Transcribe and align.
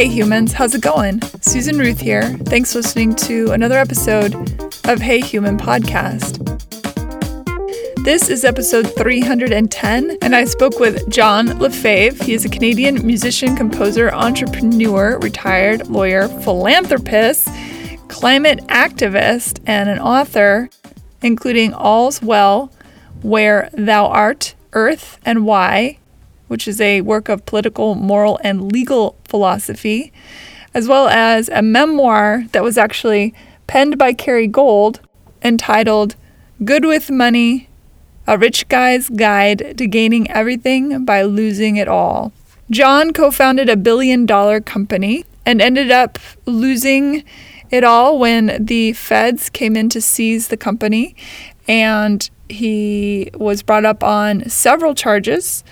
Hey 0.00 0.08
humans, 0.08 0.54
how's 0.54 0.74
it 0.74 0.80
going? 0.80 1.20
Susan 1.42 1.76
Ruth 1.76 2.00
here. 2.00 2.22
Thanks 2.46 2.72
for 2.72 2.78
listening 2.78 3.14
to 3.16 3.50
another 3.50 3.76
episode 3.76 4.34
of 4.88 4.98
Hey 4.98 5.20
Human 5.20 5.58
Podcast. 5.58 6.38
This 8.02 8.30
is 8.30 8.46
episode 8.46 8.94
310, 8.94 10.16
and 10.22 10.34
I 10.34 10.46
spoke 10.46 10.80
with 10.80 11.06
John 11.10 11.58
Lefebvre. 11.58 12.24
He 12.24 12.32
is 12.32 12.46
a 12.46 12.48
Canadian 12.48 13.06
musician, 13.06 13.54
composer, 13.54 14.10
entrepreneur, 14.10 15.18
retired 15.18 15.88
lawyer, 15.88 16.28
philanthropist, 16.28 17.50
climate 18.08 18.60
activist, 18.68 19.60
and 19.66 19.90
an 19.90 19.98
author, 19.98 20.70
including 21.20 21.74
All's 21.74 22.22
Well, 22.22 22.72
Where 23.20 23.68
Thou 23.74 24.06
Art, 24.06 24.54
Earth, 24.72 25.18
and 25.26 25.44
Why, 25.44 25.98
which 26.50 26.66
is 26.66 26.80
a 26.80 27.00
work 27.02 27.28
of 27.28 27.46
political, 27.46 27.94
moral, 27.94 28.40
and 28.42 28.72
legal 28.72 29.16
philosophy, 29.24 30.12
as 30.74 30.88
well 30.88 31.06
as 31.06 31.48
a 31.50 31.62
memoir 31.62 32.42
that 32.50 32.64
was 32.64 32.76
actually 32.76 33.32
penned 33.68 33.96
by 33.96 34.12
Kerry 34.12 34.48
Gold 34.48 34.98
entitled 35.42 36.16
Good 36.64 36.84
with 36.84 37.08
Money 37.08 37.68
A 38.26 38.36
Rich 38.36 38.66
Guy's 38.66 39.08
Guide 39.10 39.78
to 39.78 39.86
Gaining 39.86 40.28
Everything 40.28 41.04
by 41.04 41.22
Losing 41.22 41.76
It 41.76 41.86
All. 41.86 42.32
John 42.68 43.12
co 43.12 43.30
founded 43.30 43.68
a 43.68 43.76
billion 43.76 44.26
dollar 44.26 44.60
company 44.60 45.24
and 45.46 45.62
ended 45.62 45.92
up 45.92 46.18
losing 46.46 47.22
it 47.70 47.84
all 47.84 48.18
when 48.18 48.64
the 48.64 48.92
feds 48.94 49.50
came 49.50 49.76
in 49.76 49.88
to 49.90 50.00
seize 50.00 50.48
the 50.48 50.56
company. 50.56 51.14
And 51.68 52.28
he 52.48 53.30
was 53.34 53.62
brought 53.62 53.84
up 53.84 54.02
on 54.02 54.48
several 54.48 54.96
charges 54.96 55.62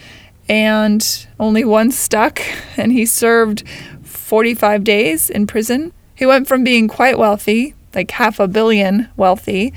and 0.48 1.26
only 1.38 1.64
one 1.64 1.90
stuck, 1.90 2.40
and 2.76 2.92
he 2.92 3.06
served 3.06 3.64
45 4.02 4.84
days 4.84 5.30
in 5.30 5.46
prison. 5.46 5.92
He 6.14 6.26
went 6.26 6.48
from 6.48 6.64
being 6.64 6.88
quite 6.88 7.18
wealthy, 7.18 7.74
like 7.94 8.10
half 8.12 8.40
a 8.40 8.48
billion 8.48 9.08
wealthy, 9.16 9.72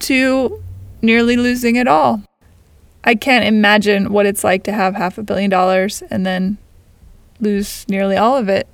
to 0.00 0.62
nearly 1.00 1.36
losing 1.36 1.76
it 1.76 1.88
all. 1.88 2.22
I 3.04 3.14
can't 3.14 3.44
imagine 3.44 4.12
what 4.12 4.26
it's 4.26 4.44
like 4.44 4.62
to 4.64 4.72
have 4.72 4.94
half 4.94 5.18
a 5.18 5.22
billion 5.22 5.50
dollars 5.50 6.02
and 6.10 6.24
then 6.24 6.58
lose 7.40 7.84
nearly 7.88 8.16
all 8.16 8.36
of 8.36 8.48
it 8.48 8.68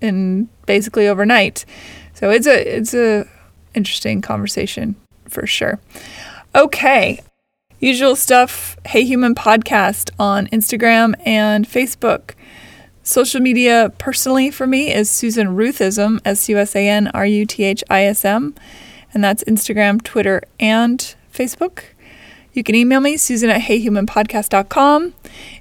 in 0.00 0.48
basically 0.66 1.08
overnight. 1.08 1.64
So 2.14 2.30
it's 2.30 2.46
a 2.46 2.76
it's 2.76 2.94
a 2.94 3.26
interesting 3.74 4.20
conversation 4.20 4.96
for 5.28 5.46
sure. 5.46 5.80
Okay, 6.54 7.20
Usual 7.80 8.16
stuff, 8.16 8.76
Hey 8.86 9.04
Human 9.04 9.36
Podcast 9.36 10.10
on 10.18 10.48
Instagram 10.48 11.14
and 11.24 11.64
Facebook. 11.64 12.32
Social 13.04 13.40
media 13.40 13.92
personally 13.98 14.50
for 14.50 14.66
me 14.66 14.92
is 14.92 15.08
Susan 15.08 15.56
Ruthism, 15.56 16.20
S 16.24 16.48
U 16.48 16.58
S 16.58 16.74
A 16.74 16.88
N 16.88 17.06
R 17.14 17.24
U 17.24 17.46
T 17.46 17.62
H 17.62 17.84
I 17.88 18.02
S 18.02 18.24
M, 18.24 18.56
and 19.14 19.22
that's 19.22 19.44
Instagram, 19.44 20.02
Twitter, 20.02 20.42
and 20.58 21.14
Facebook. 21.32 21.84
You 22.52 22.64
can 22.64 22.74
email 22.74 22.98
me, 22.98 23.16
Susan 23.16 23.48
at 23.48 23.60
heyhumanpodcast.com. 23.60 25.14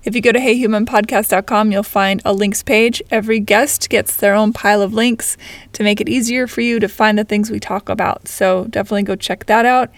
If 0.03 0.15
you 0.15 0.21
go 0.21 0.31
to 0.31 0.39
heyhumanpodcast.com, 0.39 1.71
you'll 1.71 1.83
find 1.83 2.19
a 2.25 2.33
links 2.33 2.63
page. 2.63 3.03
Every 3.11 3.39
guest 3.39 3.91
gets 3.91 4.17
their 4.17 4.33
own 4.33 4.53
pile 4.53 4.81
of 4.81 4.91
links 4.91 5.37
to 5.73 5.83
make 5.83 6.01
it 6.01 6.09
easier 6.09 6.47
for 6.47 6.61
you 6.61 6.79
to 6.79 6.87
find 6.87 7.19
the 7.19 7.23
things 7.23 7.51
we 7.51 7.59
talk 7.59 7.89
about. 7.89 8.27
So 8.27 8.65
definitely 8.71 9.03
go 9.03 9.15
check 9.15 9.45
that 9.45 9.67
out. 9.67 9.91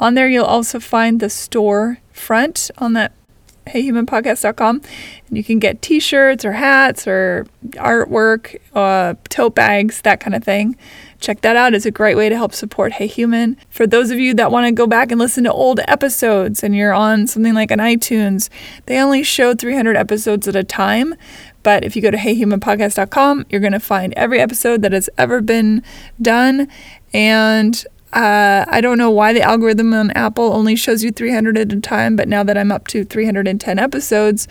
On 0.00 0.14
there, 0.14 0.28
you'll 0.28 0.44
also 0.44 0.80
find 0.80 1.20
the 1.20 1.30
store 1.30 1.98
front 2.12 2.70
on 2.78 2.92
that 2.94 3.12
heyhumanpodcast.com. 3.66 4.82
And 5.28 5.36
you 5.36 5.44
can 5.44 5.58
get 5.58 5.82
t 5.82 6.00
shirts 6.00 6.44
or 6.44 6.52
hats 6.52 7.06
or 7.06 7.46
artwork, 7.72 8.56
uh, 8.74 9.14
tote 9.28 9.54
bags, 9.54 10.02
that 10.02 10.20
kind 10.20 10.34
of 10.34 10.44
thing. 10.44 10.76
Check 11.20 11.40
that 11.40 11.56
out. 11.56 11.72
It's 11.72 11.86
a 11.86 11.90
great 11.90 12.16
way 12.16 12.28
to 12.28 12.36
help 12.36 12.52
support 12.52 12.92
Hey 12.92 13.06
Human. 13.06 13.56
For 13.70 13.86
those 13.86 14.10
of 14.10 14.18
you 14.18 14.34
that 14.34 14.50
want 14.50 14.66
to 14.66 14.72
go 14.72 14.86
back 14.86 15.10
and 15.10 15.18
listen 15.18 15.44
to 15.44 15.52
old 15.52 15.80
episodes 15.88 16.62
and 16.62 16.76
you're 16.76 16.92
on 16.92 17.26
something 17.26 17.54
like 17.54 17.70
an 17.70 17.78
iTunes, 17.78 18.50
they 18.86 18.98
only 18.98 19.22
show 19.22 19.54
300 19.54 19.96
episodes 19.96 20.46
at 20.46 20.56
a 20.56 20.64
time. 20.64 21.14
But 21.62 21.82
if 21.82 21.96
you 21.96 22.02
go 22.02 22.10
to 22.10 22.18
heyhumanpodcast.com, 22.18 23.46
you're 23.48 23.60
going 23.60 23.72
to 23.72 23.80
find 23.80 24.12
every 24.14 24.38
episode 24.38 24.82
that 24.82 24.92
has 24.92 25.08
ever 25.16 25.40
been 25.40 25.82
done. 26.20 26.68
And 27.14 27.82
uh, 28.14 28.64
I 28.68 28.80
don't 28.80 28.96
know 28.96 29.10
why 29.10 29.32
the 29.32 29.42
algorithm 29.42 29.92
on 29.92 30.12
Apple 30.12 30.52
only 30.52 30.76
shows 30.76 31.02
you 31.02 31.10
300 31.10 31.58
at 31.58 31.72
a 31.72 31.80
time, 31.80 32.14
but 32.14 32.28
now 32.28 32.44
that 32.44 32.56
I'm 32.56 32.70
up 32.70 32.86
to 32.88 33.04
310 33.04 33.78
episodes, 33.78 34.46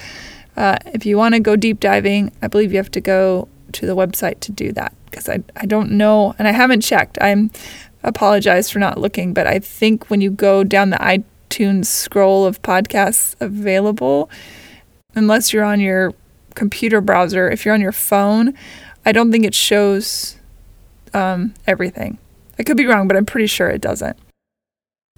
uh, 0.57 0.78
if 0.88 1.06
you 1.06 1.18
want 1.18 1.34
to 1.35 1.40
go 1.40 1.56
deep 1.56 1.79
diving, 1.79 2.31
I 2.41 2.47
believe 2.47 2.72
you 2.73 2.78
have 2.78 2.91
to 2.91 3.02
go 3.02 3.47
to 3.72 3.85
the 3.85 3.96
website 3.96 4.41
to 4.41 4.52
do 4.52 4.73
that 4.73 4.94
because 5.06 5.29
I, 5.29 5.44
I 5.56 5.66
don't 5.66 5.91
know 5.91 6.35
and 6.38 6.47
I 6.47 6.52
haven't 6.52 6.81
checked. 6.81 7.18
I'm 7.22 7.52
apologize 8.03 8.69
for 8.69 8.79
not 8.79 9.00
looking, 9.00 9.34
but 9.34 9.47
I 9.47 9.59
think 9.59 10.09
when 10.09 10.19
you 10.19 10.29
go 10.29 10.66
down 10.66 10.90
the 10.90 10.97
iTunes 10.97 11.85
scroll 11.85 12.46
of 12.46 12.62
podcasts 12.62 13.35
available, 13.40 14.29
unless 15.16 15.53
you're 15.53 15.63
on 15.63 15.79
your 15.79 16.13
computer 16.53 17.00
browser, 17.00 17.50
if 17.50 17.63
you're 17.63 17.73
on 17.73 17.81
your 17.81 17.94
phone, 17.94 18.53
I 19.06 19.13
don't 19.13 19.31
think 19.31 19.46
it 19.46 19.56
shows 19.56 20.38
um, 21.13 21.53
everything. 21.66 22.18
I 22.58 22.64
could 22.64 22.78
be 22.78 22.86
wrong, 22.86 23.08
but 23.08 23.18
I'm 23.18 23.25
pretty 23.25 23.47
sure 23.47 23.69
it 23.69 23.81
doesn't. 23.81 24.18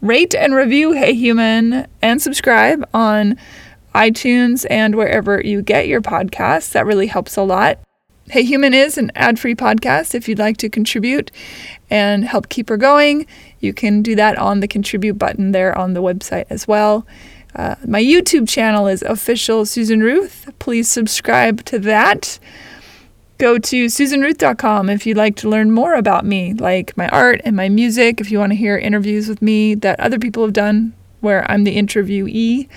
Rate 0.01 0.35
and 0.35 0.53
review 0.53 0.91
Hey 0.91 1.13
Human 1.13 1.88
and 2.01 2.22
subscribe 2.22 2.88
on 2.94 3.38
iTunes 3.94 4.66
and 4.69 4.96
wherever 4.96 5.41
you 5.41 5.62
get 5.62 5.88
your 5.88 6.01
podcasts. 6.01 6.73
That 6.73 6.85
really 6.85 7.07
helps 7.07 7.38
a 7.38 7.44
lot. 7.44 7.79
Hey 8.29 8.44
Human 8.44 8.73
is 8.73 8.97
an 8.97 9.12
ad 9.16 9.40
free 9.40 9.56
podcast. 9.56 10.13
If 10.13 10.28
you'd 10.28 10.40
like 10.40 10.57
to 10.57 10.69
contribute 10.69 11.31
and 11.90 12.25
help 12.25 12.50
keep 12.50 12.69
her 12.69 12.78
going, 12.78 13.25
you 13.59 13.73
can 13.73 14.02
do 14.02 14.16
that 14.16 14.38
on 14.38 14.59
the 14.59 14.67
contribute 14.67 15.17
button 15.17 15.52
there 15.52 15.78
on 15.78 15.94
the 15.94 16.02
website 16.02 16.46
as 16.50 16.67
well. 16.67 17.06
Uh, 17.56 17.75
my 17.88 18.02
YouTube 18.02 18.50
channel 18.50 18.88
is 18.88 19.02
official 19.03 19.66
Susan 19.66 20.02
Ruth. 20.02 20.50
Please 20.59 20.90
subscribe 20.90 21.63
to 21.66 21.79
that. 21.79 22.38
Go 23.38 23.57
to 23.57 23.88
susanruth.com 23.88 24.90
if 24.90 25.06
you'd 25.06 25.18
like 25.18 25.35
to 25.38 25.50
learn 25.50 25.72
more 25.72 25.94
about 25.94 26.25
me, 26.25 26.53
like 26.53 26.96
my 26.96 27.09
art 27.09 27.41
and 27.44 27.56
my 27.56 27.68
music, 27.68 28.22
if 28.22 28.31
you 28.31 28.40
want 28.40 28.53
to 28.53 28.56
hear 28.56 28.78
interviews 28.78 29.28
with 29.28 29.41
me 29.41 29.75
that 29.75 30.00
other 30.00 30.18
people 30.18 30.44
have 30.44 30.53
done 30.53 30.94
where 31.19 31.50
I'm 31.51 31.66
the 31.66 31.75
interviewee. 31.75 32.69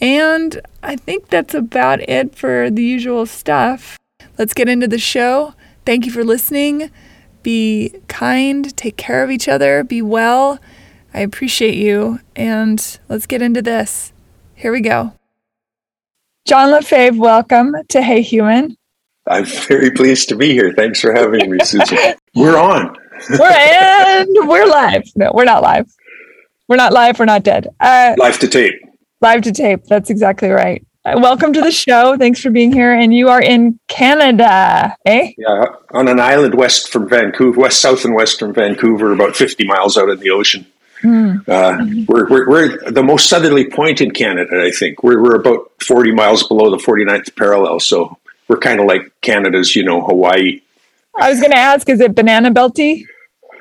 And 0.00 0.60
I 0.82 0.96
think 0.96 1.28
that's 1.28 1.54
about 1.54 2.00
it 2.00 2.34
for 2.34 2.68
the 2.70 2.82
usual 2.82 3.24
stuff. 3.24 3.98
Let's 4.36 4.52
get 4.52 4.68
into 4.68 4.86
the 4.86 4.98
show. 4.98 5.54
Thank 5.86 6.04
you 6.04 6.12
for 6.12 6.24
listening. 6.24 6.90
Be 7.42 7.94
kind, 8.06 8.76
take 8.76 8.98
care 8.98 9.24
of 9.24 9.30
each 9.30 9.48
other, 9.48 9.82
be 9.82 10.02
well. 10.02 10.58
I 11.14 11.20
appreciate 11.20 11.76
you. 11.76 12.20
And 12.36 12.98
let's 13.08 13.26
get 13.26 13.40
into 13.40 13.62
this. 13.62 14.12
Here 14.54 14.72
we 14.72 14.82
go. 14.82 15.14
John 16.46 16.70
Lefebvre, 16.70 17.18
welcome 17.18 17.74
to 17.88 18.02
Hey 18.02 18.20
Human. 18.22 18.76
I'm 19.26 19.44
very 19.44 19.90
pleased 19.90 20.28
to 20.30 20.36
be 20.36 20.52
here. 20.52 20.72
Thanks 20.72 21.00
for 21.00 21.12
having 21.12 21.50
me, 21.50 21.58
Susan. 21.64 21.98
we're 22.34 22.58
on. 22.58 22.96
we're 23.38 23.50
and 23.50 24.28
we're 24.48 24.66
live. 24.66 25.04
No, 25.14 25.30
we're 25.34 25.44
not 25.44 25.62
live. 25.62 25.86
We're 26.68 26.76
not 26.76 26.92
live. 26.92 27.18
We're 27.18 27.26
not 27.26 27.42
dead. 27.42 27.68
Uh, 27.80 28.14
live 28.18 28.38
to 28.38 28.48
tape. 28.48 28.74
Live 29.20 29.42
to 29.42 29.52
tape. 29.52 29.84
That's 29.84 30.08
exactly 30.08 30.48
right. 30.48 30.84
Uh, 31.04 31.18
welcome 31.20 31.52
to 31.52 31.60
the 31.60 31.70
show. 31.70 32.16
Thanks 32.16 32.40
for 32.40 32.50
being 32.50 32.72
here. 32.72 32.92
And 32.92 33.12
you 33.12 33.28
are 33.28 33.40
in 33.40 33.78
Canada, 33.88 34.96
eh? 35.04 35.32
Yeah, 35.36 35.64
on 35.92 36.08
an 36.08 36.20
island 36.20 36.54
west 36.54 36.92
from 36.92 37.08
Vancouver, 37.08 37.58
west, 37.58 37.80
south, 37.80 38.04
and 38.04 38.14
west 38.14 38.38
from 38.38 38.52
Vancouver, 38.52 39.12
about 39.12 39.34
50 39.34 39.66
miles 39.66 39.96
out 39.96 40.10
in 40.10 40.18
the 40.20 40.30
ocean. 40.30 40.66
Mm. 41.02 41.48
Uh, 41.48 42.04
we're, 42.06 42.28
we're, 42.28 42.48
we're, 42.48 42.90
the 42.90 43.02
most 43.02 43.30
southerly 43.30 43.68
point 43.68 44.00
in 44.00 44.10
Canada, 44.10 44.62
I 44.62 44.70
think. 44.70 45.02
We're, 45.02 45.22
we're 45.22 45.36
about 45.36 45.70
40 45.82 46.12
miles 46.12 46.46
below 46.46 46.70
the 46.70 46.76
49th 46.76 47.34
parallel. 47.34 47.80
So 47.80 48.18
we're 48.50 48.58
kind 48.58 48.80
of 48.80 48.86
like 48.86 49.12
Canada's, 49.20 49.76
you 49.76 49.84
know, 49.84 50.00
Hawaii. 50.00 50.60
I 51.14 51.30
was 51.30 51.38
going 51.38 51.52
to 51.52 51.56
ask, 51.56 51.88
is 51.88 52.00
it 52.00 52.16
banana 52.16 52.50
belty? 52.50 53.04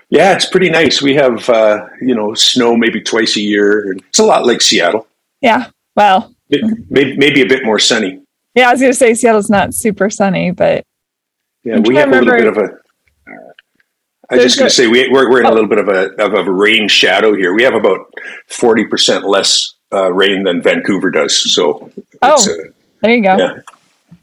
Yeah, 0.10 0.34
it's 0.34 0.48
pretty 0.48 0.72
nice. 0.72 1.00
We 1.00 1.14
have, 1.14 1.48
uh, 1.48 1.86
you 2.02 2.16
know, 2.16 2.34
snow 2.34 2.76
maybe 2.76 3.00
twice 3.00 3.38
a 3.38 3.42
year. 3.42 3.94
It's 3.94 4.18
a 4.18 4.24
lot 4.24 4.48
like 4.48 4.62
Seattle. 4.62 5.06
Yeah. 5.42 5.70
Well, 5.96 6.34
maybe, 6.50 7.16
maybe 7.18 7.42
a 7.44 7.46
bit 7.46 7.64
more 7.64 7.78
sunny. 7.78 8.20
Yeah, 8.56 8.70
I 8.70 8.72
was 8.72 8.82
going 8.82 8.92
to 8.92 8.98
say 8.98 9.14
Seattle's 9.14 9.48
not 9.48 9.76
super 9.76 10.10
sunny, 10.10 10.50
but 10.50 10.84
yeah, 11.64 11.78
we 11.78 11.96
have 11.98 12.10
a 12.10 12.22
little 12.22 12.34
bit 12.34 12.48
of 12.48 12.58
a. 12.58 12.64
Uh, 12.64 14.36
was 14.38 14.44
just 14.44 14.58
going 14.58 14.70
to 14.70 14.76
say 14.76 14.88
we, 14.88 15.08
we're, 15.10 15.30
we're 15.30 15.42
in 15.42 15.46
a 15.46 15.50
oh. 15.50 15.54
little 15.54 15.70
bit 15.70 15.78
of 15.78 15.88
a 15.88 16.16
of 16.24 16.34
a 16.34 16.52
rain 16.52 16.88
shadow 16.88 17.36
here. 17.36 17.54
We 17.54 17.62
have 17.62 17.76
about 17.76 18.12
forty 18.48 18.86
percent 18.86 19.26
less 19.26 19.76
uh, 19.94 20.12
rain 20.12 20.44
than 20.44 20.64
Vancouver 20.64 21.12
does. 21.12 21.54
So, 21.54 21.92
oh, 22.24 22.34
uh, 22.34 22.72
there 23.02 23.16
you 23.16 23.22
go. 23.22 23.38
Yeah. 23.38 23.60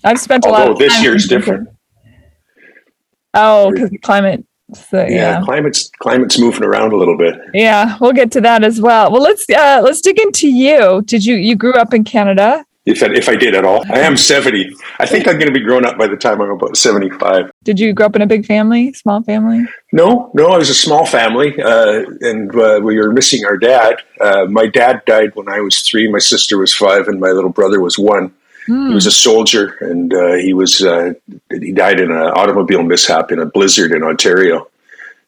I've 0.05 0.19
spent 0.19 0.45
a 0.45 0.49
lot. 0.49 0.71
Of 0.71 0.79
this 0.79 1.03
year's 1.03 1.27
different. 1.27 1.69
Oh, 3.35 3.71
because 3.71 3.91
the 3.91 3.99
climate. 3.99 4.45
So, 4.75 4.99
yeah, 5.03 5.09
yeah, 5.09 5.43
climate's 5.45 5.91
climate's 6.01 6.41
moving 6.41 6.65
around 6.65 6.93
a 6.93 6.97
little 6.97 7.17
bit. 7.17 7.39
Yeah, 7.55 7.97
we'll 8.01 8.13
get 8.13 8.33
to 8.33 8.41
that 8.41 8.65
as 8.65 8.81
well. 8.81 9.13
Well, 9.13 9.23
let's 9.23 9.49
uh, 9.49 9.81
let's 9.85 10.01
dig 10.01 10.19
into 10.19 10.49
you. 10.49 11.03
Did 11.03 11.25
you 11.25 11.37
you 11.37 11.55
grew 11.55 11.75
up 11.75 11.95
in 11.95 12.03
Canada? 12.03 12.65
if 12.87 13.03
I, 13.03 13.07
if 13.07 13.29
I 13.29 13.35
did 13.35 13.55
at 13.55 13.65
all. 13.65 13.85
I 13.91 13.99
am 13.99 14.17
70. 14.17 14.75
I 15.01 15.07
think 15.07 15.27
I'm 15.27 15.35
going 15.35 15.49
to 15.49 15.53
be 15.53 15.61
grown 15.61 15.85
up 15.85 15.99
by 15.99 16.07
the 16.07 16.17
time 16.17 16.41
I'm 16.41 16.51
about 16.51 16.77
75. 16.77 17.51
Did 17.65 17.81
you 17.81 17.93
grow 17.93 18.07
up 18.07 18.17
in 18.17 18.23
a 18.23 18.27
big 18.27 18.47
family, 18.47 18.93
small 18.93 19.23
family? 19.23 19.67
No, 19.93 20.31
no, 20.35 20.49
I 20.49 20.57
was 20.57 20.71
a 20.71 20.75
small 20.75 21.05
family, 21.05 21.61
uh, 21.61 22.05
and 22.21 22.55
uh, 22.55 22.81
we 22.83 22.97
were 22.97 23.13
missing 23.13 23.45
our 23.45 23.57
dad. 23.57 23.97
Uh, 24.21 24.47
my 24.47 24.67
dad 24.67 25.03
died 25.05 25.35
when 25.35 25.49
I 25.49 25.61
was 25.61 25.81
three, 25.83 26.11
my 26.11 26.21
sister 26.21 26.59
was 26.59 26.73
five, 26.73 27.09
and 27.09 27.21
my 27.21 27.31
little 27.31 27.51
brother 27.51 27.81
was 27.81 27.99
one. 27.99 28.33
Mm. 28.69 28.89
He 28.89 28.95
was 28.95 29.07
a 29.07 29.13
soldier, 29.13 29.77
and 29.81 30.13
uh, 30.13 30.35
he 30.35 30.53
was 30.53 30.83
uh, 30.83 31.15
he 31.51 31.73
died 31.73 32.01
in 32.01 32.11
an 32.11 32.17
automobile 32.17 32.83
mishap 32.83 33.31
in 33.31 33.39
a 33.39 33.47
blizzard 33.47 33.93
in 33.93 34.03
Ontario. 34.03 34.69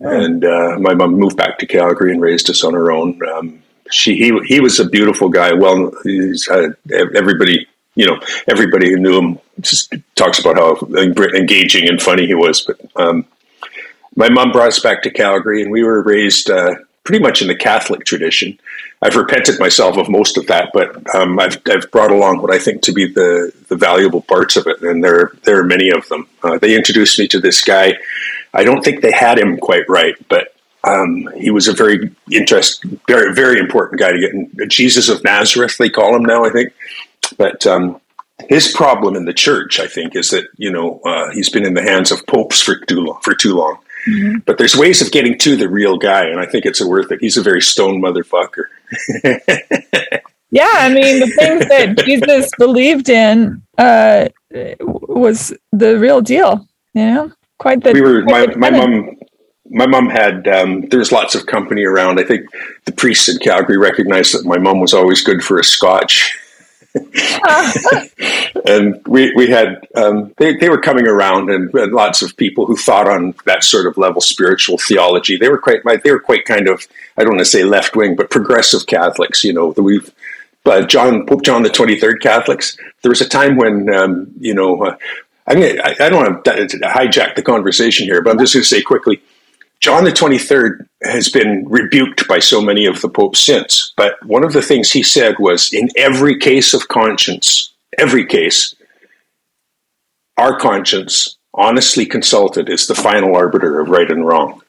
Oh. 0.01 0.09
And 0.09 0.45
uh, 0.45 0.77
my 0.79 0.95
mom 0.95 1.15
moved 1.15 1.37
back 1.37 1.59
to 1.59 1.67
Calgary 1.67 2.13
and 2.13 2.21
raised 2.21 2.51
us 2.51 2.65
on 2.65 2.75
her 2.75 2.91
own. 2.91 3.21
Um, 3.29 3.63
she 3.91 4.17
he 4.17 4.39
he 4.47 4.61
was 4.61 4.81
a 4.81 4.89
beautiful 4.89 5.29
guy. 5.29 5.53
Well, 5.53 5.93
he's, 6.05 6.49
uh, 6.49 6.71
everybody 6.93 7.67
you 7.95 8.07
know 8.07 8.21
everybody 8.49 8.91
who 8.91 8.97
knew 8.97 9.19
him 9.19 9.39
just 9.61 9.95
talks 10.15 10.39
about 10.39 10.57
how 10.57 10.77
engaging 10.97 11.89
and 11.89 12.01
funny 12.01 12.27
he 12.27 12.35
was. 12.35 12.61
But 12.61 12.81
um, 12.97 13.25
my 14.17 14.29
mom 14.29 14.53
brought 14.53 14.69
us 14.69 14.81
back 14.81 15.03
to 15.03 15.11
Calgary, 15.11 15.63
and 15.63 15.71
we 15.71 15.85
were 15.85 16.03
raised 16.03 16.51
uh, 16.51 16.75
pretty 17.09 17.23
much 17.23 17.41
in 17.41 17.49
the 17.49 17.57
Catholic 17.57 18.05
tradition. 18.05 18.59
I've 19.01 19.17
repented 19.17 19.59
myself 19.59 19.97
of 19.97 20.11
most 20.11 20.37
of 20.37 20.47
that, 20.49 20.69
but 20.75 21.15
um, 21.15 21.39
I've, 21.39 21.57
I've 21.67 21.91
brought 21.91 22.11
along 22.11 22.43
what 22.43 22.53
I 22.53 22.59
think 22.59 22.83
to 22.83 22.93
be 22.93 23.07
the, 23.07 23.51
the 23.69 23.77
valuable 23.77 24.21
parts 24.21 24.57
of 24.57 24.67
it, 24.67 24.83
and 24.83 25.03
there 25.03 25.33
there 25.45 25.59
are 25.59 25.65
many 25.65 25.89
of 25.89 26.07
them. 26.09 26.29
Uh, 26.43 26.59
they 26.59 26.77
introduced 26.77 27.19
me 27.19 27.27
to 27.29 27.41
this 27.41 27.63
guy. 27.63 27.97
I 28.53 28.63
don't 28.63 28.85
think 28.85 29.01
they 29.01 29.11
had 29.11 29.39
him 29.39 29.57
quite 29.57 29.89
right, 29.89 30.17
but 30.29 30.55
um, 30.85 31.27
he 31.35 31.51
was 31.51 31.67
a 31.67 31.73
very 31.73 32.15
interest, 32.31 32.85
very 33.07 33.33
very 33.35 33.59
important 33.59 33.99
guy 33.99 34.13
to 34.13 34.21
get. 34.21 34.35
In. 34.35 34.51
Jesus 34.69 35.09
of 35.09 35.25
Nazareth, 35.25 35.79
they 35.79 35.89
call 35.89 36.15
him 36.15 36.27
now, 36.27 36.45
I 36.45 36.51
think. 36.51 36.75
But 37.39 37.67
um, 37.67 38.03
his 38.51 38.71
problem 38.71 39.17
in 39.17 39.25
the 39.25 39.33
church, 39.33 39.81
I 39.81 39.87
think, 39.87 40.15
is 40.15 40.29
that 40.29 40.45
you 40.59 40.71
know 40.71 41.01
uh, 41.07 41.31
he's 41.33 41.49
been 41.49 41.65
in 41.65 41.73
the 41.73 41.89
hands 41.91 42.13
of 42.13 42.27
popes 42.27 42.61
for 42.61 42.77
too 42.77 43.01
long. 43.01 43.19
For 43.23 43.35
too 43.35 43.55
long. 43.55 43.79
Mm-hmm. 44.09 44.39
But 44.47 44.59
there's 44.59 44.77
ways 44.77 45.03
of 45.03 45.11
getting 45.13 45.39
to 45.39 45.57
the 45.57 45.69
real 45.69 45.99
guy, 45.99 46.25
and 46.25 46.41
I 46.41 46.47
think 46.47 46.65
it's 46.65 46.81
a 46.81 46.87
worth 46.87 47.11
it. 47.13 47.21
He's 47.21 47.37
a 47.37 47.43
very 47.43 47.61
stone 47.61 48.01
motherfucker. 48.01 48.65
yeah, 50.51 50.69
I 50.75 50.89
mean 50.89 51.21
the 51.21 51.33
things 51.37 51.69
that 51.69 51.99
Jesus 52.05 52.51
believed 52.59 53.09
in 53.09 53.63
uh, 53.77 54.29
was 54.81 55.53
the 55.73 55.99
real 55.99 56.21
deal. 56.21 56.67
You 56.95 57.05
know, 57.05 57.33
quite 57.59 57.85
the. 57.85 57.93
We 57.93 58.01
were 58.01 58.23
my 58.23 58.47
my 58.57 58.71
mom 58.71 59.19
my 59.71 59.87
mom 59.87 60.09
had 60.09 60.49
um, 60.49 60.83
there 60.89 60.99
was 60.99 61.13
lots 61.13 61.35
of 61.35 61.47
company 61.47 61.85
around. 61.85 62.19
I 62.19 62.25
think 62.25 62.47
the 62.85 62.93
priests 62.93 63.29
in 63.29 63.39
Calgary 63.39 63.77
recognized 63.77 64.35
that 64.35 64.47
my 64.47 64.59
mom 64.59 64.81
was 64.81 64.95
always 64.95 65.23
good 65.23 65.43
for 65.43 65.59
a 65.59 65.65
scotch. 65.65 66.39
and 68.67 69.01
we 69.07 69.33
we 69.35 69.49
had 69.49 69.87
um, 69.95 70.33
they 70.39 70.57
they 70.57 70.71
were 70.71 70.81
coming 70.81 71.07
around 71.07 71.51
and, 71.51 71.73
and, 71.75 71.93
lots 71.93 72.23
of 72.23 72.35
people 72.37 72.65
who 72.65 72.77
thought 72.77 73.07
on 73.07 73.35
that 73.45 73.63
sort 73.63 73.87
of 73.87 73.99
level 73.99 74.23
spiritual 74.23 74.79
theology. 74.79 75.37
They 75.37 75.51
were 75.51 75.59
quite 75.59 75.83
they 76.03 76.11
were 76.11 76.21
quite 76.21 76.47
kind 76.47 76.67
of 76.67 76.87
I 77.17 77.23
don't 77.23 77.35
want 77.35 77.41
to 77.41 77.45
say 77.45 77.65
left 77.65 77.95
wing, 77.95 78.17
but 78.17 78.31
progressive 78.31 78.87
Catholics. 78.87 79.45
You 79.45 79.53
know, 79.53 79.75
we've 79.77 80.11
John 80.87 81.27
Pope 81.27 81.45
John 81.45 81.63
the 81.63 81.69
Twenty 81.69 81.99
Third 81.99 82.23
Catholics. 82.23 82.77
There 83.03 83.11
was 83.11 83.21
a 83.21 83.29
time 83.29 83.57
when 83.57 83.93
um, 83.93 84.33
you 84.41 84.55
know. 84.55 84.83
Uh, 84.83 84.97
I 85.47 85.55
mean, 85.55 85.81
I, 85.81 85.95
I 85.99 86.09
don't 86.11 86.23
want 86.23 86.45
to 86.45 86.51
hijack 86.51 87.35
the 87.35 87.43
conversation 87.43 88.05
here, 88.05 88.21
but 88.21 88.31
I'm 88.31 88.39
just 88.39 88.53
going 88.53 88.63
to 88.63 88.69
say 88.69 88.83
quickly 88.83 89.23
John 89.81 90.05
the 90.05 90.11
23rd 90.11 90.89
has 91.05 91.29
been 91.29 91.65
rebuked 91.69 92.27
by 92.27 92.41
so 92.41 92.61
many 92.61 92.87
of 92.87 93.01
the 93.01 93.09
popes 93.09 93.39
since, 93.39 93.93
but 93.97 94.25
one 94.27 94.43
of 94.43 94.53
the 94.53 94.63
things 94.63 94.91
he 94.91 95.03
said 95.03 95.37
was 95.39 95.73
in 95.73 95.89
every 95.97 96.37
case 96.39 96.75
of 96.75 96.89
conscience, 96.89 97.73
every 97.97 98.27
case, 98.27 98.75
our 100.37 100.59
conscience, 100.59 101.37
honestly 101.55 102.07
consulted, 102.07 102.69
is 102.69 102.87
the 102.87 102.95
final 102.95 103.37
arbiter 103.37 103.81
of 103.81 103.89
right 103.89 104.11
and 104.11 104.27
wrong. 104.27 104.61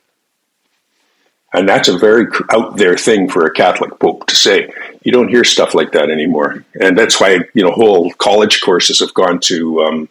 And 1.53 1.67
that's 1.67 1.87
a 1.87 1.97
very 1.97 2.27
out 2.51 2.77
there 2.77 2.95
thing 2.95 3.27
for 3.27 3.45
a 3.45 3.53
Catholic 3.53 3.97
pope 3.99 4.27
to 4.27 4.35
say. 4.35 4.71
You 5.03 5.11
don't 5.11 5.29
hear 5.29 5.43
stuff 5.43 5.73
like 5.73 5.91
that 5.93 6.11
anymore. 6.11 6.63
And 6.79 6.95
that's 6.95 7.19
why, 7.19 7.39
you 7.55 7.63
know, 7.63 7.71
whole 7.71 8.11
college 8.13 8.61
courses 8.61 8.99
have 8.99 9.15
gone 9.15 9.39
to 9.41 9.81
um, 9.81 10.09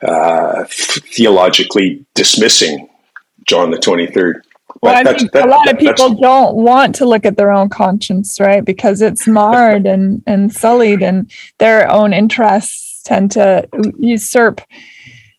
uh, 0.00 0.64
theologically 0.68 2.06
dismissing 2.14 2.88
John 3.46 3.70
the 3.70 3.78
23rd. 3.78 4.42
Well, 4.80 4.94
I 4.94 5.04
think 5.04 5.32
that, 5.32 5.46
a 5.46 5.48
lot 5.48 5.66
that, 5.66 5.74
of 5.74 5.80
people 5.80 6.14
don't 6.14 6.56
want 6.56 6.94
to 6.96 7.04
look 7.04 7.24
at 7.24 7.36
their 7.36 7.52
own 7.52 7.68
conscience, 7.68 8.40
right? 8.40 8.64
Because 8.64 9.00
it's 9.00 9.28
marred 9.28 9.86
and, 9.86 10.22
and 10.26 10.52
sullied, 10.52 11.02
and 11.02 11.30
their 11.58 11.90
own 11.90 12.12
interests 12.12 13.02
tend 13.04 13.30
to 13.32 13.68
usurp 13.98 14.60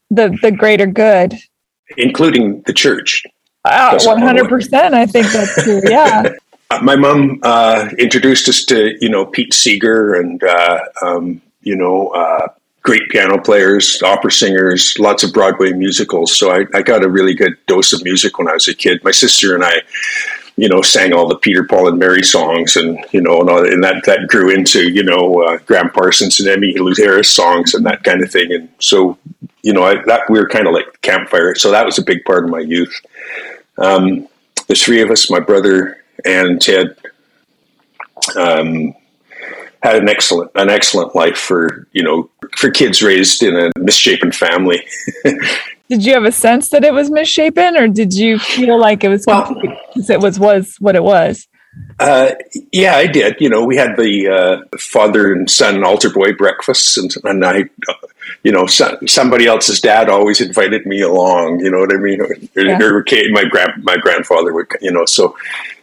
the 0.10 0.38
the 0.42 0.52
greater 0.52 0.86
good, 0.86 1.36
including 1.98 2.62
the 2.68 2.74
church. 2.74 3.24
Uh, 3.66 4.00
one 4.04 4.22
hundred 4.22 4.48
percent. 4.50 4.94
I 4.94 5.06
think 5.06 5.28
that's 5.28 5.64
true. 5.64 5.82
Yeah. 5.86 6.30
My 6.82 6.96
mom 6.96 7.40
uh, 7.44 7.90
introduced 8.00 8.50
us 8.50 8.66
to 8.66 8.96
you 9.00 9.10
know 9.10 9.26
Pete 9.26 9.54
Seeger 9.54 10.14
and 10.16 10.44
uh, 10.44 10.80
um, 11.02 11.42
you 11.62 11.76
know 11.76 12.10
uh, 12.10 12.48
great 12.84 13.10
piano 13.10 13.40
players, 13.40 14.02
opera 14.04 14.32
singers, 14.32 14.96
lots 15.00 15.24
of 15.24 15.34
Broadway 15.34 15.72
musicals. 15.72 16.38
So 16.38 16.52
I, 16.52 16.66
I, 16.74 16.82
got 16.82 17.04
a 17.04 17.10
really 17.10 17.34
good 17.34 17.58
dose 17.66 17.94
of 17.94 18.04
music 18.04 18.38
when 18.38 18.50
I 18.50 18.54
was 18.54 18.68
a 18.68 18.76
kid. 18.76 19.02
My 19.06 19.12
sister 19.12 19.56
and 19.56 19.64
I, 19.64 19.82
you 20.58 20.68
know, 20.68 20.82
sang 20.82 21.14
all 21.14 21.28
the 21.28 21.38
Peter, 21.38 21.64
Paul, 21.64 21.88
and 21.88 21.98
Mary 21.98 22.22
songs, 22.22 22.76
and 22.76 23.04
you 23.12 23.22
know, 23.22 23.40
and, 23.40 23.50
all, 23.50 23.66
and 23.66 23.84
that 23.84 24.04
that 24.06 24.28
grew 24.28 24.52
into 24.52 24.90
you 24.92 25.02
know 25.02 25.42
uh, 25.42 25.58
Gram 25.66 25.90
Parsons 25.90 26.40
and 26.40 26.50
Emmy 26.50 26.76
Emmylou 26.76 26.96
Harris 26.98 27.32
songs 27.32 27.74
and 27.74 27.86
that 27.86 28.04
kind 28.04 28.22
of 28.22 28.30
thing. 28.30 28.54
And 28.54 28.70
so, 28.80 29.18
you 29.64 29.74
know, 29.74 29.84
I, 29.84 30.04
that 30.04 30.30
we 30.30 30.38
were 30.38 30.48
kind 30.48 30.68
of 30.68 30.74
like 30.74 31.02
campfire. 31.02 31.56
So 31.56 31.72
that 31.72 31.86
was 31.86 31.98
a 31.98 32.04
big 32.04 32.24
part 32.26 32.44
of 32.44 32.52
my 32.52 32.60
youth. 32.60 32.94
Um, 33.80 34.28
the 34.68 34.76
three 34.76 35.02
of 35.02 35.10
us, 35.10 35.32
my 35.32 35.40
brother 35.40 36.04
and 36.24 36.62
Ted. 36.62 36.96
Um, 38.38 38.94
had 39.84 39.98
an 39.98 40.08
excellent 40.08 40.50
an 40.56 40.70
excellent 40.70 41.14
life 41.14 41.38
for 41.38 41.88
you 41.92 42.02
know 42.02 42.30
for 42.56 42.72
kids 42.72 43.04
raised 43.04 43.44
in 43.44 43.56
a 43.56 43.70
misshapen 43.78 44.32
family. 44.32 44.84
did 45.90 46.06
you 46.06 46.14
have 46.14 46.24
a 46.24 46.32
sense 46.32 46.70
that 46.70 46.84
it 46.84 46.94
was 46.94 47.12
misshapen, 47.12 47.78
or 47.78 47.88
did 47.88 48.14
you 48.14 48.40
feel 48.40 48.80
like 48.80 49.04
it 49.04 49.10
was 49.10 49.26
because 49.26 50.10
it 50.10 50.22
was 50.22 50.40
was 50.40 50.78
what 50.80 50.96
it 50.96 51.04
was? 51.04 51.48
Uh, 52.00 52.32
yeah, 52.72 52.96
I 52.96 53.08
did. 53.08 53.36
You 53.40 53.50
know, 53.50 53.66
we 53.66 53.76
had 53.76 53.98
the 53.98 54.28
uh, 54.30 54.78
father 54.78 55.34
and 55.34 55.50
son 55.50 55.84
altar 55.84 56.10
boy 56.10 56.34
breakfasts, 56.34 56.98
and, 56.98 57.14
and 57.24 57.44
I, 57.44 57.62
uh, 57.90 57.94
you 58.44 58.52
know, 58.52 58.68
so, 58.68 58.98
somebody 59.08 59.48
else's 59.48 59.82
dad 59.82 60.08
always 60.08 60.40
invited 60.40 60.86
me 60.86 61.02
along. 61.02 61.60
You 61.60 61.72
know 61.72 61.80
what 61.80 61.94
I 61.94 61.98
mean? 61.98 62.22
Or, 62.56 62.62
yeah. 62.62 62.80
or 62.82 63.04
my 63.32 63.44
grand 63.46 63.84
my 63.84 63.98
grandfather 63.98 64.54
would, 64.54 64.68
you 64.82 64.92
know. 64.92 65.06
So, 65.06 65.36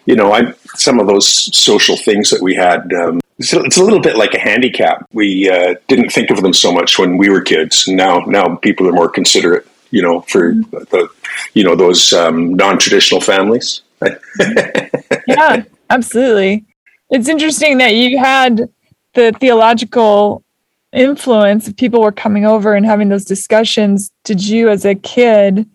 you 0.07 0.17
know, 0.17 0.33
I 0.33 0.53
some 0.75 0.99
of 0.99 1.07
those 1.07 1.29
social 1.57 1.97
things 1.97 2.31
that 2.31 2.43
we 2.43 2.55
had. 2.55 2.93
Um, 2.93 3.21
it's 3.39 3.79
a, 3.79 3.83
little 3.83 4.01
bit 4.01 4.17
like 4.17 4.35
a 4.35 4.39
handicap. 4.39 5.07
We 5.13 5.49
uh, 5.49 5.77
didn't 5.89 6.11
think 6.11 6.31
of 6.31 6.43
them 6.43 6.53
so 6.53 6.73
much 6.73 6.99
when 6.99 7.17
we 7.17 7.31
were 7.31 7.41
kids. 7.41 7.89
Now, 7.89 8.19
now 8.27 8.57
people 8.57 8.87
are 8.87 8.93
more 8.93 9.09
considerate. 9.09 9.67
You 9.91 10.03
know, 10.03 10.21
for 10.23 10.53
the, 10.53 11.09
you 11.55 11.65
know, 11.65 11.75
those 11.75 12.13
um, 12.13 12.55
non-traditional 12.55 13.21
families. 13.21 13.81
yeah, 15.27 15.65
absolutely. 15.89 16.65
It's 17.11 17.29
interesting 17.29 17.79
that 17.79 17.95
you 17.97 18.19
had 18.19 18.69
the 19.15 19.33
theological 19.41 20.45
influence. 20.93 21.73
People 21.73 22.03
were 22.03 22.13
coming 22.13 22.47
over 22.47 22.75
and 22.75 22.87
having 22.87 23.09
those 23.09 23.25
discussions. 23.25 24.13
Did 24.23 24.47
you, 24.47 24.69
as 24.69 24.85
a 24.85 24.95
kid, 24.95 25.69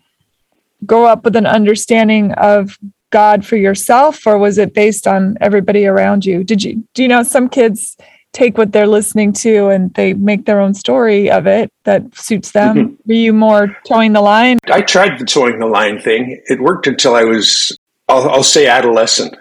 grow 0.86 1.06
up 1.06 1.26
with 1.26 1.36
an 1.36 1.46
understanding 1.46 2.32
of 2.34 2.78
God 3.12 3.46
for 3.46 3.56
yourself, 3.56 4.26
or 4.28 4.38
was 4.38 4.58
it 4.58 4.74
based 4.74 5.08
on 5.08 5.38
everybody 5.42 5.86
around 5.86 6.26
you? 6.26 6.44
Did 6.44 6.64
you 6.64 6.84
do 6.94 7.02
you 7.02 7.08
know 7.08 7.24
some 7.24 7.50
kids 7.50 7.98
take 8.36 8.58
what 8.58 8.74
they're 8.74 8.86
listening 8.86 9.32
to 9.32 9.70
and 9.70 9.94
they 9.94 10.14
make 10.14 10.46
their 10.46 10.60
own 10.60 10.74
story 10.74 11.32
of 11.32 11.48
it 11.48 11.72
that 11.86 12.16
suits 12.16 12.52
them? 12.52 12.76
Mm-hmm. 12.76 12.94
Were 13.06 13.14
you 13.14 13.34
more 13.34 13.78
toeing 13.88 14.14
the 14.14 14.22
line? 14.22 14.60
I 14.68 14.82
tried 14.82 15.18
the 15.18 15.26
toeing 15.26 15.60
the 15.60 15.66
line 15.66 16.00
thing. 16.00 16.42
It 16.48 16.62
worked 16.62 16.86
until 16.86 17.16
I 17.16 17.24
was, 17.24 17.78
I'll, 18.10 18.30
I'll 18.30 18.44
say, 18.44 18.68
adolescent. 18.68 19.36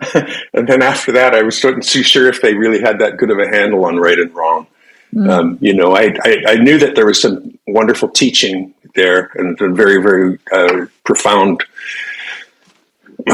and 0.14 0.66
then 0.66 0.82
after 0.82 1.12
that, 1.12 1.34
I 1.34 1.42
was 1.42 1.62
not 1.62 1.82
too 1.82 2.02
sure 2.02 2.28
if 2.28 2.42
they 2.42 2.54
really 2.54 2.80
had 2.80 2.98
that 2.98 3.18
good 3.18 3.30
of 3.30 3.38
a 3.38 3.48
handle 3.48 3.84
on 3.84 3.96
right 3.96 4.18
and 4.18 4.34
wrong. 4.34 4.66
Mm. 5.14 5.30
Um, 5.30 5.58
you 5.60 5.74
know, 5.74 5.94
I, 5.94 6.14
I, 6.24 6.36
I, 6.48 6.54
knew 6.56 6.78
that 6.78 6.96
there 6.96 7.06
was 7.06 7.22
some 7.22 7.56
wonderful 7.66 8.08
teaching 8.08 8.74
there 8.96 9.30
and 9.36 9.56
very, 9.58 10.02
very 10.02 10.38
uh, 10.52 10.86
profound 11.04 11.62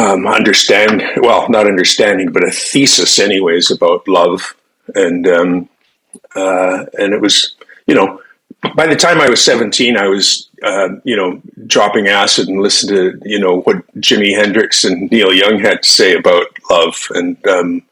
um, 0.03 0.27
understand 0.27 1.03
well 1.19 1.49
not 1.49 1.67
understanding 1.67 2.33
but 2.33 2.45
a 2.45 2.51
thesis 2.51 3.19
anyways 3.19 3.71
about 3.71 4.07
love. 4.09 4.55
And 4.95 5.27
um, 5.29 5.69
uh, 6.35 6.85
and 6.99 7.13
it 7.15 7.21
was 7.21 7.55
you 7.87 7.95
know 7.95 8.21
by 8.75 8.87
the 8.87 8.97
time 8.97 9.21
I 9.21 9.29
was 9.29 9.43
17 9.45 9.97
I 9.97 10.09
was 10.09 10.49
uh, 10.63 10.89
you 11.05 11.17
know 11.17 11.41
dropping 11.67 12.09
acid 12.09 12.49
and 12.49 12.61
listening 12.61 13.21
to 13.21 13.29
you 13.29 13.39
know 13.39 13.61
what 13.61 13.77
Jimi 13.97 14.35
Hendrix 14.35 14.85
and 14.85 15.11
Neil 15.11 15.33
Young 15.33 15.59
had 15.61 15.83
to 15.83 15.89
say 15.89 16.15
about 16.15 16.47
love. 16.71 16.97
And 17.11 17.47
um, 17.47 17.83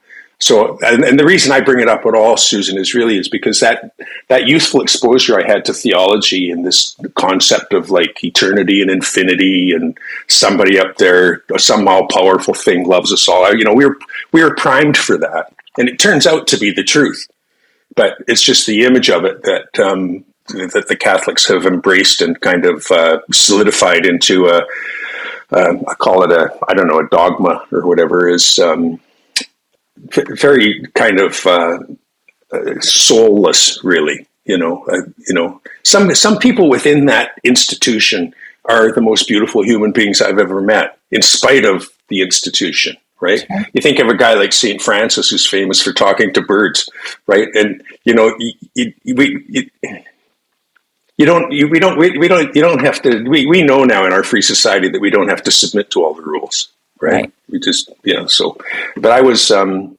so, 0.40 0.78
and, 0.80 1.04
and, 1.04 1.18
the 1.18 1.26
reason 1.26 1.52
I 1.52 1.60
bring 1.60 1.80
it 1.80 1.88
up 1.88 2.06
at 2.06 2.14
all, 2.14 2.38
Susan, 2.38 2.78
is 2.78 2.94
really 2.94 3.18
is 3.18 3.28
because 3.28 3.60
that 3.60 3.92
that 4.28 4.46
youthful 4.46 4.80
exposure 4.80 5.38
I 5.38 5.46
had 5.46 5.66
to 5.66 5.74
theology 5.74 6.50
and 6.50 6.64
this 6.64 6.96
concept 7.14 7.74
of 7.74 7.90
like 7.90 8.24
eternity 8.24 8.80
and 8.80 8.90
infinity 8.90 9.72
and 9.72 9.98
somebody 10.28 10.80
up 10.80 10.96
there, 10.96 11.44
some 11.58 11.86
all 11.86 12.08
powerful 12.08 12.54
thing 12.54 12.86
loves 12.86 13.12
us 13.12 13.28
all. 13.28 13.54
You 13.54 13.64
know, 13.64 13.74
we 13.74 13.84
were 13.84 13.98
we 14.32 14.42
were 14.42 14.54
primed 14.54 14.96
for 14.96 15.18
that, 15.18 15.52
and 15.76 15.90
it 15.90 15.98
turns 15.98 16.26
out 16.26 16.46
to 16.48 16.56
be 16.56 16.72
the 16.72 16.84
truth. 16.84 17.28
But 17.94 18.16
it's 18.26 18.42
just 18.42 18.66
the 18.66 18.84
image 18.86 19.10
of 19.10 19.26
it 19.26 19.42
that 19.42 19.78
um, 19.78 20.24
that 20.48 20.86
the 20.88 20.96
Catholics 20.96 21.48
have 21.48 21.66
embraced 21.66 22.22
and 22.22 22.40
kind 22.40 22.64
of 22.64 22.90
uh, 22.90 23.18
solidified 23.30 24.06
into 24.06 24.46
a. 24.46 24.62
Uh, 25.52 25.74
I 25.86 25.94
call 25.94 26.22
it 26.22 26.30
a 26.30 26.48
I 26.66 26.72
don't 26.72 26.86
know 26.86 27.00
a 27.00 27.08
dogma 27.10 27.66
or 27.70 27.86
whatever 27.86 28.26
is. 28.26 28.58
Um, 28.58 29.00
very 30.12 30.84
kind 30.94 31.20
of 31.20 31.46
uh, 31.46 31.78
uh, 32.52 32.80
soulless, 32.80 33.82
really. 33.84 34.26
You 34.44 34.58
know, 34.58 34.84
uh, 34.86 35.02
you 35.28 35.34
know, 35.34 35.60
some 35.84 36.14
some 36.14 36.38
people 36.38 36.68
within 36.68 37.06
that 37.06 37.32
institution 37.44 38.34
are 38.64 38.92
the 38.92 39.00
most 39.00 39.28
beautiful 39.28 39.64
human 39.64 39.92
beings 39.92 40.20
I've 40.20 40.38
ever 40.38 40.60
met, 40.60 40.98
in 41.10 41.22
spite 41.22 41.64
of 41.64 41.88
the 42.08 42.22
institution. 42.22 42.96
Right? 43.20 43.40
Sure. 43.40 43.66
You 43.74 43.82
think 43.82 43.98
of 43.98 44.08
a 44.08 44.16
guy 44.16 44.32
like 44.32 44.52
Saint 44.52 44.80
Francis, 44.80 45.28
who's 45.28 45.46
famous 45.46 45.82
for 45.82 45.92
talking 45.92 46.32
to 46.32 46.40
birds, 46.40 46.88
right? 47.26 47.48
And 47.54 47.82
you 48.04 48.14
know, 48.14 48.34
you, 48.38 48.94
you, 49.04 49.14
we. 49.14 49.44
You, 49.48 49.70
you 51.18 51.26
don't 51.26 51.52
you, 51.52 51.68
we 51.68 51.78
don't 51.78 51.98
we, 51.98 52.16
we 52.16 52.28
don't 52.28 52.56
you 52.56 52.62
don't 52.62 52.82
have 52.82 53.02
to 53.02 53.22
we, 53.28 53.44
we 53.44 53.62
know 53.62 53.84
now 53.84 54.06
in 54.06 54.12
our 54.14 54.22
free 54.22 54.40
society 54.40 54.88
that 54.88 55.02
we 55.02 55.10
don't 55.10 55.28
have 55.28 55.42
to 55.42 55.50
submit 55.50 55.90
to 55.90 56.02
all 56.02 56.14
the 56.14 56.22
rules 56.22 56.72
right, 57.00 57.12
right. 57.12 57.32
we 57.48 57.58
just 57.60 57.90
yeah. 58.04 58.26
so 58.26 58.56
but 58.96 59.12
i 59.12 59.20
was 59.20 59.50
um 59.50 59.96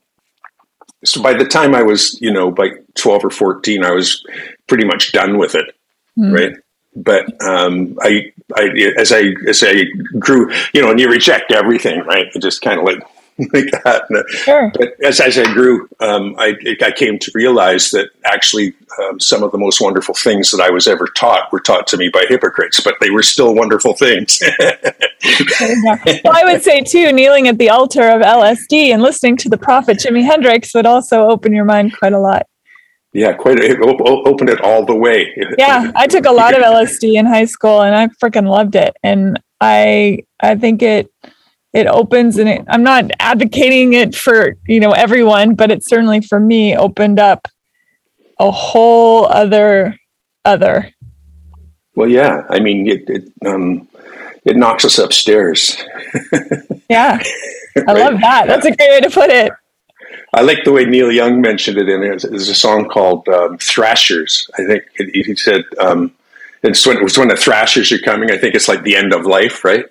so 1.04 1.22
by 1.22 1.34
the 1.34 1.44
time 1.44 1.74
I 1.74 1.82
was, 1.82 2.20
you 2.20 2.32
know, 2.32 2.50
by 2.50 2.70
12 2.94 3.24
or 3.24 3.30
14, 3.30 3.84
I 3.84 3.90
was 3.90 4.24
pretty 4.68 4.84
much 4.84 5.12
done 5.12 5.36
with 5.38 5.54
it. 5.54 5.74
Mm. 6.18 6.38
Right. 6.38 6.56
But 6.94 7.42
um, 7.42 7.96
I, 8.02 8.32
I, 8.54 8.68
as 8.98 9.12
I, 9.12 9.32
as 9.48 9.64
I 9.66 9.84
grew, 10.18 10.52
you 10.74 10.82
know, 10.82 10.90
and 10.90 11.00
you 11.00 11.10
reject 11.10 11.50
everything, 11.50 12.00
right? 12.00 12.26
You 12.34 12.40
just 12.40 12.60
kind 12.60 12.78
of 12.78 12.84
like 12.84 13.02
like 13.52 13.70
that. 13.84 14.06
Sure. 14.28 14.70
But 14.74 14.94
as, 15.04 15.20
as 15.20 15.38
I 15.38 15.52
grew, 15.52 15.88
um, 16.00 16.34
I, 16.38 16.54
I 16.82 16.90
came 16.90 17.18
to 17.18 17.32
realize 17.34 17.90
that 17.90 18.10
actually 18.24 18.74
um, 19.00 19.20
some 19.20 19.42
of 19.42 19.52
the 19.52 19.58
most 19.58 19.80
wonderful 19.80 20.14
things 20.14 20.50
that 20.50 20.60
I 20.60 20.70
was 20.70 20.86
ever 20.86 21.06
taught 21.06 21.52
were 21.52 21.60
taught 21.60 21.86
to 21.88 21.96
me 21.96 22.08
by 22.08 22.24
hypocrites, 22.28 22.80
but 22.80 22.94
they 23.00 23.10
were 23.10 23.22
still 23.22 23.54
wonderful 23.54 23.94
things. 23.94 24.40
well, 24.58 26.32
I 26.32 26.42
would 26.44 26.62
say 26.62 26.82
too, 26.82 27.12
kneeling 27.12 27.48
at 27.48 27.58
the 27.58 27.70
altar 27.70 28.08
of 28.08 28.22
LSD 28.22 28.92
and 28.92 29.02
listening 29.02 29.36
to 29.38 29.48
the 29.48 29.58
prophet 29.58 29.98
Jimi 29.98 30.24
Hendrix 30.24 30.74
would 30.74 30.86
also 30.86 31.28
open 31.28 31.52
your 31.52 31.64
mind 31.64 31.96
quite 31.98 32.12
a 32.12 32.20
lot. 32.20 32.46
Yeah, 33.14 33.34
quite. 33.34 33.58
It 33.58 33.78
opened 33.82 34.48
it 34.48 34.60
all 34.62 34.86
the 34.86 34.94
way. 34.94 35.34
Yeah, 35.58 35.92
I 35.94 36.06
took 36.06 36.24
a 36.24 36.32
lot 36.32 36.54
of 36.56 36.62
LSD 36.62 37.14
in 37.14 37.26
high 37.26 37.44
school, 37.44 37.82
and 37.82 37.94
I 37.94 38.08
freaking 38.22 38.48
loved 38.48 38.74
it. 38.74 38.96
And 39.02 39.38
I, 39.60 40.20
I 40.40 40.54
think 40.54 40.82
it 40.82 41.12
it 41.72 41.86
opens 41.86 42.36
and 42.38 42.48
it, 42.48 42.64
I'm 42.68 42.82
not 42.82 43.10
advocating 43.18 43.94
it 43.94 44.14
for, 44.14 44.56
you 44.66 44.80
know, 44.80 44.92
everyone, 44.92 45.54
but 45.54 45.70
it 45.70 45.84
certainly 45.84 46.20
for 46.20 46.38
me 46.38 46.76
opened 46.76 47.18
up 47.18 47.48
a 48.38 48.50
whole 48.50 49.26
other 49.26 49.96
other. 50.44 50.92
Well, 51.94 52.08
yeah. 52.08 52.44
I 52.48 52.60
mean, 52.60 52.88
it 52.88 53.08
it, 53.08 53.32
um, 53.46 53.88
it 54.44 54.56
knocks 54.56 54.84
us 54.84 54.98
upstairs. 54.98 55.76
yeah, 56.90 57.22
I 57.76 57.80
right? 57.80 57.96
love 57.96 58.20
that. 58.20 58.46
That's 58.46 58.66
a 58.66 58.74
great 58.74 58.90
way 58.90 59.00
to 59.00 59.10
put 59.10 59.30
it. 59.30 59.52
I 60.34 60.40
like 60.40 60.64
the 60.64 60.72
way 60.72 60.84
Neil 60.84 61.12
Young 61.12 61.40
mentioned 61.40 61.76
it 61.76 61.88
in 61.88 62.00
there. 62.00 62.16
There's 62.16 62.48
a 62.48 62.54
song 62.54 62.88
called 62.88 63.28
um, 63.28 63.58
"Thrashers." 63.58 64.50
I 64.58 64.64
think 64.64 64.84
he 64.96 65.36
said 65.36 65.64
um, 65.78 66.12
it's 66.62 66.86
when, 66.86 66.98
it's 67.02 67.18
when 67.18 67.28
the 67.28 67.36
thrashers 67.36 67.92
are 67.92 67.98
coming. 67.98 68.30
I 68.30 68.38
think 68.38 68.54
it's 68.54 68.68
like 68.68 68.82
the 68.82 68.96
end 68.96 69.12
of 69.12 69.26
life, 69.26 69.64
right? 69.64 69.84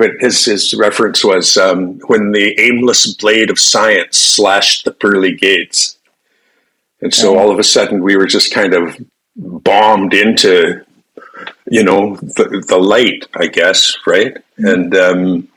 But 0.00 0.12
his, 0.18 0.42
his 0.46 0.72
reference 0.72 1.22
was 1.22 1.58
um, 1.58 1.98
when 2.06 2.32
the 2.32 2.58
aimless 2.58 3.14
blade 3.16 3.50
of 3.50 3.58
science 3.58 4.16
slashed 4.16 4.86
the 4.86 4.92
pearly 4.92 5.34
gates. 5.36 5.98
And 7.02 7.12
so 7.12 7.38
all 7.38 7.50
of 7.50 7.58
a 7.58 7.62
sudden 7.62 8.02
we 8.02 8.16
were 8.16 8.26
just 8.26 8.50
kind 8.50 8.72
of 8.72 8.96
bombed 9.36 10.14
into, 10.14 10.82
you 11.66 11.84
know, 11.84 12.16
the, 12.16 12.64
the 12.66 12.78
light, 12.78 13.26
I 13.34 13.48
guess, 13.48 13.94
right? 14.06 14.34
Mm-hmm. 14.58 14.66
And, 14.66 14.96
um, 14.96 15.48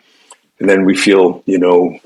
and 0.60 0.70
then 0.70 0.84
we 0.84 0.98
feel, 0.98 1.42
you 1.46 1.58
know, 1.58 1.98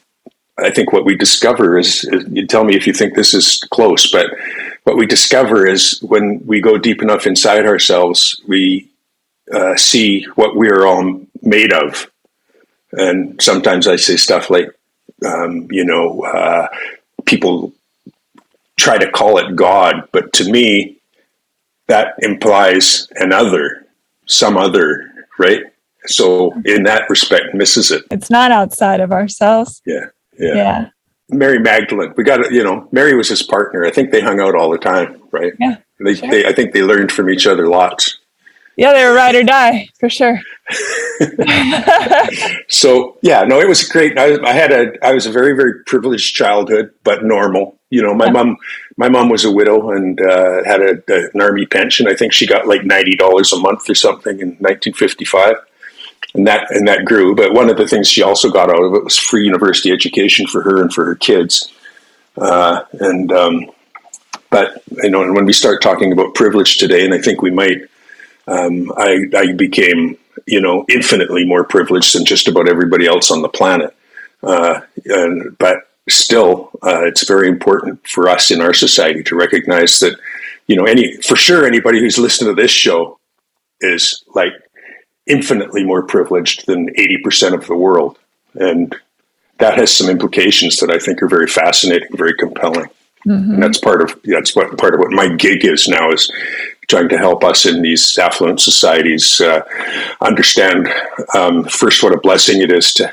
I 0.60 0.70
think 0.70 0.94
what 0.94 1.06
we 1.06 1.16
discover 1.16 1.80
is, 1.80 2.04
is, 2.04 2.24
you 2.30 2.46
tell 2.46 2.66
me 2.66 2.76
if 2.76 2.86
you 2.86 2.94
think 2.94 3.16
this 3.16 3.34
is 3.34 3.64
close, 3.72 4.12
but 4.12 4.30
what 4.84 4.96
we 4.96 5.08
discover 5.08 5.66
is 5.66 6.00
when 6.04 6.40
we 6.46 6.62
go 6.62 6.78
deep 6.78 7.02
enough 7.02 7.26
inside 7.26 7.66
ourselves, 7.66 8.40
we 8.48 8.92
uh, 9.52 9.76
see 9.76 10.24
what 10.36 10.56
we 10.56 10.70
are 10.70 10.86
all 10.86 11.26
made 11.42 11.74
of 11.74 12.12
and 12.92 13.42
sometimes 13.42 13.88
I 13.88 13.96
say 13.96 14.16
stuff 14.16 14.50
like, 14.50 14.70
um, 15.26 15.68
you 15.72 15.84
know, 15.84 16.24
uh, 16.24 16.68
people 17.26 17.74
try 18.78 18.98
to 18.98 19.10
call 19.12 19.38
it 19.38 19.56
God, 19.56 20.08
but 20.12 20.34
to 20.34 20.50
me, 20.50 20.98
that 21.88 22.16
implies 22.20 23.08
another, 23.16 23.86
some 24.26 24.58
other, 24.58 25.12
right? 25.40 25.64
So 26.06 26.54
in 26.66 26.84
that 26.84 27.10
respect, 27.10 27.54
misses 27.54 27.92
it. 27.92 28.06
It's 28.12 28.30
not 28.30 28.52
outside 28.52 29.00
of 29.00 29.12
ourselves. 29.12 29.82
Yeah, 29.86 30.06
yeah. 30.40 30.56
Yeah. 30.56 30.90
Mary 31.30 31.60
Magdalene, 31.60 32.14
we 32.16 32.24
got 32.24 32.52
you 32.52 32.64
know, 32.64 32.88
Mary 32.92 33.16
was 33.16 33.28
his 33.28 33.44
partner. 33.44 33.86
I 33.86 33.92
think 33.92 34.12
they 34.12 34.22
hung 34.22 34.40
out 34.40 34.56
all 34.56 34.70
the 34.70 34.78
time, 34.78 35.22
right? 35.32 35.54
Yeah. 35.60 35.78
They, 36.00 36.16
sure. 36.16 36.30
they 36.30 36.46
I 36.46 36.54
think 36.54 36.74
they 36.74 36.84
learned 36.84 37.12
from 37.12 37.30
each 37.30 37.46
other 37.46 37.68
lots. 37.68 38.17
Yeah, 38.78 38.94
they 38.94 39.04
were 39.04 39.14
ride 39.16 39.36
or 39.36 39.44
die 39.44 39.90
for 40.00 40.08
sure. 40.08 40.40
so 42.68 43.18
yeah, 43.24 43.44
no, 43.44 43.60
it 43.60 43.68
was 43.68 43.84
great. 43.84 44.20
I, 44.20 44.40
I, 44.44 44.54
had 44.54 44.72
a, 44.72 44.94
I 45.04 45.14
was 45.14 45.26
a 45.26 45.32
very, 45.32 45.56
very 45.56 45.84
privileged 45.86 46.36
childhood, 46.36 46.94
but 47.04 47.24
normal. 47.24 47.80
You 47.90 48.04
know, 48.04 48.14
my 48.14 48.26
yeah. 48.26 48.32
mom, 48.32 48.58
my 48.96 49.10
mom 49.10 49.30
was 49.30 49.46
a 49.46 49.52
widow 49.52 49.90
and 49.92 50.22
uh, 50.22 50.64
had 50.64 50.82
a, 50.82 51.02
a, 51.10 51.30
an 51.34 51.42
army 51.42 51.66
pension. 51.66 52.08
I 52.08 52.14
think 52.14 52.34
she 52.34 52.46
got 52.46 52.68
like 52.68 52.84
ninety 52.84 53.16
dollars 53.16 53.52
a 53.52 53.58
month 53.58 53.90
or 53.90 53.96
something 53.96 54.40
in 54.40 54.50
1955, 54.60 55.56
and 56.36 56.46
that 56.46 56.70
and 56.70 56.88
that 56.88 57.06
grew. 57.06 57.36
But 57.36 57.54
one 57.54 57.70
of 57.70 57.78
the 57.78 57.88
things 57.88 58.08
she 58.08 58.22
also 58.22 58.52
got 58.52 58.70
out 58.70 58.84
of 58.84 58.94
it 58.94 59.04
was 59.04 59.18
free 59.18 59.46
university 59.46 59.92
education 59.92 60.46
for 60.46 60.62
her 60.62 60.84
and 60.84 60.94
for 60.94 61.04
her 61.06 61.16
kids. 61.16 61.74
Uh, 62.38 62.84
and 63.00 63.32
um, 63.32 63.72
but 64.52 64.84
you 65.02 65.10
know, 65.10 65.24
and 65.24 65.34
when 65.34 65.46
we 65.46 65.54
start 65.54 65.82
talking 65.82 66.12
about 66.12 66.36
privilege 66.36 66.78
today, 66.78 67.06
and 67.06 67.14
I 67.14 67.22
think 67.22 67.42
we 67.42 67.50
might 67.50 67.82
um, 68.48 68.92
I, 68.98 69.26
I, 69.36 69.52
became, 69.54 70.18
you 70.46 70.62
know, 70.62 70.86
infinitely 70.90 71.46
more 71.46 71.64
privileged 71.64 72.16
than 72.16 72.26
just 72.26 72.48
about 72.48 72.70
everybody 72.70 73.06
else 73.06 73.32
on 73.32 73.42
the 73.42 73.50
planet. 73.50 73.96
Uh, 74.42 74.82
and, 75.06 75.58
but 75.58 75.78
still, 76.10 76.72
uh, 76.84 77.06
it's 77.06 77.28
very 77.28 77.48
important 77.48 78.08
for 78.08 78.30
us 78.30 78.52
in 78.52 78.62
our 78.62 78.74
society 78.74 79.24
to 79.24 79.36
recognize 79.36 80.00
that, 80.00 80.18
you 80.68 80.76
know, 80.76 80.86
any 80.86 81.18
for 81.18 81.36
sure 81.36 81.66
anybody 81.66 82.00
who's 82.00 82.18
listening 82.18 82.56
to 82.56 82.62
this 82.62 82.72
show 82.72 83.20
is 83.82 84.24
like 84.36 84.54
infinitely 85.26 85.84
more 85.84 86.04
privileged 86.04 86.66
than 86.68 86.90
eighty 86.98 87.18
percent 87.18 87.56
of 87.56 87.68
the 87.68 87.76
world, 87.76 88.18
and 88.54 88.96
that 89.60 89.78
has 89.78 89.96
some 89.96 90.10
implications 90.10 90.78
that 90.78 90.90
I 90.90 91.00
think 91.00 91.22
are 91.22 91.28
very 91.28 91.48
fascinating, 91.48 92.10
very 92.16 92.34
compelling. 92.36 92.88
Mm-hmm. 93.26 93.54
And 93.54 93.64
that's 93.64 93.80
part 93.80 94.02
of 94.02 94.20
that's 94.24 94.56
what 94.56 94.78
part 94.78 94.94
of 94.94 95.00
what 95.00 95.12
my 95.12 95.28
gig 95.36 95.66
is 95.66 95.88
now 95.88 96.12
is 96.12 96.32
trying 96.88 97.10
to 97.10 97.18
help 97.18 97.44
us 97.44 97.66
in 97.66 97.82
these 97.82 98.18
affluent 98.18 98.62
societies 98.62 99.42
uh, 99.42 99.62
understand 100.22 100.88
um, 101.36 101.66
first 101.66 102.02
what 102.02 102.14
a 102.14 102.18
blessing 102.18 102.62
it 102.62 102.72
is 102.72 102.94
to 102.94 103.12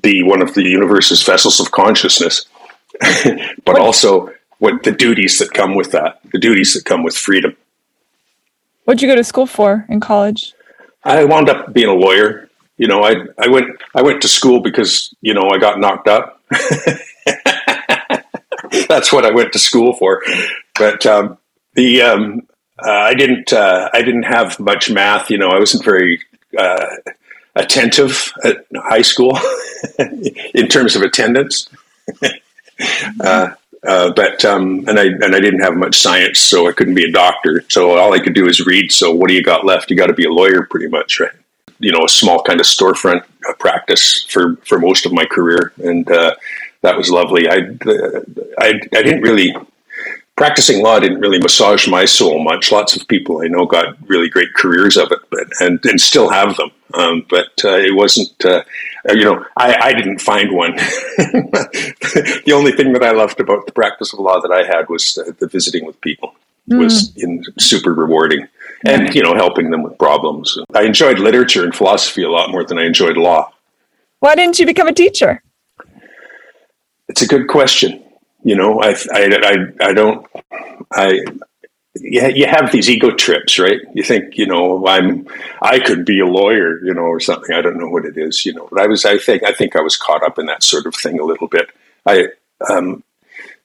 be 0.00 0.22
one 0.22 0.42
of 0.42 0.54
the 0.54 0.62
universe's 0.62 1.22
vessels 1.22 1.60
of 1.60 1.70
consciousness, 1.70 2.46
but 3.64 3.78
also 3.78 4.32
what 4.58 4.82
the 4.84 4.92
duties 4.92 5.38
that 5.38 5.52
come 5.52 5.74
with 5.74 5.92
that, 5.92 6.20
the 6.32 6.38
duties 6.38 6.74
that 6.74 6.84
come 6.84 7.02
with 7.02 7.16
freedom. 7.16 7.56
What'd 8.84 9.02
you 9.02 9.08
go 9.08 9.16
to 9.16 9.24
school 9.24 9.46
for 9.46 9.86
in 9.88 10.00
college? 10.00 10.54
I 11.04 11.24
wound 11.24 11.48
up 11.48 11.72
being 11.72 11.88
a 11.88 11.94
lawyer. 11.94 12.48
You 12.76 12.88
know, 12.88 13.02
I 13.02 13.16
I 13.38 13.48
went 13.48 13.66
I 13.94 14.02
went 14.02 14.22
to 14.22 14.28
school 14.28 14.60
because 14.60 15.14
you 15.20 15.34
know 15.34 15.50
I 15.50 15.58
got 15.58 15.78
knocked 15.78 16.08
up. 16.08 16.40
That's 18.88 19.12
what 19.12 19.24
I 19.26 19.30
went 19.30 19.52
to 19.52 19.58
school 19.58 19.94
for. 19.94 20.22
But 20.76 21.04
um, 21.06 21.38
the 21.74 22.02
um, 22.02 22.46
uh, 22.78 22.90
I 22.90 23.14
didn't 23.14 23.52
uh, 23.52 23.88
I 23.92 24.02
didn't 24.02 24.24
have 24.24 24.58
much 24.58 24.90
math. 24.90 25.30
You 25.30 25.38
know, 25.38 25.50
I 25.50 25.58
wasn't 25.58 25.84
very 25.84 26.20
uh, 26.58 26.86
attentive 27.54 28.32
at 28.44 28.66
high 28.74 29.02
school 29.02 29.38
in 30.54 30.68
terms 30.68 30.96
of 30.96 31.02
attendance. 31.02 31.68
Uh, 33.20 33.54
uh, 33.86 34.10
but 34.12 34.44
um, 34.44 34.84
and 34.88 34.98
I 34.98 35.04
and 35.04 35.36
I 35.36 35.40
didn't 35.40 35.60
have 35.60 35.74
much 35.74 36.00
science, 36.00 36.40
so 36.40 36.68
I 36.68 36.72
couldn't 36.72 36.94
be 36.94 37.04
a 37.04 37.12
doctor. 37.12 37.62
So 37.68 37.96
all 37.96 38.12
I 38.12 38.18
could 38.18 38.34
do 38.34 38.48
is 38.48 38.66
read. 38.66 38.90
So 38.90 39.12
what 39.12 39.28
do 39.28 39.34
you 39.34 39.42
got 39.42 39.64
left? 39.64 39.88
You 39.88 39.96
got 39.96 40.06
to 40.06 40.12
be 40.14 40.24
a 40.24 40.32
lawyer, 40.32 40.66
pretty 40.68 40.88
much, 40.88 41.20
right? 41.20 41.30
You 41.78 41.92
know, 41.92 42.04
a 42.04 42.08
small 42.08 42.42
kind 42.42 42.58
of 42.58 42.66
storefront 42.66 43.22
uh, 43.48 43.52
practice 43.60 44.24
for 44.24 44.56
for 44.64 44.80
most 44.80 45.06
of 45.06 45.12
my 45.12 45.24
career, 45.24 45.72
and 45.78 46.04
that 46.06 46.96
was 46.96 47.10
lovely. 47.10 47.48
I, 47.48 47.58
I, 48.58 48.80
I 48.92 49.02
didn't 49.02 49.22
really 49.22 49.54
practicing 50.42 50.82
law 50.82 50.98
didn't 50.98 51.20
really 51.20 51.38
massage 51.38 51.86
my 51.86 52.04
soul 52.04 52.42
much. 52.42 52.72
Lots 52.72 52.96
of 52.96 53.06
people 53.06 53.42
I 53.44 53.46
know 53.46 53.64
got 53.64 53.94
really 54.08 54.28
great 54.28 54.52
careers 54.54 54.96
of 54.96 55.12
it, 55.12 55.20
but 55.30 55.46
and, 55.60 55.78
and 55.84 56.00
still 56.00 56.30
have 56.30 56.56
them. 56.56 56.72
Um, 56.94 57.24
but 57.30 57.52
uh, 57.64 57.76
it 57.76 57.94
wasn't, 57.94 58.44
uh, 58.44 58.64
you 59.10 59.22
know, 59.22 59.46
I, 59.56 59.76
I 59.80 59.92
didn't 59.92 60.20
find 60.20 60.50
one. 60.50 60.72
the 60.76 62.52
only 62.52 62.72
thing 62.72 62.92
that 62.92 63.04
I 63.04 63.12
loved 63.12 63.38
about 63.38 63.66
the 63.66 63.72
practice 63.72 64.12
of 64.12 64.18
law 64.18 64.40
that 64.40 64.50
I 64.50 64.66
had 64.66 64.88
was 64.88 65.14
the, 65.14 65.32
the 65.38 65.46
visiting 65.46 65.86
with 65.86 66.00
people. 66.00 66.34
Mm. 66.68 66.78
Was 66.78 67.16
in, 67.16 67.44
super 67.60 67.94
rewarding, 67.94 68.48
and 68.84 69.14
you 69.14 69.22
know, 69.22 69.34
helping 69.34 69.70
them 69.70 69.84
with 69.84 69.96
problems. 69.96 70.58
I 70.74 70.82
enjoyed 70.82 71.20
literature 71.20 71.62
and 71.62 71.72
philosophy 71.72 72.24
a 72.24 72.30
lot 72.30 72.50
more 72.50 72.64
than 72.64 72.80
I 72.80 72.84
enjoyed 72.84 73.16
law. 73.16 73.52
Why 74.18 74.34
didn't 74.34 74.58
you 74.58 74.66
become 74.66 74.88
a 74.88 74.92
teacher? 74.92 75.40
It's 77.08 77.22
a 77.22 77.28
good 77.28 77.46
question. 77.46 78.02
You 78.44 78.56
know, 78.56 78.80
I, 78.80 78.96
I, 79.12 79.40
I, 79.42 79.88
I 79.88 79.92
don't, 79.92 80.26
I, 80.90 81.20
yeah, 81.94 82.28
you 82.28 82.46
have 82.46 82.72
these 82.72 82.88
ego 82.88 83.10
trips, 83.10 83.58
right? 83.58 83.78
You 83.94 84.02
think, 84.02 84.38
you 84.38 84.46
know, 84.46 84.86
I'm, 84.86 85.28
I 85.60 85.78
could 85.78 86.04
be 86.04 86.20
a 86.20 86.26
lawyer, 86.26 86.82
you 86.84 86.94
know, 86.94 87.02
or 87.02 87.20
something. 87.20 87.54
I 87.54 87.60
don't 87.60 87.78
know 87.78 87.88
what 87.88 88.06
it 88.06 88.16
is, 88.16 88.44
you 88.46 88.54
know. 88.54 88.66
But 88.70 88.80
I 88.80 88.86
was, 88.86 89.04
I 89.04 89.18
think, 89.18 89.44
I 89.44 89.52
think 89.52 89.76
I 89.76 89.82
was 89.82 89.96
caught 89.96 90.24
up 90.24 90.38
in 90.38 90.46
that 90.46 90.62
sort 90.62 90.86
of 90.86 90.94
thing 90.94 91.20
a 91.20 91.24
little 91.24 91.48
bit. 91.48 91.70
I, 92.06 92.28
um, 92.68 93.04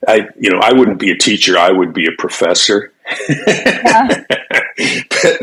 I, 0.07 0.27
you 0.37 0.51
know, 0.51 0.59
I 0.59 0.73
wouldn't 0.73 0.99
be 0.99 1.11
a 1.11 1.17
teacher. 1.17 1.57
I 1.57 1.71
would 1.71 1.93
be 1.93 2.07
a 2.07 2.11
professor. 2.11 2.91
Yeah. 3.29 4.23
but, 5.09 5.41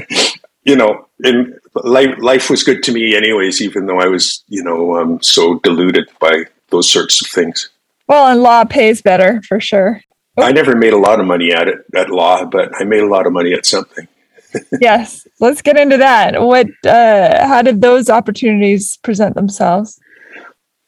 you 0.64 0.76
know, 0.76 1.08
in 1.24 1.58
life, 1.74 2.14
life 2.18 2.50
was 2.50 2.62
good 2.62 2.82
to 2.84 2.92
me, 2.92 3.16
anyways. 3.16 3.62
Even 3.62 3.86
though 3.86 3.98
I 3.98 4.06
was, 4.06 4.44
you 4.48 4.62
know, 4.62 4.96
um, 4.96 5.22
so 5.22 5.58
deluded 5.60 6.08
by 6.20 6.44
those 6.68 6.90
sorts 6.90 7.20
of 7.20 7.28
things. 7.28 7.70
Well, 8.06 8.26
and 8.26 8.42
law 8.42 8.64
pays 8.64 9.02
better 9.02 9.42
for 9.48 9.60
sure. 9.60 10.00
I 10.36 10.52
never 10.52 10.76
made 10.76 10.92
a 10.92 10.98
lot 10.98 11.20
of 11.20 11.26
money 11.26 11.52
at 11.52 11.68
it 11.68 11.78
at 11.94 12.10
law, 12.10 12.44
but 12.44 12.70
I 12.78 12.84
made 12.84 13.02
a 13.02 13.08
lot 13.08 13.26
of 13.26 13.32
money 13.32 13.52
at 13.52 13.66
something. 13.66 14.08
yes, 14.80 15.26
let's 15.40 15.62
get 15.62 15.76
into 15.76 15.96
that. 15.98 16.40
What? 16.40 16.66
Uh, 16.84 17.46
how 17.46 17.62
did 17.62 17.80
those 17.80 18.10
opportunities 18.10 18.98
present 18.98 19.34
themselves? 19.34 20.00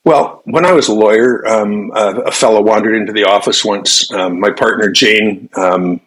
Well, 0.05 0.43
when 0.45 0.65
I 0.65 0.73
was 0.73 0.89
a 0.89 0.95
lawyer, 0.95 1.47
um, 1.49 1.91
a, 1.95 2.21
a, 2.27 2.31
fellow 2.31 2.63
wandered 2.63 2.95
into 2.95 3.13
the 3.13 3.25
office 3.25 3.65
once. 3.65 4.09
Um, 4.13 4.39
my 4.39 4.53
partner 4.53 4.89
Jane 4.89 5.49
um, 5.57 6.01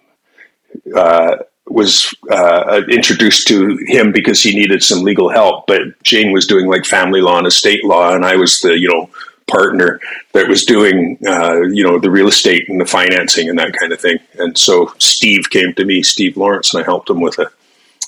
uh, 0.95 1.35
was 1.67 2.13
uh, 2.31 2.81
introduced 2.89 3.47
to 3.49 3.77
him 3.87 4.13
because 4.13 4.41
he 4.41 4.55
needed 4.55 4.83
some 4.83 5.03
legal 5.03 5.29
help, 5.29 5.67
but 5.67 5.81
Jane 6.03 6.31
was 6.31 6.47
doing 6.47 6.67
like 6.67 6.85
family 6.85 7.19
law 7.19 7.39
and 7.39 7.47
estate 7.47 7.83
law, 7.83 8.13
and 8.13 8.25
I 8.25 8.37
was 8.37 8.61
the 8.61 8.79
you 8.79 8.87
know 8.87 9.09
partner 9.49 9.99
that 10.33 10.47
was 10.47 10.65
doing, 10.65 11.17
uh, 11.27 11.61
you 11.61 11.83
know, 11.83 11.99
the 11.99 12.09
real 12.09 12.27
estate 12.27 12.69
and 12.69 12.79
the 12.79 12.85
financing 12.85 13.49
and 13.49 13.59
that 13.59 13.73
kind 13.73 13.91
of 13.91 13.99
thing. 13.99 14.17
And 14.37 14.57
so 14.57 14.93
Steve 14.97 15.49
came 15.49 15.73
to 15.73 15.85
me, 15.85 16.03
Steve 16.03 16.37
Lawrence, 16.37 16.73
and 16.73 16.81
I 16.81 16.85
helped 16.85 17.09
him 17.09 17.21
with 17.21 17.37
a, 17.39 17.51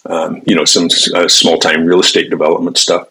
um, 0.06 0.42
you 0.46 0.56
know, 0.56 0.66
some 0.66 0.88
uh, 1.14 1.28
small 1.28 1.58
time 1.58 1.86
real 1.86 2.00
estate 2.00 2.30
development 2.30 2.78
stuff. 2.78 3.08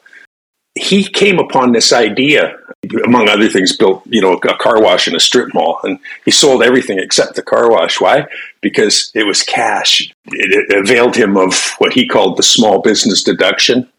He 0.74 1.02
came 1.04 1.38
upon 1.38 1.72
this 1.72 1.92
idea, 1.92 2.56
among 3.04 3.28
other 3.28 3.48
things, 3.48 3.76
built, 3.76 4.02
you 4.06 4.20
know, 4.20 4.34
a 4.34 4.56
car 4.56 4.80
wash 4.80 5.08
in 5.08 5.16
a 5.16 5.20
strip 5.20 5.52
mall, 5.52 5.80
and 5.82 5.98
he 6.24 6.30
sold 6.30 6.62
everything 6.62 6.98
except 6.98 7.34
the 7.34 7.42
car 7.42 7.70
wash. 7.70 8.00
Why? 8.00 8.26
Because 8.60 9.10
it 9.14 9.26
was 9.26 9.42
cash. 9.42 10.00
It, 10.26 10.70
it 10.70 10.78
availed 10.78 11.16
him 11.16 11.36
of 11.36 11.74
what 11.78 11.92
he 11.92 12.06
called 12.06 12.36
the 12.36 12.44
small 12.44 12.80
business 12.82 13.22
deduction 13.24 13.90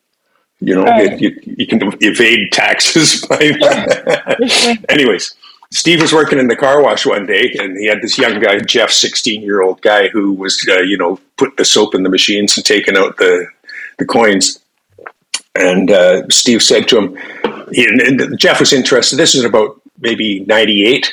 you 0.61 0.75
know, 0.75 0.83
right. 0.83 1.19
you, 1.19 1.35
you, 1.43 1.65
can 1.65 1.81
evade 2.01 2.51
taxes 2.51 3.25
by. 3.29 3.51
Anyways, 4.89 5.33
Steve 5.71 6.01
was 6.01 6.13
working 6.13 6.37
in 6.37 6.47
the 6.47 6.55
car 6.55 6.81
wash 6.83 7.05
one 7.05 7.25
day, 7.25 7.55
and 7.59 7.75
he 7.77 7.87
had 7.87 8.01
this 8.01 8.17
young 8.17 8.39
guy, 8.39 8.59
Jeff, 8.59 8.91
sixteen-year-old 8.91 9.81
guy, 9.81 10.09
who 10.09 10.33
was, 10.33 10.63
uh, 10.69 10.81
you 10.81 10.97
know, 10.97 11.19
putting 11.37 11.55
the 11.57 11.65
soap 11.65 11.95
in 11.95 12.03
the 12.03 12.09
machines 12.09 12.55
and 12.55 12.65
taking 12.65 12.95
out 12.95 13.17
the 13.17 13.47
the 13.97 14.05
coins. 14.05 14.59
And 15.55 15.91
uh, 15.91 16.27
Steve 16.29 16.61
said 16.61 16.87
to 16.89 16.97
him, 16.97 17.17
he, 17.71 17.85
and 17.85 18.39
Jeff 18.39 18.59
was 18.59 18.71
interested. 18.71 19.17
This 19.17 19.33
is 19.33 19.43
about 19.43 19.81
maybe 19.99 20.41
ninety-eight 20.41 21.11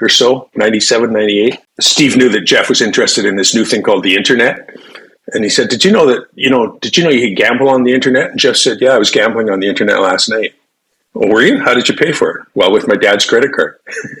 or 0.00 0.08
so, 0.08 0.48
97, 0.54 1.12
98. 1.12 1.58
Steve 1.80 2.16
knew 2.16 2.28
that 2.28 2.42
Jeff 2.42 2.68
was 2.68 2.80
interested 2.80 3.24
in 3.24 3.36
this 3.36 3.54
new 3.54 3.64
thing 3.64 3.82
called 3.82 4.04
the 4.04 4.16
internet 4.16 4.70
and 5.32 5.44
he 5.44 5.50
said, 5.50 5.68
"Did 5.68 5.84
you 5.84 5.92
know 5.92 6.06
that? 6.06 6.26
You 6.34 6.50
know, 6.50 6.78
did 6.80 6.96
you 6.96 7.04
know 7.04 7.10
you 7.10 7.28
could 7.28 7.36
gamble 7.36 7.68
on 7.68 7.84
the 7.84 7.94
internet?" 7.94 8.30
And 8.30 8.38
Jeff 8.38 8.56
said, 8.56 8.80
"Yeah, 8.80 8.90
I 8.90 8.98
was 8.98 9.10
gambling 9.10 9.50
on 9.50 9.60
the 9.60 9.68
internet 9.68 10.00
last 10.00 10.28
night." 10.28 10.54
Well, 11.14 11.28
were 11.28 11.42
you? 11.42 11.60
How 11.60 11.74
did 11.74 11.88
you 11.88 11.96
pay 11.96 12.12
for 12.12 12.30
it? 12.30 12.46
Well, 12.54 12.72
with 12.72 12.88
my 12.88 12.96
dad's 12.96 13.24
credit 13.24 13.52
card. 13.52 13.78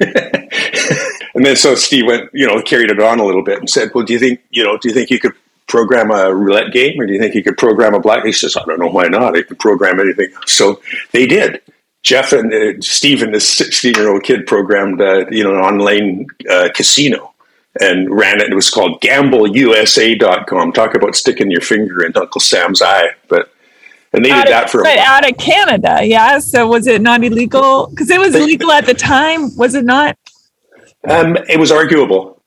and 1.34 1.44
then 1.44 1.56
so 1.56 1.74
Steve 1.74 2.06
went, 2.06 2.30
you 2.32 2.46
know, 2.46 2.62
carried 2.62 2.90
it 2.90 3.00
on 3.00 3.18
a 3.18 3.24
little 3.24 3.42
bit 3.42 3.58
and 3.58 3.68
said, 3.68 3.90
"Well, 3.94 4.04
do 4.04 4.12
you 4.12 4.18
think, 4.18 4.40
you 4.50 4.64
know, 4.64 4.78
do 4.78 4.88
you 4.88 4.94
think 4.94 5.10
you 5.10 5.18
could 5.18 5.34
program 5.66 6.10
a 6.10 6.34
roulette 6.34 6.72
game, 6.72 7.00
or 7.00 7.06
do 7.06 7.12
you 7.12 7.18
think 7.18 7.34
you 7.34 7.42
could 7.42 7.58
program 7.58 7.94
a 7.94 8.00
black?" 8.00 8.24
He 8.24 8.32
says, 8.32 8.56
"I 8.56 8.64
don't 8.64 8.80
know 8.80 8.88
why 8.88 9.08
not. 9.08 9.36
I 9.36 9.42
can 9.42 9.56
program 9.56 10.00
anything." 10.00 10.28
So 10.46 10.80
they 11.12 11.26
did. 11.26 11.60
Jeff 12.02 12.32
and 12.32 12.52
uh, 12.52 12.80
Steve 12.80 13.22
and 13.22 13.34
this 13.34 13.48
sixteen-year-old 13.48 14.22
kid 14.22 14.46
programmed, 14.46 15.00
uh, 15.00 15.26
you 15.30 15.42
know, 15.42 15.54
an 15.54 15.60
online 15.60 16.26
uh, 16.50 16.68
casino 16.74 17.33
and 17.80 18.10
ran 18.10 18.40
it. 18.40 18.50
It 18.50 18.54
was 18.54 18.70
called 18.70 19.00
GambleUSA.com. 19.00 20.72
Talk 20.72 20.94
about 20.94 21.16
sticking 21.16 21.50
your 21.50 21.60
finger 21.60 22.04
in 22.04 22.12
Uncle 22.16 22.40
Sam's 22.40 22.80
eye. 22.82 23.10
But 23.28 23.52
and 24.12 24.24
they 24.24 24.30
out 24.30 24.46
did 24.46 24.52
that 24.52 24.70
for 24.70 24.80
a 24.80 24.84
but 24.84 24.98
out 24.98 25.28
of 25.28 25.36
Canada, 25.38 26.00
yeah. 26.04 26.38
So 26.38 26.68
was 26.68 26.86
it 26.86 27.02
not 27.02 27.24
illegal? 27.24 27.88
Because 27.88 28.10
it 28.10 28.20
was 28.20 28.32
they, 28.32 28.42
illegal 28.42 28.70
at 28.70 28.86
the 28.86 28.94
time, 28.94 29.54
was 29.56 29.74
it 29.74 29.84
not? 29.84 30.16
Um, 31.08 31.36
it 31.48 31.58
was 31.58 31.72
arguable. 31.72 32.40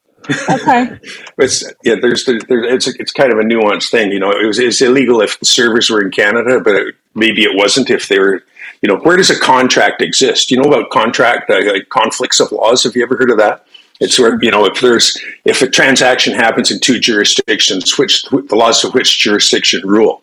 Okay. 0.48 0.98
it's 1.38 1.64
yeah. 1.84 1.96
There's, 2.00 2.24
there's 2.24 2.42
it's 2.48 2.86
it's 2.86 3.12
kind 3.12 3.32
of 3.32 3.38
a 3.38 3.42
nuanced 3.42 3.90
thing. 3.90 4.12
You 4.12 4.20
know, 4.20 4.30
it 4.30 4.46
was 4.46 4.58
it's 4.58 4.80
illegal 4.80 5.20
if 5.20 5.38
the 5.38 5.46
servers 5.46 5.90
were 5.90 6.02
in 6.02 6.10
Canada, 6.10 6.60
but 6.60 6.74
it, 6.74 6.94
maybe 7.14 7.42
it 7.42 7.54
wasn't 7.54 7.90
if 7.90 8.08
they 8.08 8.18
were. 8.18 8.42
You 8.80 8.88
know, 8.88 8.96
where 8.98 9.16
does 9.16 9.28
a 9.28 9.38
contract 9.38 10.02
exist? 10.02 10.50
You 10.50 10.56
know 10.56 10.70
about 10.70 10.90
contract 10.90 11.50
uh, 11.50 11.60
like 11.64 11.88
conflicts 11.88 12.40
of 12.40 12.52
laws? 12.52 12.84
Have 12.84 12.94
you 12.94 13.02
ever 13.02 13.16
heard 13.16 13.30
of 13.30 13.38
that? 13.38 13.66
It's 14.00 14.18
where 14.18 14.38
you 14.42 14.50
know 14.50 14.64
if 14.64 14.80
there's 14.80 15.18
if 15.44 15.62
a 15.62 15.68
transaction 15.68 16.34
happens 16.34 16.70
in 16.70 16.80
two 16.80 16.98
jurisdictions, 16.98 17.98
which 17.98 18.22
the 18.24 18.56
laws 18.56 18.84
of 18.84 18.94
which 18.94 19.18
jurisdiction 19.18 19.82
rule, 19.84 20.22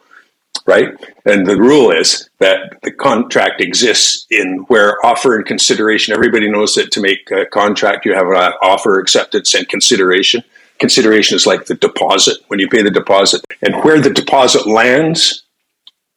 right? 0.65 0.89
And 1.25 1.45
the 1.45 1.57
rule 1.57 1.91
is 1.91 2.29
that 2.39 2.79
the 2.83 2.91
contract 2.91 3.61
exists 3.61 4.25
in 4.29 4.65
where 4.67 5.03
offer 5.05 5.35
and 5.35 5.45
consideration. 5.45 6.13
Everybody 6.13 6.49
knows 6.49 6.75
that 6.75 6.91
to 6.91 7.01
make 7.01 7.29
a 7.31 7.45
contract, 7.45 8.05
you 8.05 8.13
have 8.13 8.27
an 8.27 8.53
offer, 8.61 8.99
acceptance, 8.99 9.53
and 9.53 9.67
consideration. 9.67 10.43
Consideration 10.79 11.35
is 11.35 11.45
like 11.45 11.65
the 11.65 11.75
deposit 11.75 12.37
when 12.47 12.59
you 12.59 12.67
pay 12.67 12.81
the 12.81 12.91
deposit, 12.91 13.41
and 13.61 13.75
where 13.83 13.99
the 13.99 14.09
deposit 14.09 14.67
lands 14.67 15.43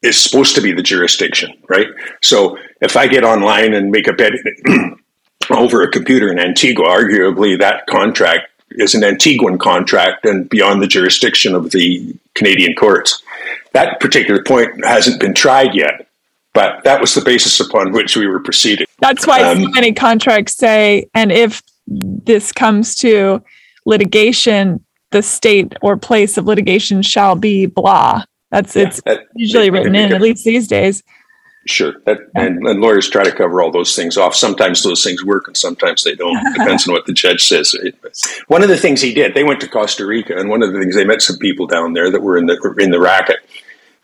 is 0.02 0.16
supposed 0.16 0.54
to 0.54 0.60
be 0.60 0.72
the 0.72 0.82
jurisdiction, 0.82 1.52
right? 1.68 1.88
So 2.22 2.56
if 2.80 2.96
I 2.96 3.06
get 3.08 3.24
online 3.24 3.74
and 3.74 3.90
make 3.90 4.06
a 4.06 4.12
bet 4.12 4.32
over 5.56 5.82
a 5.82 5.90
computer 5.90 6.30
in 6.30 6.38
Antigua. 6.38 6.86
Arguably, 6.86 7.58
that 7.58 7.86
contract 7.86 8.48
is 8.72 8.94
an 8.94 9.02
Antiguan 9.02 9.58
contract 9.58 10.24
and 10.24 10.48
beyond 10.48 10.82
the 10.82 10.86
jurisdiction 10.86 11.54
of 11.54 11.70
the 11.70 12.14
Canadian 12.34 12.74
courts. 12.74 13.22
That 13.72 14.00
particular 14.00 14.42
point 14.42 14.84
hasn't 14.84 15.20
been 15.20 15.34
tried 15.34 15.74
yet, 15.74 16.06
but 16.54 16.84
that 16.84 17.00
was 17.00 17.14
the 17.14 17.20
basis 17.20 17.60
upon 17.60 17.92
which 17.92 18.16
we 18.16 18.26
were 18.26 18.40
proceeding. 18.40 18.86
That's 19.00 19.26
why 19.26 19.42
um, 19.42 19.62
so 19.62 19.68
many 19.70 19.92
contracts 19.92 20.54
say, 20.54 21.08
and 21.14 21.32
if 21.32 21.62
this 21.86 22.52
comes 22.52 22.94
to 22.96 23.42
litigation, 23.86 24.84
the 25.10 25.22
state 25.22 25.74
or 25.80 25.96
place 25.96 26.36
of 26.36 26.46
litigation 26.46 27.02
shall 27.02 27.34
be 27.34 27.66
blah. 27.66 28.24
That's 28.50 28.76
yeah, 28.76 28.82
it's 28.86 29.02
that, 29.02 29.20
usually 29.34 29.70
written 29.70 29.94
in, 29.94 30.12
at 30.12 30.20
least 30.20 30.44
these 30.44 30.68
days. 30.68 31.02
Sure, 31.68 32.00
that, 32.06 32.18
and, 32.34 32.66
and, 32.66 32.80
lawyers 32.80 33.10
try 33.10 33.22
to 33.22 33.30
cover 33.30 33.60
all 33.60 33.70
those 33.70 33.94
things 33.94 34.16
off. 34.16 34.34
Sometimes 34.34 34.82
those 34.82 35.04
things 35.04 35.22
work, 35.22 35.48
and 35.48 35.56
sometimes 35.56 36.02
they 36.02 36.14
don't. 36.14 36.42
Depends 36.54 36.88
on 36.88 36.94
what 36.94 37.04
the 37.04 37.12
judge 37.12 37.46
says. 37.46 37.74
One 38.46 38.62
of 38.62 38.70
the 38.70 38.76
things 38.78 39.02
he 39.02 39.12
did, 39.12 39.34
they 39.34 39.44
went 39.44 39.60
to 39.60 39.68
Costa 39.68 40.06
Rica, 40.06 40.34
and 40.34 40.48
one 40.48 40.62
of 40.62 40.72
the 40.72 40.78
things 40.78 40.94
they 40.94 41.04
met 41.04 41.20
some 41.20 41.36
people 41.36 41.66
down 41.66 41.92
there 41.92 42.10
that 42.10 42.22
were 42.22 42.38
in 42.38 42.46
the 42.46 42.74
in 42.78 42.90
the 42.90 42.98
racket. 42.98 43.36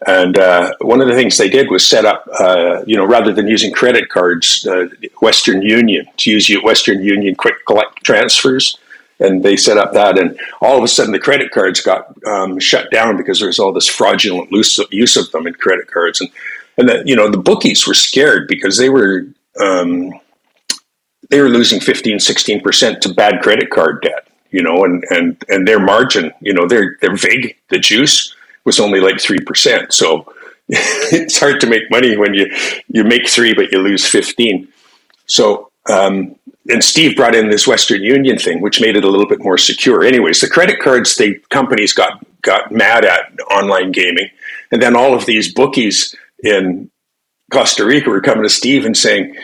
And 0.07 0.39
uh, 0.39 0.75
one 0.83 1.01
of 1.01 1.09
the 1.09 1.15
things 1.15 1.39
they 1.39 1.49
did 1.49 1.71
was 1.71 1.87
set 1.87 2.05
up, 2.05 2.29
uh, 2.39 2.85
you 2.87 2.97
know, 2.97 3.07
rather 3.07 3.33
than 3.33 3.49
using 3.49 3.73
credit 3.73 4.11
cards, 4.11 4.67
uh, 4.67 4.89
Western 5.23 5.63
Union 5.63 6.07
to 6.19 6.31
use 6.31 6.53
Western 6.63 7.03
Union 7.03 7.35
quick 7.35 7.65
collect 7.67 8.05
transfers, 8.05 8.77
and 9.21 9.43
they 9.43 9.57
set 9.57 9.79
up 9.79 9.95
that, 9.95 10.19
and 10.19 10.39
all 10.61 10.77
of 10.77 10.85
a 10.85 10.89
sudden 10.89 11.13
the 11.13 11.19
credit 11.19 11.51
cards 11.51 11.81
got 11.81 12.15
um, 12.27 12.59
shut 12.59 12.91
down 12.91 13.17
because 13.17 13.39
there 13.39 13.49
was 13.49 13.59
all 13.59 13.73
this 13.73 13.89
fraudulent 13.89 14.51
use 14.51 15.17
of 15.17 15.31
them 15.31 15.47
in 15.47 15.55
credit 15.55 15.91
cards, 15.91 16.21
and 16.21 16.29
and 16.77 16.89
that 16.89 17.07
you 17.07 17.17
know 17.17 17.31
the 17.31 17.39
bookies 17.39 17.87
were 17.87 17.95
scared 17.95 18.49
because 18.49 18.79
they 18.79 18.89
were 18.89 19.27
um, 19.61 20.13
they 21.31 21.41
were 21.41 21.49
losing 21.49 21.81
15 21.81 22.19
16 22.21 22.61
percent 22.61 23.03
to 23.03 23.13
bad 23.13 23.43
credit 23.43 23.71
card 23.71 24.03
debt 24.03 24.29
you 24.51 24.63
know 24.63 24.85
and 24.85 25.05
and 25.11 25.43
and 25.49 25.67
their 25.67 25.81
margin 25.81 26.33
you 26.41 26.53
know 26.53 26.67
their 26.67 26.97
their 27.01 27.17
vig 27.17 27.57
the 27.71 27.79
juice 27.79 28.35
was 28.65 28.81
only 28.81 29.01
like 29.01 29.21
3 29.21 29.39
percent. 29.41 29.93
So 29.93 30.33
it's 30.69 31.39
hard 31.39 31.61
to 31.61 31.67
make 31.67 31.91
money 31.91 32.17
when 32.17 32.35
you 32.35 32.47
you 32.89 33.05
make 33.05 33.29
three 33.29 33.53
but 33.53 33.71
you 33.71 33.81
lose 33.81 34.07
15 34.07 34.67
so 35.27 35.71
um, 35.87 36.37
and 36.69 36.83
Steve 36.83 37.17
brought 37.17 37.35
in 37.35 37.51
this 37.51 37.67
Western 37.67 38.03
Union 38.03 38.39
thing, 38.39 38.63
which 38.63 38.81
made 38.81 38.97
it 38.97 39.05
a 39.05 39.09
little 39.09 39.29
bit 39.29 39.43
more 39.43 39.59
secure. 39.59 40.03
Anyways, 40.03 40.41
the 40.41 40.49
credit 40.49 40.81
cards 40.81 41.17
the 41.17 41.39
companies 41.51 41.93
got 41.93 42.25
got 42.43 42.73
mad 42.73 43.05
at 43.05 43.39
online 43.51 43.93
gaming, 43.93 44.29
and 44.71 44.81
then 44.81 44.97
all 44.97 45.15
of 45.15 45.27
these 45.27 45.53
bookies 45.53 46.15
in 46.45 46.91
Costa 47.53 47.85
Rica 47.85 48.11
were 48.11 48.21
coming 48.21 48.45
to 48.45 48.49
Steve 48.49 48.85
and 48.85 48.97
saying, 48.97 49.37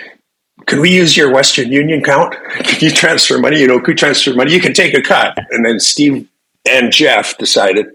"Can 0.67 0.81
we 0.81 0.91
use 0.91 1.17
your 1.17 1.33
Western 1.33 1.73
Union 1.73 2.01
account? 2.01 2.35
Can 2.65 2.81
you 2.81 2.91
transfer 2.91 3.39
money? 3.39 3.61
You 3.61 3.67
know, 3.67 3.81
could 3.81 3.99
transfer 3.99 4.35
money? 4.35 4.53
You 4.53 4.61
can 4.61 4.75
take 4.75 4.95
a 4.95 5.03
cut." 5.03 5.39
And 5.51 5.65
then 5.65 5.81
Steve 5.81 6.29
and 6.69 6.93
Jeff 6.93 7.37
decided, 7.39 7.87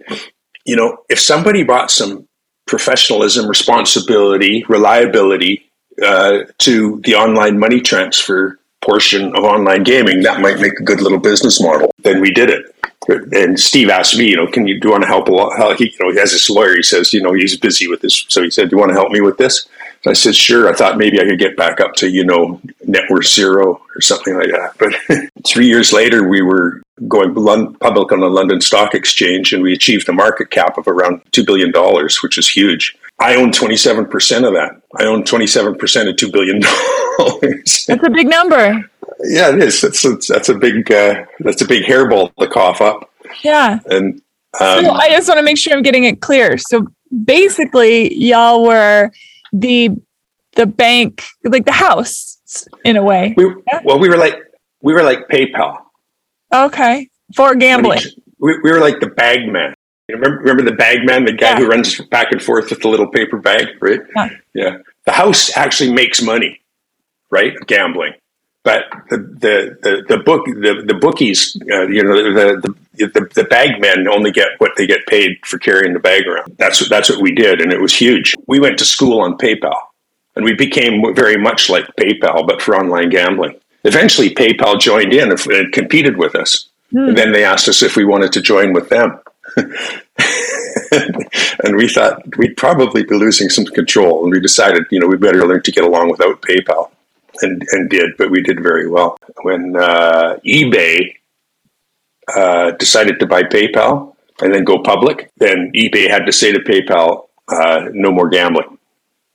you 0.65 0.75
know, 0.75 0.97
if 1.09 1.19
somebody 1.19 1.63
brought 1.63 1.91
some 1.91 2.27
professionalism, 2.67 3.47
responsibility, 3.47 4.65
reliability 4.67 5.69
uh, 6.03 6.39
to 6.59 6.99
the 7.03 7.15
online 7.15 7.59
money 7.59 7.79
transfer 7.79 8.59
portion 8.81 9.35
of 9.35 9.43
online 9.43 9.83
gaming, 9.83 10.21
that 10.21 10.41
might 10.41 10.59
make 10.59 10.79
a 10.79 10.83
good 10.83 11.01
little 11.01 11.19
business 11.19 11.61
model. 11.61 11.91
Then 11.99 12.21
we 12.21 12.31
did 12.31 12.49
it. 12.49 12.74
And 13.07 13.59
Steve 13.59 13.89
asked 13.89 14.17
me, 14.17 14.29
you 14.29 14.35
know, 14.35 14.47
can 14.47 14.67
you 14.67 14.79
do 14.79 14.87
you 14.87 14.91
want 14.91 15.03
to 15.03 15.07
help 15.07 15.27
a 15.27 15.31
lot? 15.31 15.57
How 15.57 15.73
he, 15.75 15.85
you 15.99 16.13
know, 16.13 16.21
as 16.21 16.31
his 16.31 16.49
lawyer, 16.49 16.75
he 16.75 16.83
says, 16.83 17.13
you 17.13 17.21
know, 17.21 17.33
he's 17.33 17.57
busy 17.57 17.87
with 17.87 18.01
this. 18.01 18.25
So 18.29 18.43
he 18.43 18.49
said, 18.49 18.69
do 18.69 18.75
you 18.75 18.79
want 18.79 18.89
to 18.89 18.95
help 18.95 19.11
me 19.11 19.21
with 19.21 19.37
this? 19.37 19.67
I 20.07 20.13
said, 20.13 20.35
sure. 20.35 20.69
I 20.69 20.73
thought 20.73 20.97
maybe 20.97 21.19
I 21.19 21.23
could 21.23 21.39
get 21.39 21.57
back 21.57 21.79
up 21.79 21.93
to, 21.95 22.09
you 22.09 22.23
know, 22.23 22.61
net 22.85 23.09
worth 23.09 23.25
zero 23.25 23.81
or 23.95 24.01
something 24.01 24.35
like 24.35 24.51
that. 24.51 24.75
But 24.77 25.29
three 25.47 25.67
years 25.67 25.91
later, 25.91 26.27
we 26.27 26.41
were 26.41 26.81
going 27.07 27.33
public 27.33 28.11
on 28.11 28.19
the 28.19 28.29
London 28.29 28.61
Stock 28.61 28.93
Exchange 28.93 29.53
and 29.53 29.63
we 29.63 29.73
achieved 29.73 30.07
a 30.07 30.13
market 30.13 30.51
cap 30.51 30.77
of 30.77 30.87
around 30.87 31.21
$2 31.31 31.45
billion, 31.45 31.71
which 32.21 32.37
is 32.37 32.47
huge. 32.47 32.95
I 33.19 33.35
own 33.35 33.51
27% 33.51 34.47
of 34.47 34.53
that. 34.53 34.81
I 34.97 35.05
own 35.05 35.23
27% 35.23 36.09
of 36.09 36.15
$2 36.15 36.31
billion. 36.31 36.59
That's 37.87 37.89
a 37.89 38.09
big 38.09 38.27
number. 38.27 38.89
Yeah, 39.27 39.53
it 39.53 39.61
is. 39.61 39.81
That's 39.81 40.05
a, 40.05 40.15
that's 40.27 40.49
a 40.49 40.55
big, 40.55 40.91
uh, 40.91 41.25
that's 41.39 41.61
a 41.61 41.67
big 41.67 41.83
hairball 41.83 42.33
to 42.35 42.47
cough 42.47 42.81
up. 42.81 43.09
Yeah. 43.43 43.79
And 43.87 44.21
um, 44.59 44.85
so 44.85 44.91
I 44.91 45.09
just 45.09 45.27
want 45.27 45.39
to 45.39 45.43
make 45.43 45.57
sure 45.57 45.73
I'm 45.73 45.83
getting 45.83 46.05
it 46.05 46.21
clear. 46.21 46.57
So 46.57 46.87
basically, 47.23 48.13
y'all 48.15 48.63
were 48.63 49.11
the 49.51 49.89
the 50.55 50.65
bank, 50.65 51.23
like 51.43 51.65
the 51.65 51.71
house, 51.73 52.37
in 52.85 52.95
a 52.95 53.03
way. 53.03 53.33
We, 53.35 53.53
yeah? 53.67 53.81
Well, 53.83 53.99
we 53.99 54.07
were 54.09 54.17
like 54.17 54.35
we 54.81 54.93
were 54.93 55.03
like 55.03 55.27
PayPal. 55.27 55.77
Okay, 56.53 57.09
for 57.35 57.55
gambling. 57.55 58.01
We, 58.39 58.57
we 58.63 58.71
were 58.71 58.79
like 58.79 58.99
the 58.99 59.07
bag 59.07 59.47
man. 59.47 59.73
Remember, 60.07 60.37
remember 60.37 60.63
the 60.63 60.75
bag 60.77 61.03
man, 61.03 61.25
the 61.25 61.33
guy 61.33 61.51
yeah. 61.51 61.57
who 61.57 61.67
runs 61.67 61.99
back 62.11 62.31
and 62.31 62.41
forth 62.41 62.69
with 62.69 62.81
the 62.81 62.87
little 62.87 63.07
paper 63.07 63.37
bag, 63.37 63.69
right? 63.81 64.01
Yeah. 64.15 64.29
yeah. 64.53 64.77
The 65.05 65.11
house 65.11 65.55
actually 65.57 65.91
makes 65.91 66.21
money, 66.21 66.61
right? 67.31 67.53
Gambling. 67.65 68.13
But 68.65 68.85
the, 69.11 69.17
the, 69.17 69.77
the, 69.83 70.15
the 70.15 70.17
book 70.17 70.45
the, 70.45 70.83
the 70.87 70.95
bookies 70.95 71.55
uh, 71.71 71.87
you 71.87 72.03
know 72.03 72.15
the, 72.15 72.75
the 72.97 73.07
the 73.13 73.29
the 73.35 73.43
bag 73.43 73.79
men 73.79 74.07
only 74.07 74.31
get 74.31 74.47
what 74.57 74.71
they 74.75 74.87
get 74.87 75.05
paid 75.05 75.37
for 75.45 75.59
carrying 75.59 75.93
the 75.93 75.99
bag 75.99 76.27
around. 76.27 76.55
That's 76.57 76.81
what 76.81 76.89
that's 76.89 77.11
what 77.11 77.21
we 77.21 77.31
did, 77.31 77.61
and 77.61 77.71
it 77.71 77.79
was 77.79 77.95
huge. 77.95 78.33
We 78.47 78.59
went 78.59 78.79
to 78.79 78.85
school 78.85 79.21
on 79.21 79.37
PayPal, 79.37 79.75
and 80.35 80.43
we 80.43 80.55
became 80.55 81.13
very 81.13 81.37
much 81.37 81.69
like 81.69 81.85
PayPal, 81.95 82.47
but 82.47 82.59
for 82.59 82.75
online 82.75 83.11
gambling. 83.11 83.53
Eventually, 83.83 84.33
PayPal 84.33 84.79
joined 84.79 85.13
in 85.13 85.31
and 85.31 85.71
competed 85.71 86.17
with 86.17 86.33
us. 86.33 86.67
Hmm. 86.91 87.09
And 87.09 87.17
then 87.17 87.33
they 87.33 87.43
asked 87.43 87.67
us 87.67 87.83
if 87.83 87.95
we 87.95 88.03
wanted 88.03 88.33
to 88.33 88.41
join 88.41 88.73
with 88.73 88.89
them. 88.89 89.19
and 89.57 89.75
we 91.75 91.87
thought 91.87 92.35
we'd 92.37 92.57
probably 92.57 93.03
be 93.03 93.13
losing 93.13 93.49
some 93.49 93.65
control. 93.65 94.23
And 94.23 94.31
we 94.31 94.39
decided, 94.39 94.85
you 94.89 94.99
know, 94.99 95.05
we 95.05 95.17
better 95.17 95.45
learn 95.45 95.61
to 95.61 95.71
get 95.71 95.83
along 95.83 96.09
without 96.09 96.41
PayPal. 96.41 96.89
And, 97.41 97.63
and 97.71 97.89
did, 97.89 98.11
but 98.17 98.31
we 98.31 98.41
did 98.41 98.61
very 98.61 98.89
well. 98.89 99.17
When 99.41 99.75
uh, 99.75 100.37
eBay 100.45 101.15
uh, 102.33 102.71
decided 102.71 103.19
to 103.19 103.27
buy 103.27 103.43
PayPal 103.43 104.15
and 104.41 104.53
then 104.53 104.63
go 104.63 104.79
public, 104.79 105.31
then 105.37 105.71
eBay 105.75 106.09
had 106.09 106.25
to 106.25 106.31
say 106.31 106.51
to 106.51 106.59
PayPal, 106.59 107.27
uh, 107.47 107.89
no 107.91 108.11
more 108.11 108.29
gambling. 108.29 108.77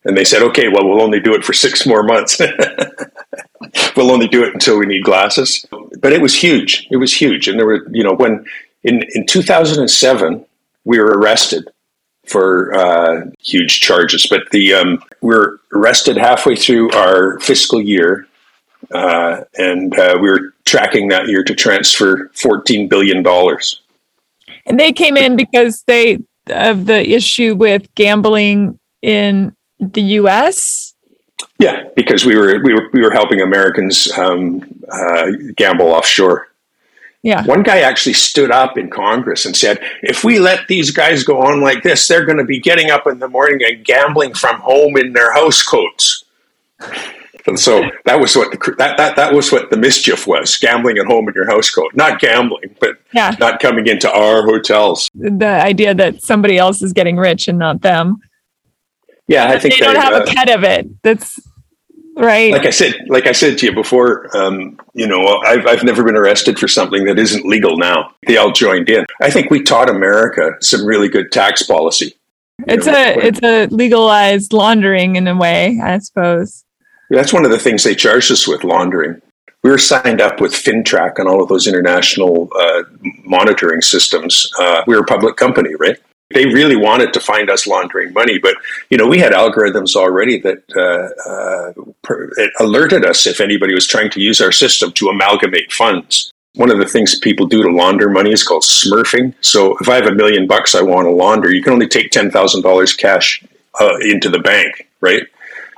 And 0.04 0.16
they 0.16 0.24
said, 0.24 0.42
okay, 0.42 0.68
well, 0.68 0.88
we'll 0.88 1.02
only 1.02 1.20
do 1.20 1.34
it 1.34 1.44
for 1.44 1.52
six 1.52 1.86
more 1.86 2.02
months. 2.02 2.40
we'll 3.96 4.10
only 4.10 4.28
do 4.28 4.42
it 4.44 4.54
until 4.54 4.78
we 4.78 4.86
need 4.86 5.04
glasses. 5.04 5.66
But 6.00 6.12
it 6.12 6.22
was 6.22 6.34
huge. 6.34 6.88
It 6.90 6.96
was 6.96 7.14
huge. 7.14 7.48
And 7.48 7.58
there 7.58 7.66
were, 7.66 7.86
you 7.90 8.02
know, 8.02 8.14
when 8.14 8.46
in, 8.82 9.02
in 9.14 9.26
2007, 9.26 10.44
we 10.84 10.98
were 10.98 11.18
arrested 11.18 11.68
for 12.26 12.74
uh, 12.74 13.22
huge 13.40 13.80
charges. 13.80 14.26
But 14.26 14.50
the 14.50 14.74
um, 14.74 15.02
we 15.20 15.34
were 15.34 15.60
arrested 15.72 16.16
halfway 16.16 16.56
through 16.56 16.92
our 16.92 17.38
fiscal 17.40 17.80
year, 17.80 18.26
uh, 18.92 19.42
and 19.56 19.98
uh, 19.98 20.18
we 20.20 20.28
were 20.28 20.54
tracking 20.64 21.08
that 21.08 21.28
year 21.28 21.42
to 21.44 21.54
transfer 21.54 22.30
$14 22.34 22.88
billion. 22.88 23.26
And 24.66 24.78
they 24.78 24.92
came 24.92 25.16
in 25.16 25.36
because 25.36 25.82
they 25.86 26.18
of 26.48 26.86
the 26.86 27.10
issue 27.10 27.54
with 27.54 27.92
gambling 27.94 28.78
in 29.02 29.54
the 29.78 30.02
U.S. 30.02 30.94
Yeah, 31.58 31.84
because 31.96 32.24
we 32.24 32.36
were 32.36 32.60
we 32.62 32.74
were 32.74 32.88
we 32.92 33.02
were 33.02 33.10
helping 33.10 33.40
Americans 33.40 34.10
um, 34.18 34.62
uh, 34.90 35.30
gamble 35.56 35.88
offshore. 35.88 36.48
Yeah. 37.22 37.44
One 37.44 37.62
guy 37.62 37.80
actually 37.80 38.14
stood 38.14 38.50
up 38.50 38.78
in 38.78 38.88
Congress 38.88 39.44
and 39.44 39.54
said, 39.54 39.78
"If 40.02 40.24
we 40.24 40.38
let 40.38 40.68
these 40.68 40.90
guys 40.90 41.22
go 41.22 41.42
on 41.42 41.60
like 41.60 41.82
this, 41.82 42.08
they're 42.08 42.24
going 42.24 42.38
to 42.38 42.44
be 42.44 42.60
getting 42.60 42.90
up 42.90 43.06
in 43.06 43.18
the 43.18 43.28
morning 43.28 43.60
and 43.66 43.84
gambling 43.84 44.34
from 44.34 44.60
home 44.60 44.96
in 44.96 45.12
their 45.12 45.32
house 45.32 45.62
coats." 45.62 46.24
And 47.46 47.58
so 47.58 47.82
that 48.04 48.20
was 48.20 48.36
what 48.36 48.50
the, 48.52 48.74
that, 48.78 48.96
that 48.96 49.16
that 49.16 49.34
was 49.34 49.52
what 49.52 49.68
the 49.70 49.76
mischief 49.76 50.26
was: 50.26 50.56
gambling 50.56 50.96
at 50.96 51.06
home 51.06 51.28
in 51.28 51.34
your 51.34 51.46
house 51.46 51.68
coat. 51.68 51.94
Not 51.94 52.20
gambling, 52.20 52.74
but 52.80 52.96
yeah. 53.12 53.36
not 53.38 53.60
coming 53.60 53.86
into 53.86 54.10
our 54.10 54.42
hotels. 54.42 55.10
The 55.14 55.46
idea 55.46 55.94
that 55.94 56.22
somebody 56.22 56.56
else 56.56 56.80
is 56.80 56.94
getting 56.94 57.16
rich 57.16 57.48
and 57.48 57.58
not 57.58 57.82
them. 57.82 58.16
Yeah, 59.28 59.46
I 59.46 59.58
think 59.58 59.74
they 59.74 59.80
don't 59.80 59.96
have 59.96 60.14
uh, 60.14 60.24
a 60.24 60.34
cut 60.34 60.50
of 60.50 60.64
it. 60.64 60.88
That's 61.02 61.38
right. 62.16 62.52
Like 62.52 62.66
I 62.66 62.70
said, 62.70 62.94
like 63.08 63.26
I 63.26 63.32
said 63.32 63.58
to 63.58 63.66
you 63.66 63.74
before, 63.74 64.34
um, 64.36 64.78
you 64.94 65.06
know, 65.06 65.40
I've 65.44 65.66
I've 65.66 65.84
never 65.84 66.02
been 66.04 66.16
arrested 66.16 66.58
for 66.58 66.68
something 66.68 67.04
that 67.04 67.18
isn't 67.18 67.46
legal. 67.46 67.76
Now 67.76 68.14
they 68.26 68.36
all 68.36 68.52
joined 68.52 68.88
in. 68.88 69.06
I 69.20 69.30
think 69.30 69.50
we 69.50 69.62
taught 69.62 69.90
America 69.90 70.52
some 70.60 70.84
really 70.84 71.08
good 71.08 71.32
tax 71.32 71.62
policy. 71.62 72.14
It's 72.66 72.86
know, 72.86 72.92
a 72.92 73.18
it's 73.18 73.42
a 73.42 73.66
legalized 73.74 74.52
laundering 74.52 75.16
in 75.16 75.26
a 75.28 75.36
way, 75.36 75.80
I 75.82 75.98
suppose. 75.98 76.64
That's 77.10 77.32
one 77.32 77.44
of 77.44 77.50
the 77.50 77.58
things 77.58 77.82
they 77.82 77.94
charged 77.94 78.30
us 78.30 78.46
with 78.46 78.64
laundering. 78.64 79.20
We 79.62 79.70
were 79.70 79.78
signed 79.78 80.20
up 80.20 80.40
with 80.40 80.52
FINTRAC 80.52 81.18
and 81.18 81.28
all 81.28 81.42
of 81.42 81.48
those 81.48 81.66
international 81.66 82.48
uh, 82.58 82.82
monitoring 83.24 83.82
systems. 83.82 84.50
Uh, 84.58 84.82
we 84.86 84.94
were 84.94 85.02
a 85.02 85.06
public 85.06 85.36
company, 85.36 85.74
right? 85.74 85.98
They 86.30 86.46
really 86.46 86.76
wanted 86.76 87.12
to 87.12 87.20
find 87.20 87.50
us 87.50 87.66
laundering 87.66 88.12
money, 88.12 88.38
but 88.38 88.54
you 88.88 88.96
know 88.96 89.06
we 89.06 89.18
had 89.18 89.32
algorithms 89.32 89.96
already 89.96 90.38
that 90.40 90.62
uh, 90.76 91.30
uh, 91.30 91.72
per, 92.02 92.30
alerted 92.60 93.04
us 93.04 93.26
if 93.26 93.40
anybody 93.40 93.74
was 93.74 93.86
trying 93.86 94.10
to 94.10 94.20
use 94.20 94.40
our 94.40 94.52
system 94.52 94.92
to 94.92 95.08
amalgamate 95.08 95.72
funds. 95.72 96.32
One 96.54 96.70
of 96.70 96.78
the 96.78 96.86
things 96.86 97.18
people 97.18 97.46
do 97.46 97.62
to 97.62 97.70
launder 97.70 98.08
money 98.08 98.32
is 98.32 98.42
called 98.42 98.62
smurfing. 98.62 99.34
So 99.40 99.76
if 99.78 99.88
I 99.88 99.96
have 99.96 100.06
a 100.06 100.14
million 100.14 100.46
bucks 100.46 100.74
I 100.74 100.82
want 100.82 101.06
to 101.06 101.12
launder, 101.12 101.52
you 101.52 101.62
can 101.62 101.72
only 101.72 101.88
take 101.88 102.10
ten 102.10 102.30
thousand 102.30 102.62
dollars 102.62 102.94
cash 102.94 103.42
uh, 103.80 103.96
into 104.00 104.28
the 104.28 104.40
bank, 104.40 104.88
right? 105.00 105.26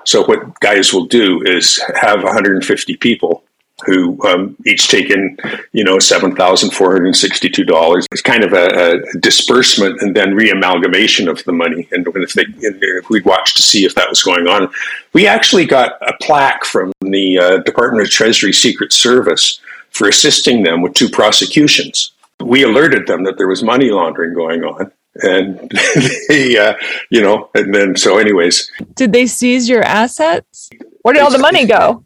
So 0.05 0.25
what 0.25 0.59
guys 0.61 0.93
will 0.93 1.07
do 1.07 1.43
is 1.43 1.81
have 2.01 2.23
150 2.25 2.97
people 2.97 3.45
who 3.85 4.19
um, 4.27 4.57
each 4.67 4.89
taken 4.89 5.37
you 5.73 5.85
know, 5.85 5.99
seven 5.99 6.35
thousand 6.35 6.71
four 6.71 6.93
hundred 6.93 7.17
sixty-two 7.17 7.65
dollars. 7.65 8.07
It's 8.13 8.23
kind 8.23 8.45
of 8.45 8.53
a, 8.53 8.95
a, 8.95 9.19
disbursement 9.19 10.01
and 10.01 10.15
then 10.15 10.35
reamalgamation 10.35 11.29
of 11.29 11.43
the 11.45 11.53
money. 11.53 11.89
And 11.93 12.07
if 12.07 12.35
they, 12.35 12.45
if 12.61 13.11
we'd 13.11 13.25
watch 13.25 13.55
to 13.55 13.63
see 13.63 13.85
if 13.85 13.95
that 13.95 14.09
was 14.09 14.23
going 14.23 14.47
on, 14.47 14.71
we 15.13 15.27
actually 15.27 15.67
got 15.67 15.93
a 16.03 16.15
plaque 16.21 16.65
from 16.65 16.93
the 17.01 17.39
uh, 17.39 17.57
Department 17.59 18.05
of 18.05 18.11
Treasury 18.11 18.53
Secret 18.53 18.93
Service 18.93 19.61
for 19.91 20.09
assisting 20.09 20.63
them 20.63 20.83
with 20.83 20.95
two 20.95 21.09
prosecutions. 21.09 22.13
We 22.41 22.63
alerted 22.63 23.07
them 23.07 23.25
that 23.25 23.39
there 23.39 23.49
was 23.49 23.63
money 23.63 23.91
laundering 23.91 24.35
going 24.35 24.65
on. 24.65 24.91
And 25.17 25.71
they, 26.29 26.57
uh, 26.57 26.75
you 27.11 27.21
know, 27.21 27.51
and 27.55 27.75
then 27.75 27.97
so, 27.97 28.19
anyways. 28.19 28.71
Did 28.95 29.13
they 29.13 29.27
seize 29.27 29.69
your 29.69 29.83
assets? 29.83 30.71
Where 31.03 31.15
did 31.15 31.23
all 31.23 31.31
the 31.31 31.39
money 31.39 31.67
go? 31.67 32.05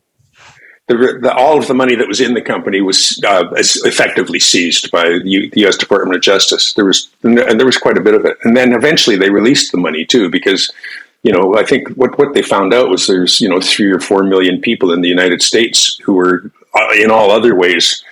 The, 0.89 1.19
the, 1.21 1.35
all 1.35 1.59
of 1.59 1.67
the 1.67 1.75
money 1.75 1.97
that 1.97 2.07
was 2.07 2.21
in 2.21 2.35
the 2.35 2.43
company 2.43 2.81
was 2.81 3.21
uh, 3.27 3.49
effectively 3.55 4.39
seized 4.39 4.91
by 4.93 5.05
the, 5.05 5.51
U.S. 5.57 5.77
Department 5.77 6.17
of 6.17 6.23
Justice. 6.23 6.75
There 6.75 6.85
was 6.85 7.09
and 7.23 7.39
there 7.39 7.67
was 7.67 7.77
quite 7.77 7.99
a 7.99 8.03
bit 8.03 8.15
of 8.15 8.25
it, 8.25 8.39
and 8.45 8.57
then 8.57 8.73
eventually 8.73 9.17
they 9.17 9.31
released 9.31 9.73
the 9.73 9.79
money 9.79 10.05
too 10.05 10.31
because. 10.31 10.71
You 11.23 11.33
know, 11.33 11.57
I 11.57 11.65
think 11.65 11.89
what, 11.97 12.17
what 12.21 12.35
they 12.35 12.43
found 12.43 12.73
out 12.73 12.89
was 12.89 13.09
there's, 13.09 13.41
you 13.41 13.49
know, 13.49 13.61
three 13.61 13.91
or 13.91 13.99
four 13.99 14.23
million 14.23 14.61
people 14.61 14.93
in 14.93 15.01
the 15.01 15.09
United 15.09 15.43
States 15.43 15.99
who 16.05 16.13
were, 16.13 16.53
uh, 16.73 16.89
in 16.97 17.11
all 17.11 17.33
other 17.33 17.57
ways, 17.57 18.05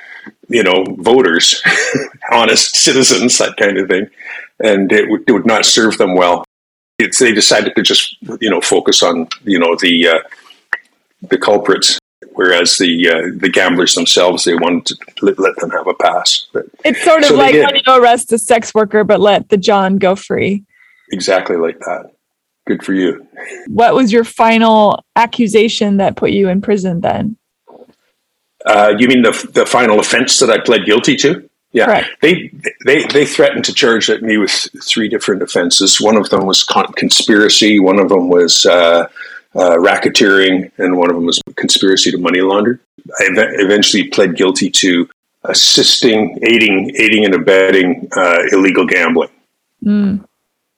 you 0.49 0.65
know, 0.65 0.85
voters, 0.99 1.63
honest 2.33 2.75
citizens, 2.75 3.39
that 3.39 3.57
kind 3.57 3.79
of 3.79 3.89
thing. 3.89 4.11
And 4.59 4.91
it 4.91 5.09
would, 5.09 5.23
it 5.29 5.33
would 5.33 5.47
not 5.47 5.65
serve 5.65 5.97
them 5.97 6.17
well. 6.17 6.45
It's, 6.99 7.21
they 7.21 7.33
decided 7.33 7.77
to 7.77 7.83
just, 7.83 8.17
you 8.41 8.51
know, 8.51 8.61
focus 8.61 9.01
on, 9.01 9.29
you 9.45 9.61
know, 9.61 9.77
the, 9.81 10.09
uh, 10.09 10.19
the 11.29 11.39
culprits 11.39 12.01
whereas 12.35 12.77
the 12.79 13.09
uh, 13.09 13.31
the 13.37 13.49
gamblers 13.49 13.95
themselves 13.95 14.45
they 14.45 14.55
wanted 14.55 14.87
to 14.87 14.97
let, 15.23 15.39
let 15.39 15.57
them 15.57 15.71
have 15.71 15.87
a 15.87 15.95
pass. 15.95 16.47
But, 16.53 16.67
it's 16.85 17.03
sort 17.03 17.23
of 17.23 17.31
so 17.31 17.37
like 17.37 17.55
when 17.55 17.77
you 17.77 17.95
arrest 17.95 18.33
a 18.33 18.39
sex 18.39 18.75
worker 18.75 19.05
but 19.05 19.21
let 19.21 19.49
the 19.49 19.57
John 19.57 19.97
go 19.97 20.15
free. 20.15 20.65
Exactly 21.13 21.57
like 21.57 21.79
that. 21.81 22.11
Good 22.67 22.83
for 22.83 22.95
you. 22.95 23.27
What 23.69 23.95
was 23.95 24.13
your 24.13 24.25
final 24.25 25.05
accusation 25.17 25.99
that 25.99 26.17
put 26.17 26.31
you 26.31 26.49
in 26.49 26.63
prison 26.63 27.01
then? 27.01 27.37
Uh, 28.65 28.95
you 28.99 29.09
mean 29.09 29.23
the 29.23 29.51
the 29.53 29.67
final 29.67 30.01
offense 30.01 30.39
that 30.39 30.51
I 30.51 30.59
pled 30.59 30.87
guilty 30.87 31.17
to? 31.17 31.49
Yeah, 31.73 31.87
Correct. 31.87 32.09
they 32.23 32.53
they 32.87 33.05
they 33.09 33.27
threatened 33.27 33.65
to 33.67 33.75
charge 33.75 34.09
me 34.23 34.39
with 34.39 34.69
three 34.83 35.09
different 35.09 35.43
offenses. 35.43 36.01
One 36.01 36.17
of 36.17 36.31
them 36.31 36.47
was 36.47 36.63
con- 36.63 36.93
conspiracy. 36.97 37.81
One 37.81 37.99
of 37.99 38.09
them 38.09 38.29
was 38.29 38.65
uh, 38.65 39.09
uh, 39.55 39.77
racketeering, 39.77 40.71
and 40.79 40.97
one 40.97 41.11
of 41.11 41.17
them 41.17 41.27
was 41.27 41.41
conspiracy 41.57 42.11
to 42.11 42.19
money 42.19 42.41
launder. 42.41 42.81
I 43.21 43.25
ev- 43.27 43.61
eventually 43.61 44.09
pled 44.09 44.37
guilty 44.37 44.71
to 44.71 45.09
assisting, 45.45 46.39
aiding, 46.43 46.95
aiding 46.97 47.25
and 47.25 47.35
abetting 47.35 48.09
uh, 48.17 48.39
illegal 48.53 48.87
gambling. 48.87 49.31
Mm. 49.85 50.25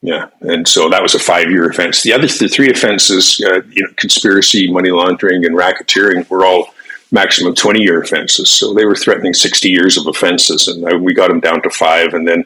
Yeah, 0.02 0.28
and 0.42 0.68
so 0.68 0.88
that 0.90 1.02
was 1.02 1.14
a 1.14 1.18
five-year 1.18 1.68
offense. 1.68 2.02
The 2.02 2.12
other 2.12 2.26
the 2.26 2.48
three 2.48 2.70
offenses, 2.70 3.42
uh, 3.44 3.62
you 3.70 3.82
know, 3.82 3.92
conspiracy, 3.96 4.70
money 4.70 4.90
laundering, 4.90 5.44
and 5.44 5.56
racketeering, 5.56 6.28
were 6.28 6.44
all 6.44 6.68
maximum 7.12 7.54
20 7.54 7.80
year 7.80 8.02
offenses. 8.02 8.50
So 8.50 8.74
they 8.74 8.84
were 8.84 8.94
threatening 8.94 9.34
60 9.34 9.68
years 9.68 9.96
of 9.96 10.06
offenses, 10.06 10.68
and 10.68 11.02
we 11.02 11.14
got 11.14 11.28
them 11.28 11.40
down 11.40 11.62
to 11.62 11.70
five. 11.70 12.14
And 12.14 12.26
then 12.26 12.44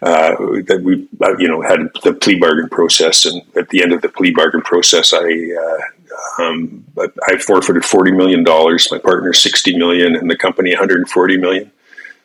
uh, 0.00 0.36
that 0.66 0.80
we, 0.82 1.08
uh, 1.20 1.36
you 1.38 1.48
know, 1.48 1.60
had 1.60 1.90
the 2.04 2.12
plea 2.12 2.38
bargain 2.38 2.68
process. 2.68 3.26
And 3.26 3.42
at 3.56 3.68
the 3.70 3.82
end 3.82 3.92
of 3.92 4.02
the 4.02 4.08
plea 4.08 4.30
bargain 4.30 4.62
process, 4.62 5.12
I, 5.12 5.18
uh, 5.18 6.42
um, 6.42 6.84
I 7.28 7.36
forfeited 7.38 7.82
$40 7.82 8.16
million, 8.16 8.44
my 8.44 8.98
partner 8.98 9.32
60 9.32 9.76
million, 9.76 10.14
and 10.14 10.30
the 10.30 10.36
company 10.36 10.70
140 10.70 11.36
million. 11.38 11.70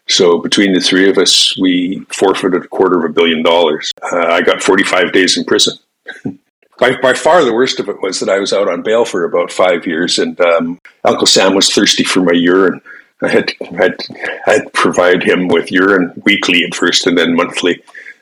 So 0.07 0.39
between 0.39 0.73
the 0.73 0.81
three 0.81 1.09
of 1.09 1.17
us, 1.17 1.57
we 1.57 2.05
forfeited 2.09 2.65
a 2.65 2.67
quarter 2.67 2.99
of 2.99 3.09
a 3.09 3.13
billion 3.13 3.41
dollars. 3.41 3.91
Uh, 4.01 4.27
I 4.27 4.41
got 4.41 4.61
45 4.61 5.11
days 5.13 5.37
in 5.37 5.45
prison. 5.45 5.77
by, 6.79 6.97
by 7.01 7.13
far 7.13 7.43
the 7.43 7.53
worst 7.53 7.79
of 7.79 7.89
it 7.89 8.01
was 8.01 8.19
that 8.19 8.29
I 8.29 8.39
was 8.39 8.53
out 8.53 8.67
on 8.67 8.81
bail 8.81 9.05
for 9.05 9.23
about 9.23 9.51
five 9.51 9.87
years, 9.87 10.19
and 10.19 10.39
um, 10.41 10.79
Uncle 11.05 11.27
Sam 11.27 11.55
was 11.55 11.71
thirsty 11.71 12.03
for 12.03 12.21
my 12.21 12.33
urine. 12.33 12.81
I 13.23 13.29
had 13.29 13.51
had 13.77 13.97
had 14.45 14.73
provide 14.73 15.23
him 15.23 15.47
with 15.47 15.71
urine 15.71 16.13
weekly 16.25 16.63
at 16.63 16.75
first, 16.75 17.07
and 17.07 17.17
then 17.17 17.35
monthly. 17.35 17.81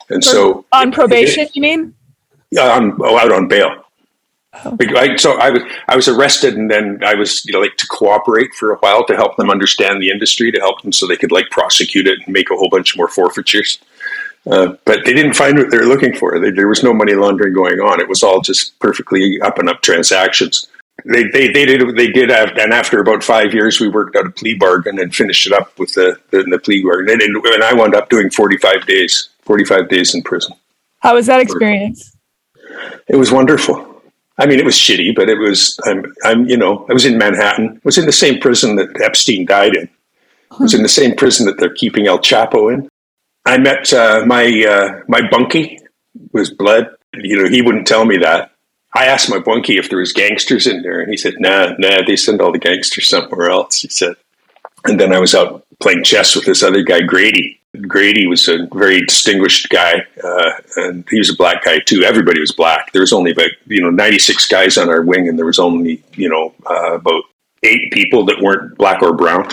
And 0.10 0.24
so 0.24 0.66
on 0.72 0.92
probation, 0.92 1.46
it, 1.46 1.56
you 1.56 1.62
mean? 1.62 1.94
Yeah, 2.52 2.74
I'm 2.74 3.02
oh, 3.02 3.18
out 3.18 3.32
on 3.32 3.48
bail. 3.48 3.84
Oh. 4.66 4.78
I, 4.80 5.16
so 5.16 5.38
I 5.40 5.50
was 5.50 5.64
I 5.88 5.96
was 5.96 6.08
arrested, 6.08 6.56
and 6.56 6.70
then 6.70 7.02
I 7.06 7.16
was 7.16 7.46
you 7.46 7.54
know 7.54 7.62
like 7.62 7.78
to 7.78 7.88
cooperate 7.88 8.54
for 8.54 8.74
a 8.74 8.78
while 8.78 9.06
to 9.06 9.16
help 9.16 9.38
them 9.38 9.50
understand 9.50 10.02
the 10.02 10.12
industry, 10.12 10.52
to 10.52 10.60
help 10.60 10.82
them 10.82 10.92
so 10.92 11.08
they 11.08 11.16
could 11.16 11.32
like 11.32 11.50
prosecute 11.50 12.08
it 12.08 12.20
and 12.26 12.34
make 12.34 12.52
a 12.52 12.56
whole 12.56 12.70
bunch 12.70 12.98
more 12.98 13.08
forfeitures. 13.08 13.80
Uh, 14.50 14.74
but 14.86 15.06
they 15.06 15.14
didn't 15.14 15.36
find 15.36 15.58
what 15.58 15.70
they 15.70 15.78
were 15.78 15.86
looking 15.86 16.16
for. 16.16 16.40
They, 16.40 16.50
there 16.50 16.68
was 16.68 16.84
no 16.84 16.94
money 16.94 17.14
laundering 17.14 17.54
going 17.54 17.80
on. 17.80 18.02
It 18.02 18.10
was 18.10 18.24
all 18.24 18.42
just 18.42 18.78
perfectly 18.80 19.40
up 19.42 19.60
and 19.60 19.70
up 19.70 19.82
transactions. 19.82 20.68
They, 21.06 21.24
they, 21.24 21.48
they 21.52 21.66
did 21.66 21.96
they 21.96 22.08
did 22.08 22.32
and 22.32 22.74
after 22.74 23.00
about 23.00 23.24
five 23.24 23.54
years, 23.54 23.80
we 23.80 23.88
worked 23.88 24.16
out 24.16 24.26
a 24.26 24.32
plea 24.32 24.56
bargain 24.56 25.00
and 25.00 25.14
finished 25.14 25.48
it 25.48 25.54
up 25.54 25.78
with 25.80 25.94
the 25.94 26.20
the, 26.32 26.44
the 26.44 26.60
plea 26.60 26.84
bargain. 26.84 27.22
And, 27.22 27.22
and 27.22 27.64
I 27.64 27.74
wound 27.74 27.96
up 27.96 28.10
doing 28.10 28.30
forty 28.30 28.58
five 28.58 28.86
days, 28.86 29.30
forty 29.42 29.66
five 29.66 29.90
days 29.90 30.14
in 30.14 30.22
prison. 30.24 30.54
How 31.00 31.16
was 31.16 31.26
that 31.28 31.42
experience? 31.42 32.16
It 33.08 33.16
was 33.16 33.32
wonderful. 33.32 33.88
I 34.38 34.46
mean, 34.46 34.60
it 34.60 34.66
was 34.66 34.76
shitty, 34.76 35.16
but 35.16 35.30
it 35.30 35.38
was. 35.38 35.80
I'm, 35.86 36.06
I'm, 36.24 36.46
you 36.46 36.58
know, 36.58 36.86
I 36.90 36.94
was 36.94 37.06
in 37.06 37.18
Manhattan. 37.18 37.76
I 37.76 37.82
was 37.84 37.98
in 37.98 38.06
the 38.06 38.12
same 38.12 38.40
prison 38.40 38.76
that 38.78 39.02
Epstein 39.02 39.46
died 39.46 39.76
in. 39.76 39.90
I 40.52 40.64
was 40.64 40.74
in 40.74 40.84
the 40.84 40.90
same 40.90 41.16
prison 41.16 41.46
that 41.46 41.58
they're 41.60 41.74
keeping 41.74 42.08
El 42.08 42.20
Chapo 42.20 42.74
in. 42.74 42.90
I 43.46 43.58
met 43.58 43.92
uh, 43.94 44.24
my 44.26 44.46
uh, 44.68 45.02
my 45.08 45.22
bunkie 45.30 45.80
was 46.32 46.50
Bled. 46.50 46.88
You 47.14 47.44
know, 47.44 47.50
he 47.50 47.62
wouldn't 47.62 47.88
tell 47.88 48.06
me 48.06 48.18
that. 48.18 48.51
I 48.94 49.06
asked 49.06 49.30
my 49.30 49.40
bunkie 49.40 49.78
if 49.78 49.90
there 49.90 50.00
was 50.00 50.14
gangsters 50.14 50.68
in 50.68 50.82
there, 50.82 51.00
and 51.00 51.10
he 51.10 51.18
said, 51.18 51.36
"Nah, 51.40 51.74
nah, 51.78 52.02
they 52.06 52.16
send 52.16 52.42
all 52.42 52.52
the 52.52 52.60
gangsters 52.60 53.08
somewhere 53.08 53.50
else." 53.50 53.82
He 53.82 53.90
said, 53.90 54.16
and 54.86 55.00
then 55.00 55.14
I 55.14 55.20
was 55.20 55.34
out 55.36 55.66
playing 55.80 56.04
chess 56.04 56.36
with 56.36 56.46
this 56.46 56.64
other 56.64 56.84
guy, 56.84 57.02
Grady. 57.02 57.60
Grady 57.88 58.28
was 58.28 58.48
a 58.50 58.68
very 58.74 59.06
distinguished 59.06 59.70
guy, 59.70 60.06
uh, 60.24 60.52
and 60.76 61.06
he 61.10 61.18
was 61.20 61.30
a 61.30 61.36
black 61.36 61.64
guy 61.64 61.80
too. 61.80 62.04
Everybody 62.04 62.40
was 62.42 62.52
black. 62.52 62.92
There 62.92 63.02
was 63.02 63.14
only 63.14 63.32
about 63.32 63.52
you 63.68 63.82
know 63.82 63.90
ninety 63.90 64.20
six 64.20 64.48
guys 64.48 64.78
on 64.78 64.90
our 64.90 65.02
wing, 65.02 65.30
and 65.30 65.38
there 65.38 65.46
was 65.46 65.60
only 65.60 66.04
you 66.14 66.28
know 66.28 66.54
uh, 66.70 66.96
about 66.96 67.24
eight 67.64 67.92
people 67.94 68.26
that 68.26 68.42
weren't 68.42 68.78
black 68.78 69.02
or 69.02 69.14
brown 69.14 69.48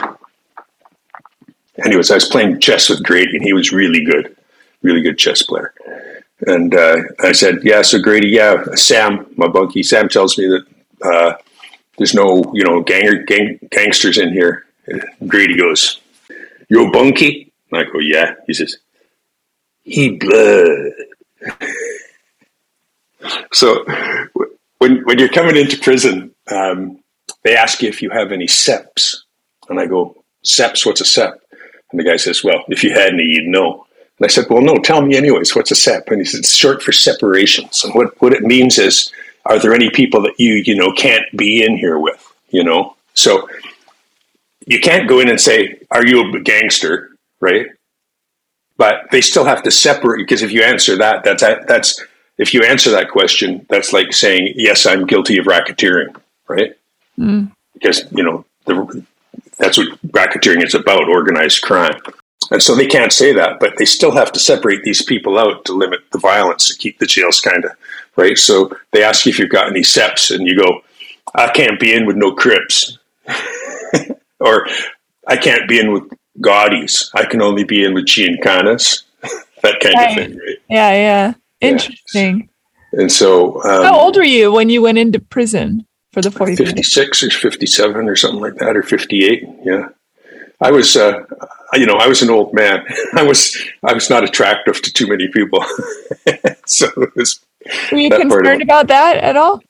anyways, 1.85 2.11
I 2.11 2.15
was 2.15 2.29
playing 2.29 2.61
chess 2.61 2.89
with 2.89 3.03
Grady, 3.03 3.37
and 3.37 3.45
he 3.45 3.53
was 3.53 3.73
really 3.73 4.05
good, 4.05 4.37
really 4.83 5.03
good 5.03 5.19
chess 5.19 5.43
player. 5.43 5.73
And 6.47 6.75
uh, 6.75 6.99
I 7.21 7.33
said, 7.33 7.61
"Yeah, 7.63 7.83
so 7.83 8.01
Grady, 8.01 8.29
yeah, 8.29 8.65
Sam, 8.75 9.27
my 9.37 9.49
bunkie, 9.49 9.83
Sam 9.83 10.09
tells 10.09 10.39
me 10.39 10.47
that 10.47 10.67
uh, 11.03 11.37
there's 11.97 12.15
no, 12.15 12.45
you 12.55 12.65
know, 12.65 12.81
ganger, 12.83 13.23
gang, 13.25 13.59
gangsters 13.71 14.19
in 14.19 14.33
here." 14.33 14.65
And 14.87 15.05
Grady 15.27 15.57
goes, 15.57 16.01
"Yo, 16.69 16.91
bunkie?" 16.93 17.53
And 17.71 17.81
I 17.81 17.91
go, 17.91 17.99
"Yeah." 17.99 18.35
He 18.47 18.55
says, 18.55 18.79
"He 19.83 20.17
blood." 20.17 20.93
so 23.53 23.85
when 24.79 25.05
when 25.05 25.19
you're 25.19 25.29
coming 25.29 25.57
into 25.57 25.79
prison, 25.79 26.33
um, 26.51 27.01
they 27.43 27.57
ask 27.57 27.83
you 27.83 27.89
if 27.89 28.01
you 28.01 28.11
have 28.11 28.31
any 28.31 28.47
SEPs, 28.47 29.17
and 29.69 29.81
I 29.81 29.87
go, 29.87 30.23
"SEPs? 30.45 30.87
What's 30.87 31.01
a 31.01 31.05
SEP?" 31.05 31.41
And 31.91 32.01
the 32.01 32.05
guy 32.05 32.17
says, 32.17 32.45
Well, 32.45 32.65
if 32.69 32.85
you 32.85 32.93
had 32.93 33.15
any, 33.15 33.25
you'd 33.25 33.49
know. 33.49 33.87
And 34.19 34.25
I 34.25 34.29
said, 34.29 34.47
Well, 34.51 34.63
no, 34.63 34.79
tell 34.79 35.03
me 35.03 35.17
anyways, 35.17 35.55
what's 35.55 35.71
a 35.71 35.77
SEP? 35.77 36.09
And 36.09 36.21
he 36.21 36.25
said, 36.25 36.41
It's 36.41 36.55
short 36.55 36.83
for 36.83 36.93
separations. 36.93 37.85
And 37.85 37.95
what, 37.95 38.21
what 38.21 38.33
it 38.33 38.43
means 38.43 38.79
is, 38.79 39.13
are 39.47 39.59
there 39.59 39.73
any 39.73 39.91
people 39.91 40.23
that 40.23 40.39
you, 40.39 40.63
you 40.67 40.77
know, 40.77 40.93
can't 40.93 41.25
be 41.37 41.63
in 41.63 41.77
here 41.77 41.99
with? 41.99 42.25
You 42.51 42.65
know? 42.65 42.97
So 43.15 43.49
you 44.67 44.81
can't 44.81 45.09
go 45.09 45.21
in 45.21 45.29
and 45.29 45.41
say, 45.41 45.81
Are 45.91 46.07
you 46.07 46.35
a 46.35 46.41
gangster? 46.41 47.11
Right? 47.41 47.67
But 48.77 49.11
they 49.11 49.21
still 49.21 49.45
have 49.45 49.63
to 49.65 49.71
separate 49.71 50.19
because 50.19 50.43
if 50.43 50.53
you 50.53 50.63
answer 50.63 50.97
that, 50.97 51.25
that's 51.25 51.43
that's 51.43 52.05
if 52.37 52.55
you 52.55 52.63
answer 52.63 52.91
that 52.93 53.11
question, 53.11 53.67
that's 53.69 53.93
like 53.93 54.13
saying, 54.13 54.55
Yes, 54.57 54.87
I'm 54.87 55.07
guilty 55.07 55.39
of 55.39 55.47
racketeering, 55.47 56.17
right? 56.49 56.77
Mm. 57.19 57.53
Because, 57.75 58.05
you 58.13 58.23
know, 58.23 58.45
the 58.67 59.05
that's 59.59 59.77
what 59.77 59.89
racketeering 60.09 60.65
is 60.65 60.75
about 60.75 61.09
organized 61.09 61.63
crime. 61.63 62.01
And 62.51 62.63
so 62.63 62.75
they 62.75 62.87
can't 62.87 63.13
say 63.13 63.33
that, 63.35 63.61
but 63.61 63.75
they 63.77 63.85
still 63.85 64.13
have 64.13 64.33
to 64.33 64.41
separate 64.41 64.83
these 64.83 65.03
people 65.03 65.39
out 65.39 65.65
to 65.67 65.73
limit 65.73 66.01
the 66.13 66.19
violence 66.19 66.69
to 66.69 66.77
keep 66.77 66.99
the 66.99 67.07
jails 67.07 67.41
kind 67.41 67.65
of 67.65 67.73
right. 68.17 68.39
So 68.39 68.71
they 68.93 69.03
ask 69.03 69.27
you 69.27 69.31
if 69.31 69.39
you've 69.39 69.51
got 69.51 69.69
any 69.69 69.83
SEPs, 69.83 70.35
and 70.35 70.47
you 70.47 70.59
go, 70.59 70.83
I 71.35 71.51
can't 71.51 71.79
be 71.79 71.93
in 71.93 72.07
with 72.07 72.17
no 72.17 72.33
Crips, 72.33 72.99
or 74.41 74.67
I 75.27 75.37
can't 75.37 75.69
be 75.69 75.79
in 75.79 75.93
with 75.93 76.05
Gaudis. 76.41 77.11
I 77.15 77.27
can 77.27 77.43
only 77.43 77.65
be 77.65 77.85
in 77.85 77.93
with 77.93 78.07
Giancanas, 78.07 79.03
that 79.63 79.81
kind 79.81 79.95
right. 79.95 80.11
of 80.11 80.15
thing, 80.17 80.39
right? 80.39 80.57
Yeah, 80.71 80.93
yeah. 80.93 81.35
Interesting. 81.61 82.49
Yeah. 82.93 83.01
And 83.01 83.13
so, 83.13 83.63
um, 83.65 83.85
how 83.85 83.99
old 83.99 84.17
were 84.17 84.23
you 84.23 84.51
when 84.51 84.71
you 84.71 84.81
went 84.81 84.99
into 84.99 85.21
prison? 85.21 85.85
for 86.13 86.23
the 86.23 86.31
40 86.31 86.57
56 86.57 87.23
or 87.23 87.31
57 87.31 88.09
or 88.09 88.17
something 88.17 88.41
like 88.41 88.57
that 88.57 88.77
or 88.77 88.83
58 88.83 89.45
yeah 89.65 89.89
i 90.61 90.71
was 90.71 90.97
uh, 90.97 91.23
you 91.75 91.87
know 91.87 91.97
i 91.97 92.07
was 92.07 92.23
an 92.23 92.31
old 92.31 92.55
man. 92.55 92.85
I 93.15 93.23
was 93.23 93.57
i 93.85 93.93
was 93.93 94.11
not 94.11 94.25
attractive 94.25 94.81
to 94.83 94.93
too 94.93 95.07
many 95.07 95.29
people. 95.29 95.65
So 96.67 96.87
it 96.99 97.17
was 97.17 97.41
were 97.91 97.99
you 97.99 98.11
concerned 98.11 98.61
about 98.61 98.89
that 98.89 99.17
at 99.17 99.37
all? 99.37 99.63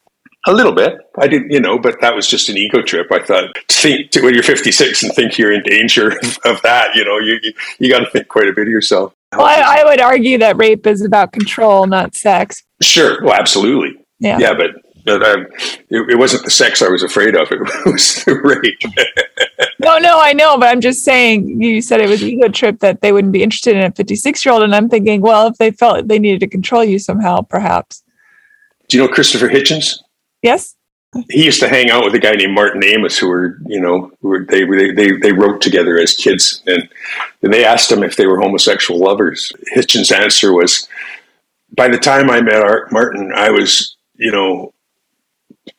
A 0.47 0.53
little 0.53 0.73
bit. 0.73 0.97
I 1.17 1.27
didn't 1.27 1.49
you 1.49 1.61
know 1.61 1.79
but 1.79 2.01
that 2.01 2.13
was 2.13 2.27
just 2.27 2.49
an 2.49 2.57
ego 2.57 2.81
trip. 2.81 3.11
I 3.11 3.19
thought 3.19 3.57
think 3.69 4.11
to 4.11 4.21
when 4.21 4.33
you're 4.33 4.43
56 4.43 5.03
and 5.03 5.13
think 5.13 5.37
you're 5.37 5.53
in 5.53 5.63
danger 5.63 6.09
of 6.45 6.61
that 6.61 6.95
you 6.95 7.05
know 7.05 7.17
you 7.19 7.39
you, 7.41 7.53
you 7.79 7.89
got 7.89 7.99
to 7.99 8.09
think 8.09 8.27
quite 8.27 8.49
a 8.49 8.53
bit 8.53 8.63
of 8.63 8.69
yourself. 8.69 9.13
Well 9.31 9.45
I, 9.45 9.79
I 9.79 9.83
would 9.85 10.01
argue 10.01 10.37
that 10.39 10.57
rape 10.57 10.85
is 10.85 11.01
about 11.03 11.31
control 11.31 11.87
not 11.87 12.15
sex. 12.15 12.63
Sure. 12.81 13.23
Well 13.23 13.33
absolutely. 13.33 14.01
Yeah. 14.19 14.39
Yeah 14.39 14.53
but 14.53 14.71
but 15.17 15.23
um, 15.23 15.47
it, 15.89 16.11
it, 16.11 16.17
wasn't 16.17 16.43
the 16.43 16.51
sex 16.51 16.81
I 16.81 16.89
was 16.89 17.03
afraid 17.03 17.35
of. 17.35 17.47
It 17.51 17.91
was 17.91 18.23
the 18.25 18.35
rape. 18.35 18.81
no, 19.79 19.97
no, 19.97 20.19
I 20.19 20.33
know, 20.33 20.57
but 20.57 20.69
I'm 20.69 20.81
just 20.81 21.03
saying. 21.03 21.61
You 21.61 21.81
said 21.81 22.01
it 22.01 22.09
was 22.09 22.23
ego 22.23 22.49
trip 22.49 22.79
that 22.79 23.01
they 23.01 23.11
wouldn't 23.11 23.33
be 23.33 23.43
interested 23.43 23.75
in 23.75 23.83
a 23.83 23.91
56 23.91 24.45
year 24.45 24.53
old, 24.53 24.63
and 24.63 24.75
I'm 24.75 24.89
thinking, 24.89 25.21
well, 25.21 25.47
if 25.47 25.57
they 25.57 25.71
felt 25.71 26.07
they 26.07 26.19
needed 26.19 26.41
to 26.41 26.47
control 26.47 26.83
you 26.83 26.99
somehow, 26.99 27.41
perhaps. 27.41 28.03
Do 28.87 28.97
you 28.97 29.03
know 29.03 29.11
Christopher 29.11 29.49
Hitchens? 29.49 29.99
Yes. 30.41 30.75
He 31.29 31.43
used 31.43 31.59
to 31.61 31.67
hang 31.67 31.89
out 31.89 32.05
with 32.05 32.13
a 32.13 32.19
guy 32.19 32.31
named 32.33 32.53
Martin 32.53 32.83
Amis, 32.83 33.17
who 33.17 33.29
were, 33.29 33.57
you 33.65 33.81
know, 33.81 34.11
who 34.21 34.27
were, 34.27 34.45
they, 34.47 34.63
they 34.93 35.11
they 35.13 35.31
wrote 35.31 35.59
together 35.59 35.97
as 35.97 36.13
kids, 36.13 36.61
and, 36.67 36.87
they 37.41 37.65
asked 37.65 37.91
him 37.91 38.03
if 38.03 38.15
they 38.15 38.27
were 38.27 38.39
homosexual 38.39 38.99
lovers. 38.99 39.51
Hitchens' 39.75 40.11
answer 40.11 40.53
was, 40.53 40.87
"By 41.75 41.87
the 41.87 41.97
time 41.97 42.29
I 42.29 42.41
met 42.41 42.61
Art 42.61 42.91
Martin, 42.91 43.31
I 43.33 43.49
was, 43.49 43.97
you 44.15 44.31
know, 44.31 44.71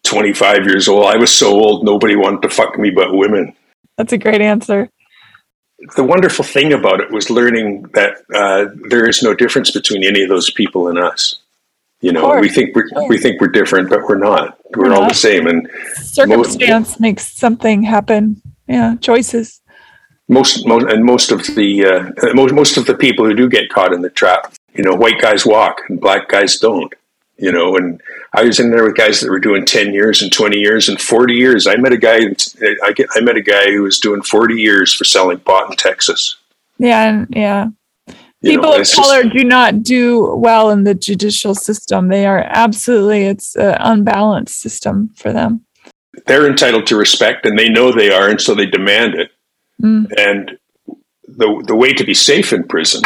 25 0.05 0.65
years 0.65 0.89
old. 0.89 1.07
I 1.07 1.17
was 1.17 1.33
so 1.33 1.51
old, 1.51 1.85
nobody 1.85 2.17
wanted 2.17 2.43
to 2.43 2.49
fuck 2.49 2.79
me 2.79 2.91
but 2.91 3.15
women. 3.15 3.55
That's 3.97 4.13
a 4.13 4.19
great 4.19 4.41
answer. 4.41 4.89
The 5.97 6.05
wonderful 6.05 6.45
thing 6.45 6.73
about 6.73 7.01
it 7.01 7.11
was 7.11 7.31
learning 7.31 7.83
that 7.95 8.19
uh, 8.35 8.67
there 8.89 9.09
is 9.09 9.23
no 9.23 9.35
difference 9.35 9.71
between 9.71 10.05
any 10.05 10.23
of 10.23 10.29
those 10.29 10.51
people 10.51 10.89
and 10.89 10.99
us. 10.99 11.37
You 12.03 12.13
know, 12.13 12.39
we 12.39 12.49
think 12.49 12.75
we're, 12.75 12.89
we 13.09 13.19
think 13.19 13.41
we're 13.41 13.49
different, 13.49 13.91
but 13.91 14.03
we're 14.03 14.19
not. 14.19 14.59
We're, 14.75 14.89
we're 14.89 14.95
all 14.95 15.03
not. 15.03 15.11
the 15.11 15.15
same. 15.15 15.47
And 15.47 15.69
circumstance 15.97 16.91
most, 16.91 17.01
makes 17.01 17.27
something 17.27 17.83
happen. 17.83 18.41
Yeah, 18.67 18.97
choices. 19.01 19.61
Most, 20.29 20.67
most 20.67 20.91
and 20.91 21.05
most 21.05 21.31
of 21.31 21.45
the 21.57 21.85
uh, 21.85 22.35
most 22.35 22.55
most 22.55 22.79
of 22.79 22.87
the 22.87 22.95
people 22.95 23.27
who 23.27 23.35
do 23.35 23.51
get 23.51 23.69
caught 23.69 23.93
in 23.93 24.01
the 24.01 24.09
trap, 24.09 24.55
you 24.75 24.83
know, 24.83 24.95
white 24.95 25.21
guys 25.21 25.45
walk 25.45 25.83
and 25.89 26.01
black 26.01 26.29
guys 26.29 26.59
don't 26.59 26.95
you 27.41 27.51
know, 27.51 27.77
and 27.77 28.01
I 28.33 28.45
was 28.45 28.61
in 28.61 28.71
there 28.71 28.85
with 28.85 28.97
guys 28.97 29.21
that 29.21 29.31
were 29.31 29.41
doing 29.41 29.65
10 29.65 29.93
years 29.93 30.23
and 30.23 30.33
20 30.33 30.57
years 30.57 30.89
and 30.89 31.01
40 31.01 31.35
years. 31.35 31.67
I 31.67 31.77
met 31.77 31.93
a 31.93 31.99
guy, 31.99 32.21
I, 32.85 32.93
get, 32.93 33.09
I 33.15 33.21
met 33.21 33.37
a 33.37 33.43
guy 33.43 33.73
who 33.73 33.83
was 33.83 33.99
doing 33.99 34.23
40 34.23 34.55
years 34.55 34.93
for 34.95 35.05
selling 35.05 35.41
pot 35.41 35.71
in 35.71 35.77
Texas. 35.77 36.37
Yeah. 36.79 37.25
Yeah. 37.31 37.69
You 38.43 38.53
People 38.53 38.71
know, 38.71 38.81
of 38.81 38.91
color 38.91 39.25
just, 39.25 39.37
do 39.37 39.45
not 39.45 39.83
do 39.83 40.35
well 40.37 40.71
in 40.71 40.85
the 40.85 40.95
judicial 40.95 41.55
system. 41.55 42.09
They 42.09 42.25
are 42.25 42.39
absolutely, 42.39 43.25
it's 43.25 43.55
an 43.57 43.77
unbalanced 43.81 44.61
system 44.61 45.11
for 45.17 45.33
them. 45.33 45.67
They're 46.27 46.47
entitled 46.47 46.87
to 46.87 46.97
respect 46.97 47.45
and 47.45 47.59
they 47.59 47.69
know 47.69 47.93
they 47.93 48.11
are, 48.11 48.29
and 48.29 48.41
so 48.41 48.55
they 48.55 48.67
demand 48.67 49.15
it. 49.15 49.31
Mm. 49.83 50.07
And 50.17 50.59
the, 51.27 51.63
the 51.67 51.77
way 51.77 51.93
to 51.93 52.05
be 52.05 52.15
safe 52.15 52.53
in 52.53 52.65
prison 52.65 53.03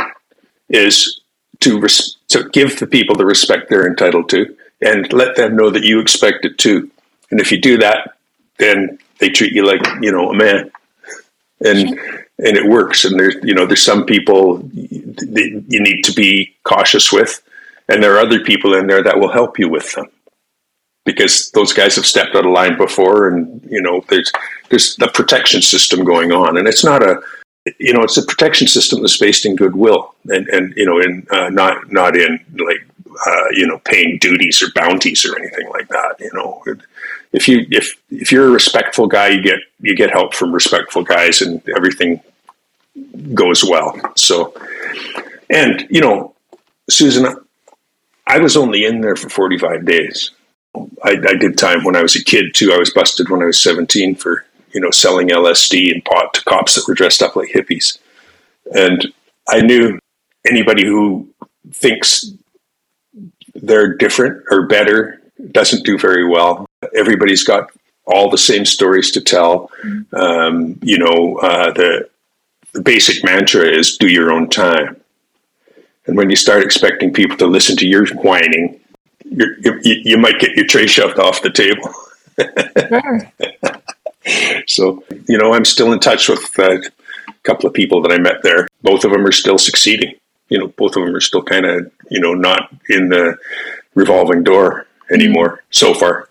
is 0.69 1.21
to 1.61 1.81
res- 1.81 2.17
to 2.29 2.49
give 2.51 2.79
the 2.79 2.87
people 2.87 3.17
the 3.17 3.27
respect 3.27 3.69
they're 3.69 3.89
entitled 3.89 4.29
to, 4.31 4.57
and 4.85 5.13
let 5.13 5.37
them 5.37 5.57
know 5.57 5.71
that 5.71 5.85
you 5.85 6.01
expect 6.01 6.45
it 6.45 6.59
too. 6.59 6.91
And 7.31 7.41
if 7.41 7.51
you 7.51 7.61
do 7.61 7.79
that, 7.79 8.17
then 8.59 8.99
they 9.19 9.31
treat 9.31 9.53
you 9.53 9.67
like 9.67 9.83
you 10.01 10.13
know 10.13 10.31
a 10.31 10.35
man, 10.35 10.71
and 11.61 11.99
and 12.39 12.57
it 12.57 12.69
works. 12.69 13.05
And 13.05 13.19
there's 13.19 13.37
you 13.43 13.55
know 13.55 13.67
there's 13.67 13.83
some 13.83 14.05
people 14.05 14.69
you 14.73 15.81
need 15.81 16.03
to 16.05 16.13
be 16.13 16.55
cautious 16.65 17.13
with, 17.13 17.43
and 17.89 18.03
there 18.03 18.15
are 18.15 18.21
other 18.21 18.41
people 18.41 18.75
in 18.75 18.87
there 18.87 19.03
that 19.03 19.19
will 19.19 19.33
help 19.33 19.59
you 19.59 19.69
with 19.69 19.93
them 19.95 20.07
because 21.05 21.51
those 21.51 21.73
guys 21.73 21.97
have 21.97 22.07
stepped 22.07 22.35
out 22.35 22.47
of 22.47 22.53
line 22.53 22.77
before, 22.77 23.29
and 23.29 23.67
you 23.69 23.81
know 23.81 24.05
there's 24.09 24.31
there's 24.69 24.97
the 24.97 25.09
protection 25.09 25.63
system 25.63 26.05
going 26.05 26.31
on, 26.31 26.57
and 26.57 26.69
it's 26.69 26.85
not 26.85 27.03
a 27.03 27.21
you 27.79 27.93
know, 27.95 28.03
it's 28.03 28.17
a 28.17 28.27
protection 28.27 28.67
system 28.67 29.01
that's 29.01 29.17
based 29.17 29.47
in 29.47 29.57
goodwill 29.57 30.15
and, 30.29 30.49
and 30.49 30.75
you 30.77 30.85
know, 30.85 30.99
in 31.01 31.27
uh, 31.31 31.49
not 31.49 31.91
not 31.91 32.17
in 32.17 32.39
like 32.59 32.87
uh, 33.27 33.47
you 33.53 33.67
know 33.67 33.79
paying 33.79 34.19
duties 34.19 34.63
or 34.63 34.67
bounties 34.75 35.25
or 35.25 35.39
anything 35.39 35.69
like 35.71 35.89
that. 35.89 36.17
You 36.21 36.31
know, 36.35 36.63
if 37.33 37.49
you 37.49 37.67
if 37.71 37.95
if 38.11 38.33
you're 38.33 38.49
a 38.49 38.51
respectful 38.51 39.07
guy, 39.07 39.29
you 39.29 39.43
get 39.43 39.61
you 39.81 39.97
get 39.97 40.11
help 40.11 40.35
from 40.35 40.53
respectful 40.53 41.03
guys, 41.03 41.43
and 41.43 41.67
everything 41.77 42.21
goes 43.35 43.65
well. 43.65 43.99
So, 44.17 44.55
and 45.51 45.87
you 45.91 46.01
know, 46.01 46.35
Susan, 46.89 47.27
I 48.27 48.39
was 48.39 48.57
only 48.57 48.85
in 48.85 49.01
there 49.01 49.17
for 49.17 49.29
45 49.29 49.85
days. 49.85 50.31
I, 51.05 51.11
I 51.11 51.35
did 51.35 51.57
time 51.57 51.85
when 51.85 51.95
I 51.95 52.03
was 52.03 52.17
a 52.17 52.25
kid 52.25 52.55
too. 52.55 52.73
I 52.73 52.79
was 52.79 52.93
busted 52.93 53.29
when 53.29 53.43
I 53.43 53.47
was 53.47 53.61
17 53.61 54.17
for 54.17 54.45
you 54.75 54.81
know, 54.81 54.91
selling 54.91 55.29
LSD 55.29 55.93
and 55.93 56.05
pot 56.05 56.35
to 56.35 56.45
cops 56.45 56.75
that 56.75 56.87
were 56.87 56.95
dressed 56.95 57.23
up 57.23 57.37
like 57.37 57.51
hippies. 57.51 57.97
And 58.75 59.13
I 59.49 59.61
knew 59.61 59.99
anybody 60.47 60.85
who 60.85 61.29
thinks 61.73 62.27
they're 63.67 63.95
different 63.95 64.45
or 64.51 64.67
better 64.67 65.21
doesn't 65.51 65.85
do 65.85 65.99
very 65.99 66.27
well. 66.27 66.67
Everybody's 66.95 67.45
got 67.45 67.71
all 68.07 68.31
the 68.31 68.39
same 68.39 68.65
stories 68.65 69.11
to 69.13 69.21
tell. 69.21 69.71
Um, 70.13 70.79
you 70.83 70.99
know, 70.99 71.39
uh, 71.39 71.73
the, 71.73 72.09
the 72.73 72.83
basic 72.83 73.25
mantra 73.25 73.67
is 73.67 73.97
do 73.97 74.09
your 74.09 74.31
own 74.31 74.49
time. 74.49 75.01
And 76.07 76.17
when 76.17 76.29
you 76.29 76.37
start 76.37 76.63
expecting 76.63 77.13
people 77.13 77.37
to 77.39 77.47
listen 77.47 77.77
to 77.79 77.87
your 77.87 78.07
whining, 78.15 78.79
you 79.25 79.81
you 79.83 80.19
might 80.19 80.39
get 80.39 80.55
your 80.55 80.67
tray 80.67 80.87
shoved 80.87 81.19
off 81.19 81.41
the 81.41 81.51
table. 81.51 81.91
sure. 82.89 83.33
so, 84.67 85.03
you 85.29 85.39
know, 85.39 85.55
I'm 85.55 85.65
still 85.65 85.93
in 85.93 86.01
touch 86.01 86.29
with 86.29 86.59
a 86.59 86.83
couple 87.43 87.67
of 87.67 87.73
people 87.73 88.03
that 88.03 88.13
I 88.13 88.19
met 88.19 88.43
there. 88.43 88.69
Both 88.83 89.05
of 89.05 89.13
them 89.13 89.25
are 89.25 89.33
still 89.33 89.57
succeeding. 89.57 90.15
You 90.49 90.59
know, 90.59 90.69
both 90.69 90.97
of 90.97 91.05
them 91.05 91.15
are 91.15 91.21
still 91.21 91.43
kind 91.43 91.67
of, 91.67 91.91
you 92.11 92.21
know, 92.21 92.35
not 92.35 92.71
in 92.89 93.09
the 93.09 93.37
revolving 93.95 94.43
door 94.43 94.87
anymore 95.11 95.49
mm-hmm. 95.49 95.67
so 95.71 95.95
far. 95.95 96.29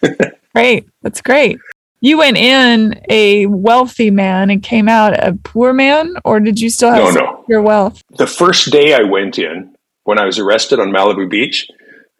great. 0.54 0.88
That's 1.02 1.20
great. 1.20 1.58
You 2.00 2.18
went 2.18 2.36
in 2.36 3.00
a 3.08 3.46
wealthy 3.46 4.10
man 4.10 4.50
and 4.50 4.62
came 4.62 4.88
out 4.88 5.18
a 5.18 5.32
poor 5.42 5.72
man, 5.72 6.14
or 6.24 6.38
did 6.38 6.60
you 6.60 6.70
still 6.70 6.90
have 6.90 7.14
no, 7.14 7.20
no. 7.20 7.44
your 7.48 7.60
wealth? 7.60 8.02
The 8.10 8.26
first 8.26 8.70
day 8.70 8.94
I 8.94 9.02
went 9.02 9.36
in, 9.38 9.74
when 10.04 10.18
I 10.18 10.24
was 10.24 10.38
arrested 10.38 10.78
on 10.78 10.90
Malibu 10.90 11.28
Beach, 11.28 11.68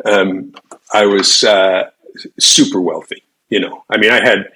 um, 0.05 0.53
I 0.92 1.07
was 1.07 1.44
uh, 1.44 1.90
super 2.40 2.81
wealthy. 2.81 3.22
You 3.51 3.61
know, 3.61 3.85
I 3.88 3.98
mean, 3.98 4.11
I 4.11 4.22
had 4.22 4.51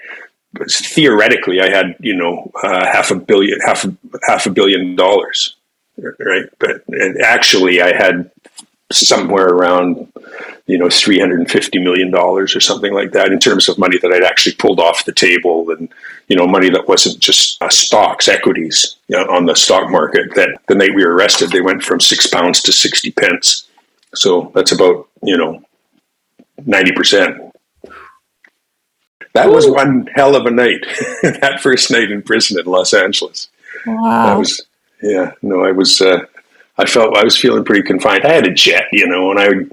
theoretically, 0.68 1.60
I 1.60 1.70
had 1.70 1.96
you 2.00 2.16
know 2.16 2.50
uh, 2.62 2.84
half 2.84 3.10
a 3.10 3.14
billion, 3.14 3.60
half 3.60 3.86
half 4.26 4.46
a 4.46 4.50
billion 4.50 4.96
dollars, 4.96 5.56
right? 6.18 6.48
But 6.58 6.82
actually, 7.22 7.80
I 7.80 7.94
had 7.94 8.30
somewhere 8.90 9.48
around 9.48 10.12
you 10.66 10.78
know 10.78 10.88
350 10.90 11.78
million 11.78 12.10
dollars 12.10 12.54
or 12.54 12.60
something 12.60 12.92
like 12.92 13.12
that 13.12 13.32
in 13.32 13.38
terms 13.38 13.68
of 13.68 13.78
money 13.78 13.98
that 13.98 14.12
I'd 14.12 14.22
actually 14.22 14.54
pulled 14.56 14.80
off 14.80 15.06
the 15.06 15.12
table 15.12 15.70
and 15.70 15.88
you 16.28 16.36
know 16.36 16.46
money 16.46 16.68
that 16.70 16.88
wasn't 16.88 17.18
just 17.18 17.60
uh, 17.62 17.70
stocks 17.70 18.28
equities 18.28 18.96
you 19.08 19.16
know, 19.16 19.24
on 19.30 19.46
the 19.46 19.56
stock 19.56 19.90
market 19.90 20.34
that 20.34 20.60
the 20.68 20.74
night 20.74 20.94
we 20.94 21.04
were 21.04 21.14
arrested 21.14 21.50
they 21.50 21.62
went 21.62 21.82
from 21.82 22.00
6 22.00 22.26
pounds 22.26 22.60
to 22.62 22.72
60 22.72 23.10
pence 23.12 23.66
so 24.14 24.52
that's 24.54 24.72
about 24.72 25.08
you 25.22 25.38
know 25.38 25.62
90% 26.60 27.52
that 29.34 29.46
Ooh. 29.46 29.52
was 29.52 29.66
one 29.66 30.08
hell 30.14 30.36
of 30.36 30.46
a 30.46 30.50
night. 30.50 30.84
that 31.22 31.60
first 31.62 31.90
night 31.90 32.10
in 32.10 32.22
prison 32.22 32.58
in 32.58 32.66
Los 32.66 32.92
Angeles. 32.92 33.48
Wow. 33.86 34.26
That 34.26 34.38
was 34.38 34.66
yeah. 35.02 35.32
No, 35.42 35.64
I 35.64 35.72
was. 35.72 36.00
Uh, 36.00 36.24
I 36.78 36.86
felt 36.86 37.16
I 37.16 37.24
was 37.24 37.36
feeling 37.36 37.64
pretty 37.64 37.82
confined. 37.82 38.24
I 38.24 38.32
had 38.32 38.46
a 38.46 38.52
jet, 38.52 38.86
you 38.92 39.06
know, 39.06 39.30
and 39.30 39.38
I 39.38 39.48
would 39.48 39.72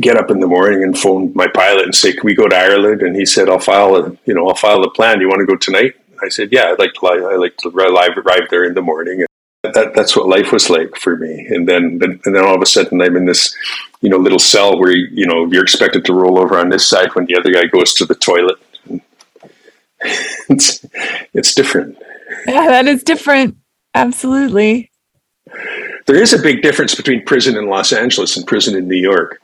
get 0.00 0.16
up 0.16 0.30
in 0.30 0.40
the 0.40 0.46
morning 0.46 0.82
and 0.82 0.98
phone 0.98 1.32
my 1.34 1.46
pilot 1.48 1.84
and 1.84 1.94
say, 1.94 2.12
"Can 2.12 2.24
we 2.24 2.34
go 2.34 2.48
to 2.48 2.56
Ireland?" 2.56 3.02
And 3.02 3.16
he 3.16 3.24
said, 3.24 3.48
"I'll 3.48 3.58
file 3.58 3.96
a, 3.96 4.16
you 4.24 4.34
know, 4.34 4.48
I'll 4.48 4.54
file 4.54 4.82
the 4.82 4.90
plan. 4.90 5.18
Do 5.18 5.24
You 5.24 5.28
want 5.28 5.40
to 5.40 5.46
go 5.46 5.56
tonight?" 5.56 5.94
I 6.22 6.28
said, 6.28 6.52
"Yeah, 6.52 6.70
I'd 6.70 6.78
like 6.78 6.94
to. 6.94 7.06
I 7.06 7.36
like 7.36 7.56
to 7.58 7.68
arrive, 7.70 8.16
arrive 8.16 8.48
there 8.50 8.64
in 8.64 8.74
the 8.74 8.82
morning." 8.82 9.24
And 9.64 9.74
that 9.74 9.94
that's 9.94 10.16
what 10.16 10.28
life 10.28 10.52
was 10.52 10.70
like 10.70 10.96
for 10.96 11.16
me. 11.16 11.46
And 11.48 11.68
then 11.68 11.98
and 12.02 12.34
then 12.34 12.44
all 12.44 12.54
of 12.54 12.62
a 12.62 12.66
sudden, 12.66 13.00
I'm 13.00 13.16
in 13.16 13.26
this, 13.26 13.54
you 14.00 14.10
know, 14.10 14.18
little 14.18 14.38
cell 14.38 14.78
where 14.78 14.92
you 14.92 15.26
know 15.26 15.46
you're 15.46 15.62
expected 15.62 16.04
to 16.04 16.14
roll 16.14 16.38
over 16.38 16.58
on 16.58 16.68
this 16.68 16.88
side 16.88 17.14
when 17.14 17.26
the 17.26 17.36
other 17.36 17.52
guy 17.52 17.64
goes 17.64 17.94
to 17.94 18.04
the 18.04 18.14
toilet 18.14 18.58
it's 20.48 20.84
it's 21.32 21.54
different. 21.54 21.96
Yeah, 22.46 22.66
that 22.68 22.86
is 22.86 23.02
different. 23.02 23.56
Absolutely. 23.96 24.90
There 26.06 26.20
is 26.22 26.32
a 26.32 26.42
big 26.42 26.62
difference 26.62 26.94
between 26.94 27.24
prison 27.24 27.56
in 27.56 27.66
Los 27.66 27.92
Angeles 27.92 28.36
and 28.36 28.46
prison 28.46 28.76
in 28.76 28.86
New 28.86 28.96
York. 28.96 29.40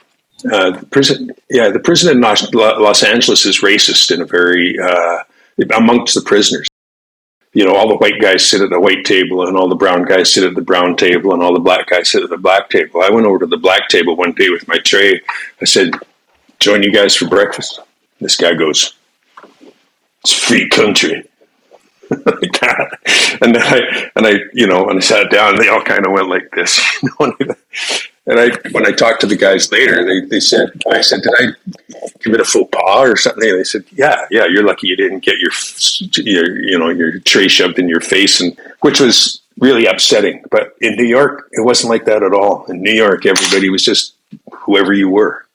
Uh, 0.52 0.80
prison, 0.90 1.30
yeah, 1.48 1.70
the 1.70 1.78
prison 1.78 2.14
in 2.14 2.20
Los, 2.20 2.52
Los, 2.52 3.02
Angeles 3.02 3.46
is 3.46 3.60
racist 3.60 4.10
in 4.10 4.20
a 4.20 4.26
very 4.26 4.78
uh, 4.78 5.18
amongst 5.74 6.14
the 6.14 6.20
prisoners. 6.20 6.66
You 7.54 7.64
know, 7.64 7.74
all 7.74 7.88
the 7.88 7.96
white 7.96 8.20
guys 8.20 8.46
sit 8.46 8.60
at 8.60 8.70
the 8.70 8.80
white 8.80 9.04
table, 9.04 9.46
and 9.46 9.56
all 9.56 9.68
the 9.68 9.74
brown 9.74 10.04
guys 10.04 10.32
sit 10.32 10.44
at 10.44 10.54
the 10.54 10.62
brown 10.62 10.96
table, 10.96 11.32
and 11.32 11.42
all 11.42 11.54
the 11.54 11.60
black 11.60 11.88
guys 11.88 12.10
sit 12.10 12.22
at 12.22 12.30
the 12.30 12.38
black 12.38 12.70
table. 12.70 13.02
I 13.02 13.10
went 13.10 13.26
over 13.26 13.38
to 13.40 13.46
the 13.46 13.56
black 13.56 13.88
table 13.88 14.16
one 14.16 14.32
day 14.32 14.48
with 14.50 14.68
my 14.68 14.78
tray. 14.78 15.20
I 15.60 15.64
said, 15.64 15.94
"Join 16.60 16.82
you 16.82 16.92
guys 16.92 17.14
for 17.14 17.28
breakfast." 17.28 17.80
This 18.20 18.36
guy 18.36 18.54
goes, 18.54 18.94
it's 20.22 20.32
free 20.32 20.68
country. 20.68 21.24
Like 22.26 22.60
that. 22.60 22.98
And 23.40 23.54
then 23.54 23.62
I 23.62 24.10
and 24.16 24.26
I, 24.26 24.40
you 24.52 24.66
know, 24.66 24.88
and 24.88 24.98
I 24.98 25.00
sat 25.00 25.30
down 25.30 25.54
and 25.54 25.62
they 25.62 25.68
all 25.68 25.82
kind 25.82 26.06
of 26.06 26.12
went 26.12 26.28
like 26.28 26.50
this. 26.52 26.80
You 27.02 27.10
know? 27.20 27.54
and 28.26 28.38
I 28.38 28.50
when 28.70 28.86
I 28.86 28.92
talked 28.92 29.20
to 29.22 29.26
the 29.26 29.36
guys 29.36 29.72
later, 29.72 30.04
they, 30.04 30.26
they 30.26 30.40
said 30.40 30.70
I 30.90 31.00
said, 31.00 31.22
Did 31.22 31.32
I 31.38 32.04
commit 32.20 32.40
a 32.40 32.44
faux 32.44 32.70
pas 32.72 33.08
or 33.08 33.16
something? 33.16 33.48
And 33.48 33.58
they 33.58 33.64
said, 33.64 33.84
Yeah, 33.92 34.26
yeah, 34.30 34.46
you're 34.46 34.64
lucky 34.64 34.88
you 34.88 34.96
didn't 34.96 35.20
get 35.20 35.38
your 35.38 35.50
your 36.24 36.60
you 36.60 36.78
know, 36.78 36.90
your 36.90 37.18
tray 37.20 37.48
shoved 37.48 37.78
in 37.78 37.88
your 37.88 38.00
face 38.00 38.40
and 38.40 38.56
which 38.80 39.00
was 39.00 39.40
really 39.58 39.86
upsetting. 39.86 40.44
But 40.50 40.74
in 40.80 40.96
New 40.96 41.04
York, 41.04 41.48
it 41.52 41.64
wasn't 41.64 41.90
like 41.90 42.04
that 42.04 42.22
at 42.22 42.32
all. 42.32 42.64
In 42.66 42.82
New 42.82 42.92
York, 42.92 43.26
everybody 43.26 43.70
was 43.70 43.84
just 43.84 44.14
whoever 44.52 44.92
you 44.92 45.08
were. 45.08 45.46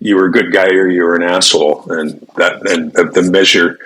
You 0.00 0.16
were 0.16 0.26
a 0.26 0.32
good 0.32 0.52
guy 0.52 0.68
or 0.68 0.88
you 0.88 1.02
were 1.02 1.16
an 1.16 1.22
asshole. 1.22 1.90
And 1.90 2.20
that 2.36 2.66
and 2.68 2.92
the 2.92 3.22
measure 3.22 3.78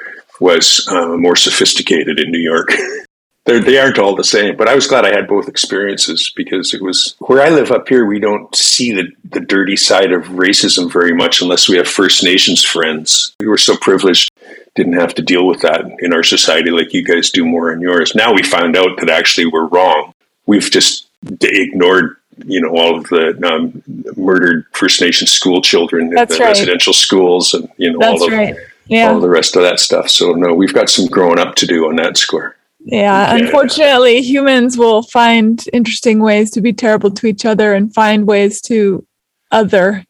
was 0.43 0.87
uh, 0.91 1.17
more 1.17 1.37
sophisticated 1.37 2.19
in 2.19 2.31
New 2.31 2.41
York. 2.41 2.69
they're, 3.45 3.61
they 3.61 3.79
aren't 3.79 3.99
all 3.99 4.17
the 4.17 4.25
same. 4.25 4.57
But 4.57 4.69
I 4.69 4.75
was 4.75 4.87
glad 4.87 5.05
I 5.05 5.15
had 5.15 5.29
both 5.29 5.49
experiences 5.49 6.33
because 6.37 6.75
it 6.75 6.83
was 6.83 7.15
where 7.21 7.43
I 7.43 7.49
live 7.49 7.71
up 7.71 7.89
here. 7.89 8.05
We 8.05 8.19
don't 8.19 8.55
see 8.55 8.93
the 8.93 9.09
the 9.31 9.41
dirty 9.41 9.77
side 9.77 10.13
of 10.13 10.25
racism 10.25 10.93
very 10.93 11.15
much 11.15 11.41
unless 11.41 11.69
we 11.69 11.77
have 11.77 11.89
First 11.89 12.23
Nations 12.23 12.65
friends. 12.65 13.35
We 13.41 13.47
were 13.47 13.59
so 13.59 13.77
privileged 13.77 14.29
didn't 14.75 14.95
have 14.95 15.15
to 15.15 15.23
deal 15.23 15.47
with 15.47 15.61
that 15.61 15.85
in 15.99 16.15
our 16.15 16.23
society 16.23 16.71
like 16.71 16.95
you 16.95 17.05
guys 17.05 17.31
do 17.31 17.45
more 17.45 17.71
in 17.73 17.81
yours. 17.81 18.15
Now 18.15 18.33
we 18.33 18.43
found 18.43 18.75
out 18.75 18.99
that 19.01 19.11
actually 19.11 19.47
we're 19.47 19.67
wrong. 19.67 20.15
We've 20.47 20.71
just 20.71 21.09
ignored 21.43 22.17
you 22.47 22.61
know 22.61 22.71
all 22.71 22.97
of 22.97 23.05
the 23.09 23.39
um, 23.47 23.83
murdered 24.17 24.65
First 24.73 25.01
Nation 25.01 25.27
school 25.27 25.61
children 25.61 26.11
That's 26.11 26.33
in 26.33 26.39
the 26.39 26.45
right. 26.45 26.51
residential 26.51 26.93
schools 26.93 27.55
and 27.55 27.69
you 27.77 27.93
know 27.93 27.99
That's 28.01 28.23
all 28.23 28.29
of 28.29 28.33
right. 28.33 28.57
Yeah. 28.87 29.11
all 29.13 29.21
the 29.21 29.29
rest 29.29 29.57
of 29.57 29.63
that 29.63 29.79
stuff. 29.81 30.09
So 30.11 30.33
no, 30.33 30.55
we've 30.55 30.75
got 30.75 30.91
some 30.91 31.07
growing 31.07 31.39
up 31.39 31.55
to 31.57 31.67
do 31.67 31.87
on 31.89 31.97
that 31.97 32.17
score. 32.17 32.57
Yeah, 32.85 33.37
Yeah. 33.37 33.45
unfortunately, 33.45 34.21
humans 34.23 34.77
will 34.77 35.03
find 35.03 35.65
interesting 35.73 36.21
ways 36.21 36.51
to 36.53 36.61
be 36.61 36.73
terrible 36.73 37.11
to 37.13 37.27
each 37.27 37.45
other 37.45 37.75
and 37.75 37.95
find 37.95 38.27
ways 38.27 38.61
to 38.63 39.07
other. 39.51 40.05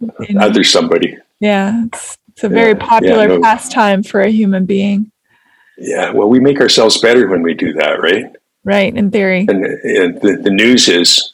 you 0.00 0.34
know? 0.34 0.40
Other 0.40 0.64
somebody. 0.64 1.16
Yeah, 1.38 1.84
it's, 1.86 2.18
it's 2.32 2.44
a 2.44 2.48
very 2.48 2.70
Yeah, 2.72 2.78
yeah, 2.80 2.86
popular 2.86 3.28
no. 3.28 3.40
pastime 3.40 4.02
for 4.02 4.20
a 4.20 4.30
human 4.30 4.64
being, 4.66 5.12
Yeah, 5.78 6.10
well, 6.10 6.28
we 6.28 6.40
make 6.40 6.60
ourselves 6.60 6.98
better 7.00 7.28
when 7.28 7.42
we 7.42 7.54
do 7.54 7.72
that, 7.74 8.00
right? 8.02 8.26
right? 8.64 8.94
In 8.96 9.10
theory. 9.12 9.46
And, 9.48 9.64
and 9.64 10.20
the, 10.20 10.38
the 10.42 10.50
news 10.50 10.88
is 10.88 11.31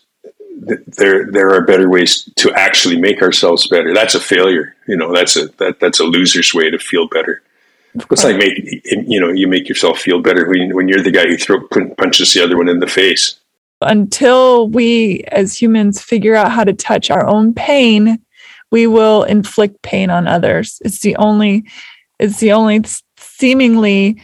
there 0.59 1.31
there 1.31 1.51
are 1.51 1.63
better 1.63 1.89
ways 1.89 2.29
to 2.37 2.53
actually 2.53 3.01
make 3.01 3.23
ourselves 3.23 3.67
better. 3.69 3.95
That's 3.95 4.15
a 4.15 4.21
failure. 4.21 4.75
You 4.87 4.97
know, 4.97 5.13
that's 5.13 5.37
a 5.37 5.49
that 5.59 5.81
that's 5.81 6.01
a 6.01 6.05
loser's 6.05 6.53
way 6.53 6.71
to 6.71 6.79
feel 6.79 7.09
better. 7.09 7.43
It's 7.95 8.25
like 8.25 8.37
make 8.37 8.59
you 8.85 9.21
know 9.21 9.29
you 9.29 9.47
make 9.47 9.69
yourself 9.69 9.99
feel 9.99 10.21
better 10.21 10.49
when 10.49 10.75
when 10.75 10.89
you're 10.89 11.03
the 11.03 11.11
guy 11.11 11.27
who 11.27 11.37
throw 11.37 11.67
punches 11.97 12.33
the 12.33 12.43
other 12.43 12.57
one 12.57 12.69
in 12.69 12.81
the 12.81 12.87
face. 12.87 13.39
Until 13.81 14.69
we 14.69 15.23
as 15.29 15.61
humans 15.61 16.03
figure 16.03 16.35
out 16.35 16.51
how 16.51 16.65
to 16.65 16.73
touch 16.73 17.11
our 17.11 17.27
own 17.27 17.55
pain, 17.55 18.19
we 18.71 18.87
will 18.87 19.23
inflict 19.25 19.83
pain 19.83 20.11
on 20.11 20.27
others. 20.27 20.81
It's 20.85 21.01
the 21.01 21.17
only, 21.17 21.65
it's 22.19 22.41
the 22.41 22.53
only 22.53 22.83
seemingly, 23.17 24.21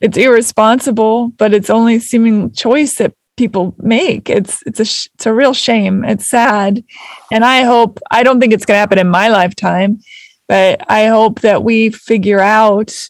it's 0.00 0.16
irresponsible, 0.16 1.28
but 1.28 1.54
it's 1.54 1.70
only 1.70 1.98
seeming 1.98 2.52
choice 2.52 2.96
that 2.96 3.14
people 3.36 3.74
make. 3.78 4.30
It's 4.30 4.62
it's 4.66 4.80
a 4.80 4.84
sh- 4.84 5.08
it's 5.14 5.26
a 5.26 5.34
real 5.34 5.54
shame. 5.54 6.04
It's 6.04 6.26
sad, 6.26 6.84
and 7.32 7.44
I 7.44 7.62
hope 7.62 8.00
I 8.10 8.22
don't 8.22 8.40
think 8.40 8.52
it's 8.52 8.64
going 8.64 8.76
to 8.76 8.80
happen 8.80 8.98
in 8.98 9.08
my 9.08 9.28
lifetime, 9.28 10.00
but 10.48 10.80
I 10.90 11.06
hope 11.06 11.40
that 11.40 11.64
we 11.64 11.90
figure 11.90 12.40
out 12.40 13.08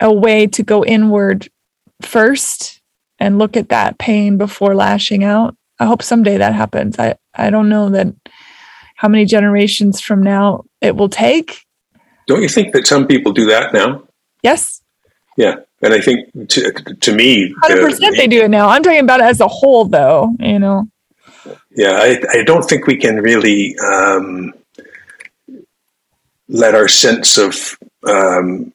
a 0.00 0.12
way 0.12 0.46
to 0.46 0.62
go 0.62 0.84
inward 0.84 1.48
first 2.02 2.80
and 3.18 3.38
look 3.38 3.56
at 3.56 3.70
that 3.70 3.98
pain 3.98 4.36
before 4.38 4.74
lashing 4.74 5.24
out. 5.24 5.56
I 5.80 5.86
hope 5.86 6.02
someday 6.02 6.38
that 6.38 6.54
happens. 6.54 6.98
I 6.98 7.16
I 7.34 7.50
don't 7.50 7.68
know 7.68 7.88
that 7.90 8.08
how 8.96 9.08
many 9.08 9.24
generations 9.24 10.00
from 10.00 10.22
now 10.22 10.64
it 10.80 10.96
will 10.96 11.08
take. 11.08 11.64
Don't 12.26 12.42
you 12.42 12.48
think 12.48 12.72
that 12.74 12.86
some 12.86 13.06
people 13.06 13.32
do 13.32 13.46
that 13.46 13.72
now? 13.72 14.02
Yes, 14.42 14.82
Yeah, 15.38 15.60
and 15.82 15.94
I 15.94 16.00
think 16.00 16.48
to 16.50 16.72
to 16.72 17.14
me, 17.14 17.54
hundred 17.62 17.84
percent 17.84 18.16
they 18.16 18.26
do 18.26 18.42
it 18.42 18.48
now. 18.48 18.68
I'm 18.68 18.82
talking 18.82 18.98
about 18.98 19.20
it 19.20 19.26
as 19.26 19.40
a 19.40 19.46
whole, 19.46 19.84
though. 19.84 20.34
You 20.40 20.58
know, 20.58 20.88
Yeah, 21.70 21.92
I, 21.92 22.20
I 22.32 22.42
don't 22.42 22.64
think 22.64 22.88
we 22.88 22.96
can 22.96 23.20
really 23.22 23.78
um, 23.78 24.52
let 26.48 26.74
our 26.74 26.88
sense 26.88 27.38
of 27.38 27.78
um, 28.02 28.72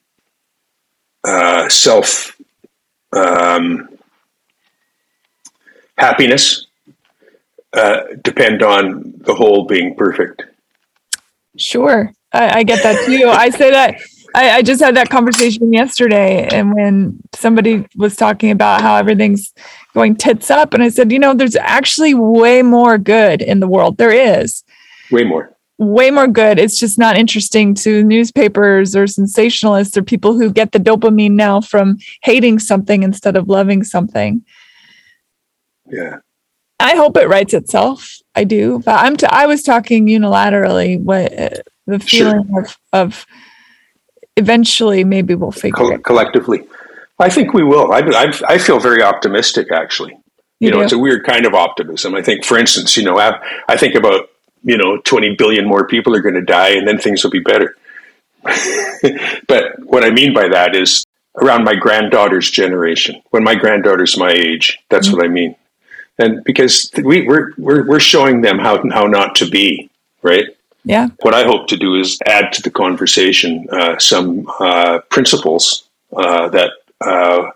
uh, 1.25 1.67
self 1.67 2.39
um, 3.11 3.89
happiness 5.97 6.67
uh, 7.73 8.03
depend 8.23 8.63
on 8.63 9.15
the 9.17 9.35
whole 9.35 9.65
being 9.65 9.95
perfect. 9.95 10.43
Sure. 11.57 12.13
I, 12.31 12.59
I 12.59 12.63
get 12.63 12.81
that 12.83 13.05
too. 13.05 13.27
I 13.27 13.49
say 13.49 13.71
that 13.71 13.95
I, 14.35 14.57
I 14.57 14.61
just 14.63 14.81
had 14.81 14.95
that 14.95 15.09
conversation 15.09 15.71
yesterday 15.73 16.47
and 16.51 16.73
when 16.73 17.19
somebody 17.35 17.85
was 17.95 18.15
talking 18.15 18.49
about 18.51 18.81
how 18.81 18.95
everything's 18.95 19.53
going 19.93 20.15
tits 20.15 20.49
up 20.49 20.73
and 20.73 20.81
I 20.81 20.89
said, 20.89 21.11
you 21.11 21.19
know, 21.19 21.33
there's 21.33 21.55
actually 21.55 22.13
way 22.13 22.61
more 22.63 22.97
good 22.97 23.41
in 23.41 23.59
the 23.59 23.67
world. 23.67 23.97
There 23.97 24.11
is 24.11 24.63
Way 25.11 25.23
more. 25.23 25.55
way 25.77 26.09
more 26.09 26.27
good. 26.27 26.57
It's 26.57 26.79
just 26.79 26.97
not 26.97 27.15
interesting 27.17 27.75
to 27.75 28.03
newspapers 28.03 28.95
or 28.95 29.03
sensationalists 29.05 29.95
or 29.97 30.01
people 30.01 30.33
who 30.33 30.51
get 30.51 30.71
the 30.71 30.79
dopamine 30.79 31.33
now 31.33 31.61
from 31.61 31.97
hating 32.23 32.57
something 32.59 33.03
instead 33.03 33.35
of 33.35 33.47
loving 33.49 33.83
something. 33.83 34.43
Yeah. 35.89 36.17
I 36.79 36.95
hope 36.95 37.17
it 37.17 37.29
writes 37.29 37.53
itself. 37.53 38.17
I 38.35 38.43
do, 38.45 38.79
but 38.83 38.95
I'm. 38.99 39.15
T- 39.15 39.27
I 39.29 39.45
was 39.45 39.61
talking 39.63 40.07
unilaterally. 40.07 40.99
What 40.99 41.31
uh, 41.39 41.49
the 41.85 41.99
Sure. 41.99 42.31
feeling 42.31 42.49
of 42.57 42.77
of 42.91 43.25
eventually 44.37 45.03
maybe 45.03 45.35
we'll 45.35 45.51
figure 45.51 45.77
Co- 45.77 45.91
it. 45.91 46.03
collectively. 46.03 46.63
I 47.19 47.29
think 47.29 47.53
we 47.53 47.63
will. 47.63 47.91
I, 47.91 47.99
I, 47.99 48.33
I 48.47 48.57
feel 48.57 48.79
very 48.79 49.03
optimistic, 49.03 49.71
actually. 49.71 50.11
You 50.59 50.67
You 50.67 50.71
know, 50.71 50.77
do? 50.77 50.83
it's 50.83 50.93
a 50.93 50.97
weird 50.97 51.25
kind 51.25 51.45
of 51.45 51.53
optimism. 51.53 52.15
I 52.15 52.21
think, 52.21 52.43
for 52.43 52.57
instance, 52.57 52.97
you 52.97 53.03
know, 53.03 53.19
I, 53.19 53.39
I 53.67 53.77
think 53.77 53.95
about, 53.95 54.29
you 54.63 54.77
know, 54.77 54.97
20 54.97 55.35
billion 55.35 55.67
more 55.67 55.87
people 55.87 56.15
are 56.15 56.21
going 56.21 56.35
to 56.35 56.41
die 56.41 56.69
and 56.69 56.87
then 56.87 56.97
things 56.97 57.23
will 57.23 57.31
be 57.31 57.39
better. 57.39 57.75
but 59.47 59.79
what 59.83 60.03
I 60.03 60.09
mean 60.09 60.33
by 60.33 60.47
that 60.49 60.75
is 60.75 61.05
around 61.41 61.63
my 61.63 61.75
granddaughter's 61.75 62.49
generation, 62.49 63.21
when 63.29 63.43
my 63.43 63.55
granddaughter's 63.55 64.17
my 64.17 64.31
age, 64.31 64.79
that's 64.89 65.07
mm-hmm. 65.07 65.17
what 65.17 65.25
I 65.25 65.29
mean. 65.29 65.55
And 66.19 66.43
because 66.43 66.91
we, 67.03 67.27
we're, 67.27 67.53
we're, 67.57 67.87
we're 67.87 67.99
showing 67.99 68.41
them 68.41 68.59
how, 68.59 68.83
how 68.91 69.05
not 69.05 69.35
to 69.35 69.49
be, 69.49 69.89
right? 70.21 70.45
Yeah, 70.85 71.07
what 71.21 71.33
I 71.33 71.43
hope 71.43 71.67
to 71.67 71.77
do 71.77 71.95
is 71.95 72.19
add 72.25 72.51
to 72.53 72.61
the 72.61 72.71
conversation 72.71 73.67
uh, 73.71 73.97
some 73.99 74.47
uh, 74.59 74.99
principles 75.09 75.87
uh, 76.15 76.49
that 76.49 76.71
uh, 77.01 77.51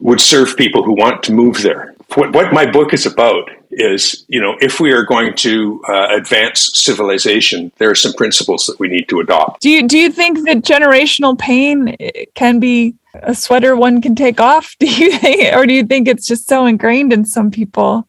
would 0.00 0.20
serve 0.20 0.56
people 0.56 0.82
who 0.82 0.92
want 0.92 1.22
to 1.24 1.32
move 1.32 1.62
there. 1.62 1.94
What, 2.14 2.32
what 2.32 2.52
my 2.52 2.70
book 2.70 2.92
is 2.92 3.06
about 3.06 3.50
is, 3.70 4.24
you 4.28 4.40
know, 4.40 4.56
if 4.60 4.78
we 4.78 4.92
are 4.92 5.02
going 5.04 5.34
to 5.36 5.82
uh, 5.88 6.08
advance 6.10 6.70
civilization, 6.74 7.72
there 7.78 7.90
are 7.90 7.94
some 7.94 8.12
principles 8.12 8.66
that 8.66 8.78
we 8.78 8.88
need 8.88 9.08
to 9.08 9.20
adopt. 9.20 9.62
Do 9.62 9.70
you 9.70 9.86
do 9.88 9.98
you 9.98 10.10
think 10.10 10.44
that 10.44 10.58
generational 10.58 11.38
pain 11.38 11.96
eh, 11.98 12.26
can 12.34 12.60
be 12.60 12.94
a 13.14 13.34
sweater 13.34 13.76
one 13.76 14.00
can 14.00 14.14
take 14.14 14.40
off? 14.40 14.76
Do 14.80 14.86
you 14.86 15.16
think, 15.18 15.54
or 15.54 15.66
do 15.66 15.72
you 15.72 15.84
think 15.84 16.08
it's 16.08 16.26
just 16.26 16.48
so 16.48 16.66
ingrained 16.66 17.12
in 17.12 17.24
some 17.24 17.50
people? 17.50 18.08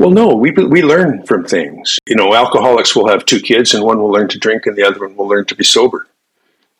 Well, 0.00 0.10
no, 0.10 0.34
we 0.34 0.50
we 0.50 0.80
learn 0.82 1.24
from 1.24 1.44
things. 1.44 1.98
You 2.06 2.16
know, 2.16 2.34
alcoholics 2.34 2.96
will 2.96 3.08
have 3.08 3.26
two 3.26 3.38
kids, 3.38 3.74
and 3.74 3.84
one 3.84 4.00
will 4.00 4.10
learn 4.10 4.28
to 4.28 4.38
drink, 4.38 4.64
and 4.64 4.74
the 4.74 4.84
other 4.84 4.98
one 5.00 5.14
will 5.14 5.28
learn 5.28 5.44
to 5.44 5.54
be 5.54 5.62
sober, 5.62 6.06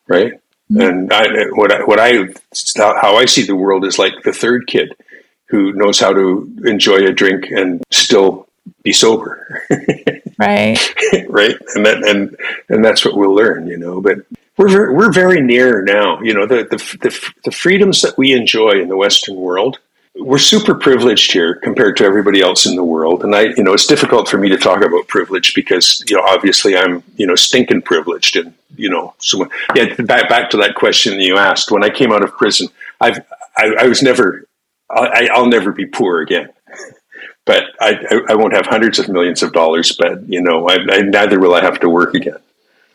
right? 0.07 0.33
Mm-hmm. 0.71 0.81
And 0.81 1.13
I, 1.13 1.27
what 1.51 1.71
I, 1.71 1.83
what 1.83 1.99
I 1.99 2.13
how 2.75 3.17
I 3.17 3.25
see 3.25 3.43
the 3.43 3.55
world 3.55 3.85
is 3.85 3.99
like 3.99 4.23
the 4.23 4.33
third 4.33 4.65
kid 4.65 4.95
who 5.49 5.71
knows 5.73 5.99
how 5.99 6.13
to 6.13 6.51
enjoy 6.65 7.05
a 7.05 7.11
drink 7.11 7.51
and 7.51 7.83
still 7.91 8.47
be 8.81 8.91
sober, 8.91 9.65
Right. 10.39 10.79
right? 11.29 11.55
And 11.75 11.85
that 11.85 12.03
and 12.03 12.35
and 12.69 12.83
that's 12.83 13.05
what 13.05 13.15
we'll 13.15 13.35
learn, 13.35 13.67
you 13.67 13.77
know. 13.77 14.01
But 14.01 14.25
we're 14.57 14.69
very, 14.69 14.95
we're 14.95 15.13
very 15.13 15.41
near 15.41 15.83
now. 15.83 16.21
You 16.21 16.33
know, 16.33 16.47
the, 16.47 16.63
the 16.63 16.77
the 16.77 17.33
the 17.43 17.51
freedoms 17.51 18.01
that 18.01 18.17
we 18.17 18.31
enjoy 18.31 18.81
in 18.81 18.89
the 18.89 18.97
Western 18.97 19.35
world 19.35 19.77
we're 20.15 20.37
super 20.37 20.75
privileged 20.75 21.31
here 21.31 21.55
compared 21.55 21.95
to 21.97 22.03
everybody 22.03 22.41
else 22.41 22.65
in 22.65 22.75
the 22.75 22.83
world. 22.83 23.23
And 23.23 23.33
I, 23.33 23.53
you 23.55 23.63
know, 23.63 23.73
it's 23.73 23.87
difficult 23.87 24.27
for 24.27 24.37
me 24.37 24.49
to 24.49 24.57
talk 24.57 24.83
about 24.83 25.07
privilege 25.07 25.53
because, 25.55 26.03
you 26.07 26.15
know, 26.15 26.23
obviously 26.23 26.75
I'm, 26.75 27.03
you 27.15 27.25
know, 27.25 27.35
stinking 27.35 27.83
privileged. 27.83 28.35
And, 28.35 28.53
you 28.75 28.89
know, 28.89 29.13
so 29.19 29.47
yeah, 29.73 29.93
back, 29.99 30.27
back 30.27 30.49
to 30.51 30.57
that 30.57 30.75
question 30.75 31.19
you 31.19 31.37
asked. 31.37 31.71
When 31.71 31.83
I 31.83 31.89
came 31.89 32.11
out 32.11 32.23
of 32.23 32.35
prison, 32.37 32.67
I've, 32.99 33.19
I, 33.55 33.73
I 33.79 33.87
was 33.87 34.03
never, 34.03 34.45
I, 34.89 35.29
I'll 35.33 35.47
never 35.47 35.71
be 35.71 35.85
poor 35.85 36.21
again. 36.21 36.49
But 37.43 37.63
I, 37.81 38.21
I, 38.29 38.35
won't 38.35 38.53
have 38.53 38.67
hundreds 38.67 38.99
of 38.99 39.09
millions 39.09 39.41
of 39.41 39.51
dollars, 39.51 39.91
but, 39.97 40.29
you 40.29 40.39
know, 40.39 40.69
I, 40.69 40.75
I, 40.75 41.01
neither 41.01 41.39
will 41.39 41.55
I 41.55 41.61
have 41.61 41.79
to 41.79 41.89
work 41.89 42.13
again. 42.13 42.37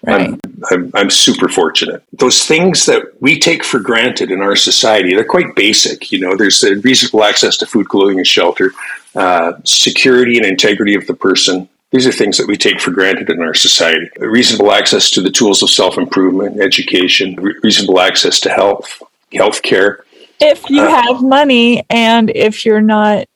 Right. 0.07 0.30
I'm, 0.30 0.40
I'm, 0.70 0.90
I'm 0.94 1.11
super 1.11 1.48
fortunate. 1.48 2.02
Those 2.12 2.44
things 2.44 2.86
that 2.86 3.20
we 3.20 3.38
take 3.38 3.64
for 3.64 3.80
granted 3.80 4.30
in 4.30 4.40
our 4.40 4.54
society, 4.57 5.14
they're 5.14 5.24
quite 5.24 5.54
basic. 5.57 6.12
You 6.12 6.20
know, 6.20 6.36
there's 6.36 6.61
the 6.61 6.76
reasonable 6.76 7.24
access 7.24 7.57
to 7.59 7.66
food, 7.66 7.88
clothing, 7.88 8.18
and 8.18 8.26
shelter, 8.26 8.72
uh, 9.16 9.54
security 9.64 10.36
and 10.36 10.46
integrity 10.46 10.94
of 10.94 11.07
the 11.07 11.14
person. 11.14 11.68
These 11.90 12.07
are 12.07 12.12
things 12.12 12.36
that 12.38 12.46
we 12.46 12.57
take 12.57 12.80
for 12.80 12.90
granted 12.90 13.30
in 13.30 13.40
our 13.42 13.54
society. 13.54 14.09
Reasonable 14.18 14.72
access 14.72 15.11
to 15.11 15.20
the 15.20 15.30
tools 15.30 15.62
of 15.62 15.70
self 15.70 15.98
improvement, 15.98 16.61
education, 16.61 17.34
re- 17.36 17.54
reasonable 17.62 18.00
access 18.00 18.38
to 18.40 18.50
health, 18.50 19.02
health 19.32 19.62
care. 19.62 20.04
if 20.40 20.68
you 20.68 20.82
Uh, 20.82 21.02
have 21.02 21.22
money 21.22 21.82
and 21.90 22.30
if 22.34 22.64
you're 22.66 22.82
not 22.82 23.26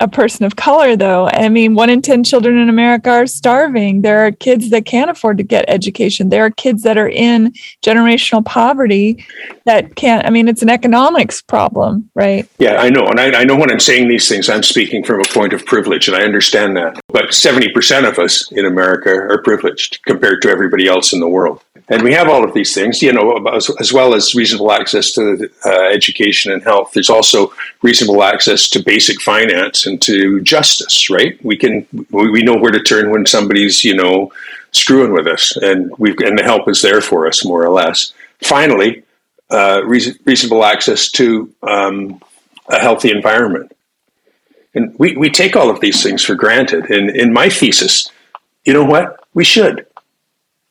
a 0.00 0.06
person 0.06 0.46
of 0.46 0.54
color, 0.56 0.94
though. 0.96 1.28
I 1.28 1.48
mean, 1.48 1.74
one 1.74 1.90
in 1.90 2.02
10 2.02 2.22
children 2.22 2.56
in 2.56 2.68
America 2.68 3.10
are 3.10 3.26
starving. 3.26 4.02
There 4.02 4.24
are 4.24 4.30
kids 4.30 4.70
that 4.70 4.86
can't 4.86 5.10
afford 5.10 5.38
to 5.38 5.42
get 5.42 5.64
education. 5.66 6.28
There 6.28 6.44
are 6.44 6.50
kids 6.50 6.84
that 6.84 6.96
are 6.96 7.08
in 7.08 7.52
generational 7.82 8.44
poverty 8.44 9.26
that 9.64 9.96
can't. 9.96 10.24
I 10.24 10.30
mean, 10.30 10.46
it's 10.46 10.62
an 10.62 10.68
economics 10.68 11.42
problem, 11.42 12.08
right? 12.14 12.48
Yeah, 12.58 12.76
I 12.76 12.90
know. 12.90 13.06
And 13.06 13.18
I, 13.18 13.40
I 13.40 13.44
know 13.44 13.56
when 13.56 13.72
I'm 13.72 13.80
saying 13.80 14.08
these 14.08 14.28
things, 14.28 14.48
I'm 14.48 14.62
speaking 14.62 15.02
from 15.02 15.20
a 15.20 15.24
point 15.24 15.52
of 15.52 15.66
privilege, 15.66 16.06
and 16.06 16.16
I 16.16 16.22
understand 16.22 16.76
that. 16.76 17.00
But 17.08 17.30
70% 17.30 18.08
of 18.08 18.18
us 18.18 18.50
in 18.52 18.66
America 18.66 19.10
are 19.10 19.42
privileged 19.42 20.00
compared 20.04 20.42
to 20.42 20.48
everybody 20.48 20.86
else 20.86 21.12
in 21.12 21.18
the 21.18 21.28
world. 21.28 21.62
And 21.90 22.02
we 22.02 22.12
have 22.12 22.28
all 22.28 22.44
of 22.44 22.52
these 22.52 22.74
things, 22.74 23.02
you 23.02 23.12
know, 23.12 23.36
as, 23.48 23.70
as 23.80 23.92
well 23.92 24.14
as 24.14 24.34
reasonable 24.34 24.72
access 24.72 25.12
to 25.12 25.48
uh, 25.64 25.84
education 25.84 26.52
and 26.52 26.62
health. 26.62 26.92
There's 26.92 27.08
also 27.08 27.52
reasonable 27.82 28.22
access 28.22 28.68
to 28.70 28.82
basic 28.82 29.22
finance 29.22 29.86
and 29.86 30.00
to 30.02 30.42
justice, 30.42 31.08
right? 31.08 31.42
We 31.42 31.56
can, 31.56 31.86
we 32.10 32.42
know 32.42 32.56
where 32.56 32.72
to 32.72 32.82
turn 32.82 33.10
when 33.10 33.24
somebody's, 33.24 33.84
you 33.84 33.96
know, 33.96 34.30
screwing 34.72 35.12
with 35.12 35.26
us, 35.26 35.56
and 35.56 35.90
we 35.96 36.10
and 36.18 36.38
the 36.38 36.42
help 36.42 36.68
is 36.68 36.82
there 36.82 37.00
for 37.00 37.26
us, 37.26 37.44
more 37.44 37.64
or 37.64 37.70
less. 37.70 38.12
Finally, 38.42 39.02
uh, 39.50 39.82
reason, 39.84 40.14
reasonable 40.26 40.64
access 40.64 41.10
to 41.12 41.52
um, 41.62 42.20
a 42.68 42.78
healthy 42.78 43.10
environment. 43.10 43.72
And 44.74 44.94
we, 44.98 45.16
we 45.16 45.30
take 45.30 45.56
all 45.56 45.70
of 45.70 45.80
these 45.80 46.02
things 46.02 46.22
for 46.22 46.34
granted. 46.34 46.90
And 46.90 47.10
in 47.16 47.32
my 47.32 47.48
thesis, 47.48 48.10
you 48.64 48.74
know 48.74 48.84
what? 48.84 49.18
We 49.32 49.44
should 49.44 49.86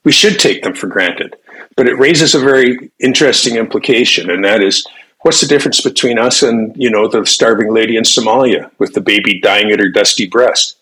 we 0.03 0.11
should 0.11 0.39
take 0.39 0.63
them 0.63 0.73
for 0.73 0.87
granted. 0.87 1.35
But 1.75 1.87
it 1.87 1.99
raises 1.99 2.33
a 2.33 2.39
very 2.39 2.91
interesting 2.99 3.55
implication, 3.55 4.29
and 4.29 4.43
that 4.45 4.63
is 4.63 4.85
what's 5.21 5.41
the 5.41 5.47
difference 5.47 5.81
between 5.81 6.17
us 6.17 6.41
and, 6.43 6.75
you 6.77 6.89
know, 6.89 7.07
the 7.07 7.25
starving 7.25 7.73
lady 7.73 7.97
in 7.97 8.03
Somalia 8.03 8.71
with 8.79 8.93
the 8.93 9.01
baby 9.01 9.39
dying 9.39 9.71
at 9.71 9.79
her 9.79 9.89
dusty 9.89 10.27
breast? 10.27 10.77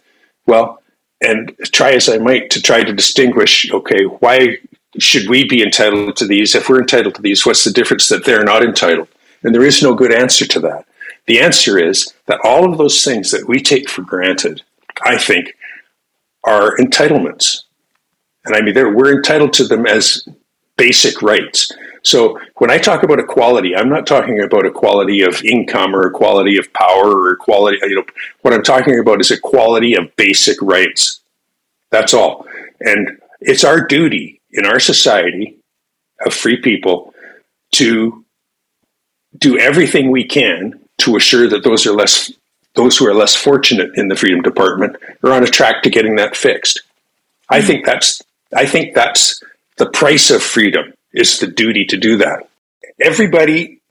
Well, 0.45 0.81
and 1.21 1.55
try 1.71 1.91
as 1.91 2.09
I 2.09 2.17
might 2.17 2.49
to 2.51 2.61
try 2.61 2.83
to 2.83 2.93
distinguish, 2.93 3.71
okay, 3.71 4.03
why 4.03 4.57
should 4.99 5.27
we 5.27 5.47
be 5.47 5.63
entitled 5.63 6.15
to 6.17 6.27
these? 6.27 6.55
If 6.55 6.69
we're 6.69 6.81
entitled 6.81 7.15
to 7.15 7.21
these, 7.21 7.45
what's 7.45 7.63
the 7.63 7.71
difference 7.71 8.07
that 8.09 8.25
they're 8.25 8.43
not 8.43 8.63
entitled? 8.63 9.07
And 9.43 9.53
there 9.53 9.65
is 9.65 9.83
no 9.83 9.93
good 9.93 10.13
answer 10.13 10.45
to 10.45 10.59
that. 10.61 10.85
The 11.27 11.39
answer 11.39 11.77
is 11.77 12.13
that 12.27 12.39
all 12.43 12.71
of 12.71 12.77
those 12.77 13.03
things 13.03 13.31
that 13.31 13.47
we 13.47 13.59
take 13.59 13.89
for 13.89 14.03
granted, 14.03 14.61
I 15.03 15.17
think, 15.17 15.55
are 16.43 16.77
entitlements. 16.77 17.63
And 18.45 18.55
I 18.55 18.61
mean, 18.61 18.75
we're 18.95 19.15
entitled 19.15 19.53
to 19.53 19.65
them 19.65 19.85
as 19.85 20.27
basic 20.77 21.21
rights. 21.21 21.71
So 22.03 22.39
when 22.57 22.69
I 22.69 22.77
talk 22.77 23.01
about 23.01 23.19
equality, 23.19 23.75
I'm 23.75 23.89
not 23.89 24.05
talking 24.05 24.39
about 24.39 24.65
equality 24.65 25.21
of 25.21 25.43
income 25.43 25.95
or 25.95 26.05
equality 26.05 26.57
of 26.57 26.71
power 26.73 27.09
or 27.09 27.31
equality. 27.31 27.79
You 27.81 27.95
know, 27.95 28.05
what 28.41 28.53
I'm 28.53 28.61
talking 28.61 28.99
about 28.99 29.21
is 29.21 29.31
equality 29.31 29.95
of 29.95 30.15
basic 30.15 30.61
rights. 30.61 31.21
That's 31.89 32.13
all. 32.13 32.45
And 32.79 33.19
it's 33.41 33.63
our 33.63 33.81
duty 33.81 34.39
in 34.51 34.65
our 34.65 34.79
society 34.79 35.57
of 36.25 36.33
free 36.33 36.61
people 36.61 37.13
to 37.73 38.23
do 39.37 39.57
everything 39.57 40.11
we 40.11 40.25
can 40.25 40.79
to 40.99 41.15
assure 41.15 41.47
that 41.49 41.63
those 41.63 41.85
are 41.85 41.93
less 41.93 42.31
those 42.75 42.97
who 42.97 43.07
are 43.07 43.13
less 43.13 43.35
fortunate 43.35 43.91
in 43.95 44.09
the 44.09 44.15
freedom 44.15 44.41
department 44.41 44.97
are 45.23 45.31
on 45.31 45.43
a 45.43 45.47
track 45.47 45.81
to 45.81 45.89
getting 45.89 46.17
that 46.17 46.35
fixed. 46.35 46.81
I 47.49 47.61
hmm. 47.61 47.67
think 47.67 47.85
that's 47.85 48.21
I 48.53 48.65
think 48.65 48.93
that's 48.93 49.41
the 49.77 49.89
price 49.89 50.29
of 50.31 50.41
freedom 50.41 50.93
is 51.13 51.39
the 51.39 51.47
duty 51.47 51.85
to 51.85 51.97
do 51.97 52.17
that. 52.17 52.47
Everybody 53.01 53.81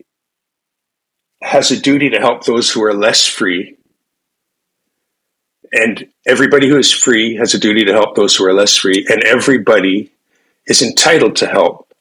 has 1.43 1.71
a 1.71 1.81
duty 1.81 2.11
to 2.11 2.19
help 2.19 2.45
those 2.45 2.71
who 2.71 2.83
are 2.85 2.95
less 2.95 3.27
free. 3.27 3.77
And 5.73 6.09
everybody 6.27 6.69
who 6.69 6.79
is 6.79 6.93
free 6.93 7.37
has 7.37 7.55
a 7.55 7.59
duty 7.59 7.85
to 7.85 7.93
help 7.93 8.15
those 8.15 8.37
who 8.37 8.45
are 8.47 8.55
less 8.55 8.77
free. 8.77 9.07
And 9.09 9.23
everybody 9.25 10.13
is 10.67 10.83
entitled 10.83 11.37
to 11.37 11.47
help 11.47 11.93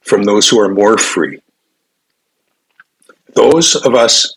from 0.00 0.22
those 0.24 0.48
who 0.48 0.60
are 0.60 0.72
more 0.72 0.96
free. 0.96 1.40
Those 3.34 3.74
of 3.74 3.94
us 3.94 4.36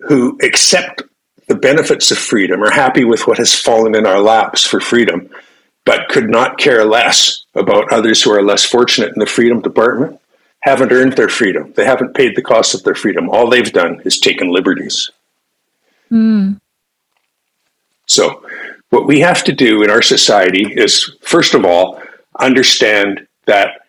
who 0.00 0.38
accept 0.42 1.02
the 1.48 1.56
benefits 1.56 2.10
of 2.10 2.18
freedom 2.18 2.62
are 2.62 2.70
happy 2.70 3.04
with 3.04 3.26
what 3.26 3.38
has 3.38 3.54
fallen 3.54 3.96
in 3.96 4.06
our 4.06 4.20
laps 4.20 4.64
for 4.64 4.80
freedom 4.80 5.30
but 5.88 6.06
could 6.10 6.28
not 6.28 6.58
care 6.58 6.84
less 6.84 7.46
about 7.54 7.90
others 7.90 8.22
who 8.22 8.30
are 8.30 8.42
less 8.42 8.62
fortunate 8.62 9.08
in 9.08 9.20
the 9.20 9.24
freedom 9.24 9.62
department, 9.62 10.20
haven't 10.60 10.92
earned 10.92 11.14
their 11.14 11.30
freedom. 11.30 11.72
They 11.76 11.86
haven't 11.86 12.12
paid 12.12 12.36
the 12.36 12.42
cost 12.42 12.74
of 12.74 12.82
their 12.82 12.94
freedom. 12.94 13.30
All 13.30 13.48
they've 13.48 13.72
done 13.72 14.02
is 14.04 14.18
taken 14.18 14.52
liberties. 14.52 15.08
Mm. 16.12 16.60
So, 18.04 18.44
what 18.90 19.06
we 19.06 19.20
have 19.20 19.42
to 19.44 19.52
do 19.54 19.82
in 19.82 19.88
our 19.88 20.02
society 20.02 20.70
is, 20.70 21.10
first 21.22 21.54
of 21.54 21.64
all, 21.64 22.02
understand 22.38 23.26
that 23.46 23.86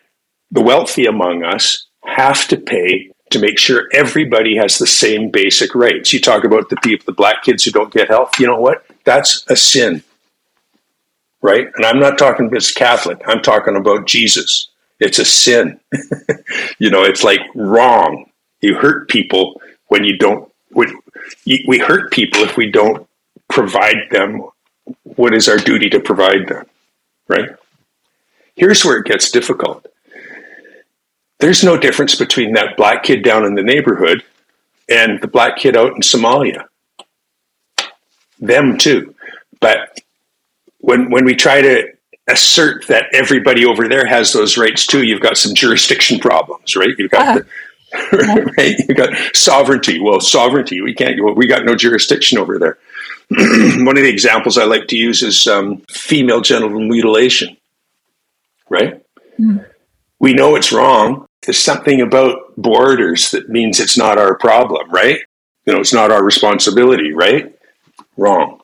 the 0.50 0.62
wealthy 0.62 1.04
among 1.04 1.44
us 1.44 1.86
have 2.06 2.48
to 2.48 2.56
pay 2.56 3.10
to 3.28 3.38
make 3.38 3.58
sure 3.58 3.90
everybody 3.92 4.56
has 4.56 4.78
the 4.78 4.86
same 4.86 5.30
basic 5.30 5.74
rights. 5.74 6.14
You 6.14 6.20
talk 6.22 6.44
about 6.44 6.70
the 6.70 6.76
people, 6.76 7.04
the 7.04 7.12
black 7.12 7.42
kids 7.42 7.64
who 7.64 7.72
don't 7.72 7.92
get 7.92 8.08
health. 8.08 8.40
You 8.40 8.46
know 8.46 8.58
what? 8.58 8.86
That's 9.04 9.44
a 9.50 9.56
sin 9.56 10.02
right? 11.42 11.68
And 11.74 11.84
I'm 11.84 11.98
not 11.98 12.18
talking 12.18 12.54
as 12.54 12.70
Catholic. 12.70 13.20
I'm 13.26 13.42
talking 13.42 13.76
about 13.76 14.06
Jesus. 14.06 14.68
It's 14.98 15.18
a 15.18 15.24
sin. 15.24 15.80
you 16.78 16.90
know, 16.90 17.02
it's 17.02 17.24
like 17.24 17.40
wrong. 17.54 18.26
You 18.60 18.74
hurt 18.74 19.08
people 19.08 19.60
when 19.88 20.04
you 20.04 20.18
don't. 20.18 20.50
When, 20.72 20.92
we 21.46 21.78
hurt 21.78 22.12
people 22.12 22.42
if 22.42 22.56
we 22.56 22.70
don't 22.70 23.06
provide 23.48 24.08
them 24.10 24.42
what 25.02 25.34
is 25.34 25.48
our 25.48 25.56
duty 25.58 25.88
to 25.90 26.00
provide 26.00 26.48
them, 26.48 26.66
right? 27.28 27.50
Here's 28.54 28.84
where 28.84 28.98
it 28.98 29.06
gets 29.06 29.30
difficult. 29.30 29.86
There's 31.38 31.64
no 31.64 31.76
difference 31.76 32.16
between 32.16 32.52
that 32.52 32.76
black 32.76 33.02
kid 33.02 33.24
down 33.24 33.44
in 33.44 33.54
the 33.54 33.62
neighborhood 33.62 34.22
and 34.88 35.20
the 35.20 35.28
black 35.28 35.56
kid 35.56 35.76
out 35.76 35.94
in 35.94 36.02
Somalia. 36.02 36.66
Them 38.38 38.76
too. 38.76 39.14
But 39.60 40.00
when 40.80 41.10
when 41.10 41.24
we 41.24 41.34
try 41.34 41.62
to 41.62 41.88
assert 42.28 42.86
that 42.88 43.06
everybody 43.12 43.64
over 43.64 43.88
there 43.88 44.06
has 44.06 44.32
those 44.32 44.56
rights 44.56 44.86
too, 44.86 45.02
you've 45.02 45.20
got 45.20 45.36
some 45.36 45.54
jurisdiction 45.54 46.18
problems, 46.18 46.76
right? 46.76 46.94
You've 46.98 47.10
got 47.10 47.38
uh-huh. 47.38 47.40
the, 47.40 48.54
right? 48.56 48.76
You 48.88 48.94
got 48.94 49.10
sovereignty. 49.34 50.00
Well, 50.00 50.20
sovereignty. 50.20 50.80
We 50.80 50.94
can't. 50.94 51.22
Well, 51.22 51.34
we 51.34 51.46
got 51.46 51.64
no 51.64 51.74
jurisdiction 51.74 52.38
over 52.38 52.58
there. 52.58 52.78
One 53.30 53.96
of 53.96 54.02
the 54.02 54.08
examples 54.08 54.58
I 54.58 54.64
like 54.64 54.88
to 54.88 54.96
use 54.96 55.22
is 55.22 55.46
um, 55.46 55.82
female 55.88 56.40
genital 56.40 56.80
mutilation. 56.80 57.56
Right. 58.68 59.02
Mm. 59.38 59.66
We 60.18 60.34
know 60.34 60.56
it's 60.56 60.72
wrong. 60.72 61.26
There's 61.42 61.58
something 61.58 62.00
about 62.00 62.54
borders 62.56 63.30
that 63.30 63.48
means 63.48 63.80
it's 63.80 63.96
not 63.96 64.18
our 64.18 64.36
problem, 64.36 64.90
right? 64.90 65.18
You 65.64 65.72
know, 65.72 65.80
it's 65.80 65.94
not 65.94 66.12
our 66.12 66.22
responsibility, 66.22 67.12
right? 67.12 67.54
Wrong. 68.16 68.60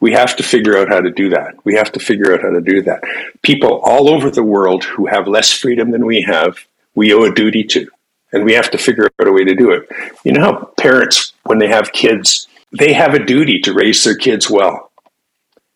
We 0.00 0.12
have 0.12 0.36
to 0.36 0.42
figure 0.42 0.76
out 0.76 0.88
how 0.88 1.00
to 1.00 1.10
do 1.10 1.30
that. 1.30 1.54
We 1.64 1.74
have 1.74 1.90
to 1.92 2.00
figure 2.00 2.32
out 2.32 2.42
how 2.42 2.50
to 2.50 2.60
do 2.60 2.82
that. 2.82 3.02
People 3.42 3.80
all 3.82 4.08
over 4.08 4.30
the 4.30 4.44
world 4.44 4.84
who 4.84 5.06
have 5.06 5.26
less 5.26 5.52
freedom 5.52 5.90
than 5.90 6.06
we 6.06 6.22
have, 6.22 6.58
we 6.94 7.12
owe 7.12 7.24
a 7.24 7.34
duty 7.34 7.64
to. 7.64 7.88
And 8.32 8.44
we 8.44 8.52
have 8.52 8.70
to 8.70 8.78
figure 8.78 9.10
out 9.20 9.26
a 9.26 9.32
way 9.32 9.44
to 9.44 9.54
do 9.54 9.70
it. 9.70 9.88
You 10.24 10.32
know 10.32 10.42
how 10.42 10.72
parents, 10.78 11.32
when 11.44 11.58
they 11.58 11.68
have 11.68 11.92
kids, 11.92 12.46
they 12.78 12.92
have 12.92 13.14
a 13.14 13.24
duty 13.24 13.60
to 13.60 13.72
raise 13.72 14.04
their 14.04 14.16
kids 14.16 14.50
well. 14.50 14.92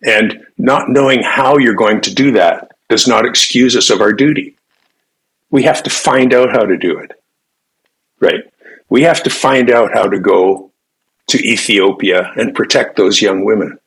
And 0.04 0.46
not 0.58 0.88
knowing 0.88 1.22
how 1.22 1.58
you're 1.58 1.74
going 1.74 2.02
to 2.02 2.14
do 2.14 2.32
that 2.32 2.72
does 2.88 3.08
not 3.08 3.24
excuse 3.24 3.76
us 3.76 3.90
of 3.90 4.00
our 4.00 4.12
duty. 4.12 4.56
We 5.50 5.62
have 5.62 5.82
to 5.84 5.90
find 5.90 6.34
out 6.34 6.50
how 6.50 6.64
to 6.64 6.76
do 6.76 6.98
it. 6.98 7.12
Right? 8.20 8.44
We 8.88 9.02
have 9.02 9.22
to 9.22 9.30
find 9.30 9.70
out 9.70 9.92
how 9.92 10.06
to 10.08 10.18
go 10.18 10.70
to 11.28 11.38
Ethiopia 11.38 12.32
and 12.36 12.54
protect 12.54 12.96
those 12.96 13.22
young 13.22 13.44
women 13.44 13.78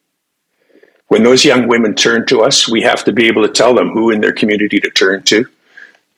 when 1.08 1.24
those 1.24 1.46
young 1.46 1.68
women 1.68 1.94
turn 1.94 2.26
to 2.28 2.42
us, 2.42 2.68
we 2.68 2.82
have 2.82 3.04
to 3.04 3.14
be 3.14 3.28
able 3.28 3.46
to 3.46 3.54
tell 3.54 3.74
them 3.74 3.90
who 3.92 4.10
in 4.10 4.22
their 4.22 4.34
community 4.34 4.80
to 4.80 4.90
turn 4.90 5.24
to. 5.24 5.46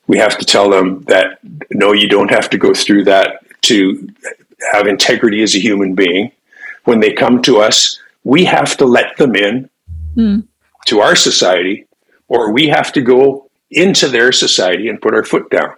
We 0.08 0.18
have 0.18 0.38
to 0.38 0.46
tell 0.46 0.70
them 0.70 1.04
that 1.04 1.40
no, 1.72 1.92
you 1.92 2.08
don't 2.08 2.32
have 2.32 2.50
to 2.52 2.58
go 2.58 2.74
through 2.74 3.04
that 3.06 3.42
to 3.64 4.10
have 4.72 4.88
integrity 4.88 5.44
as 5.44 5.56
a 5.56 5.60
human 5.60 5.94
being. 5.94 6.32
When 6.86 7.02
they 7.02 7.12
come 7.12 7.42
to 7.44 7.60
us, 7.60 8.00
we 8.24 8.46
have 8.46 8.78
to 8.78 8.86
let 8.86 9.18
them 9.18 9.36
in 9.36 9.70
mm. 10.16 10.48
to 10.86 11.02
our 11.02 11.16
society, 11.16 11.86
or 12.30 12.54
we 12.54 12.68
have 12.68 12.94
to 12.94 13.02
go 13.02 13.50
into 13.70 14.08
their 14.08 14.32
society 14.32 14.88
and 14.88 15.02
put 15.02 15.14
our 15.14 15.26
foot 15.26 15.50
down. 15.50 15.74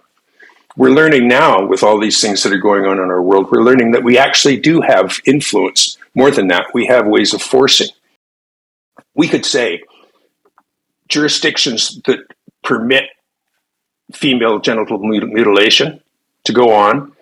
We're 0.76 0.90
learning 0.90 1.26
now 1.26 1.66
with 1.66 1.82
all 1.82 1.98
these 1.98 2.20
things 2.20 2.44
that 2.44 2.52
are 2.52 2.58
going 2.58 2.86
on 2.86 2.98
in 2.98 3.10
our 3.10 3.22
world, 3.22 3.50
we're 3.50 3.62
learning 3.62 3.90
that 3.90 4.04
we 4.04 4.16
actually 4.16 4.56
do 4.56 4.80
have 4.80 5.18
influence. 5.24 5.98
More 6.14 6.30
than 6.30 6.46
that, 6.48 6.66
we 6.72 6.86
have 6.86 7.06
ways 7.08 7.34
of 7.34 7.42
forcing 7.42 7.88
we 9.20 9.28
could 9.28 9.44
say 9.44 9.82
jurisdictions 11.08 12.00
that 12.06 12.20
permit 12.62 13.04
female 14.12 14.58
genital 14.58 14.98
mutilation 14.98 16.00
to 16.44 16.52
go 16.52 16.72
on, 16.72 17.12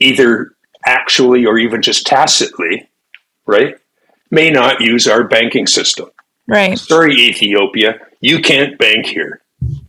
either 0.00 0.52
actually 0.84 1.46
or 1.46 1.58
even 1.58 1.82
just 1.82 2.06
tacitly, 2.06 2.88
right? 3.46 3.76
may 4.32 4.50
not 4.50 4.80
use 4.80 5.06
our 5.06 5.22
banking 5.22 5.68
system. 5.68 6.10
Right. 6.48 6.76
Sorry, 6.76 7.14
Ethiopia, 7.14 8.00
you 8.20 8.40
can't 8.40 8.76
bank 8.78 9.06
here 9.06 9.42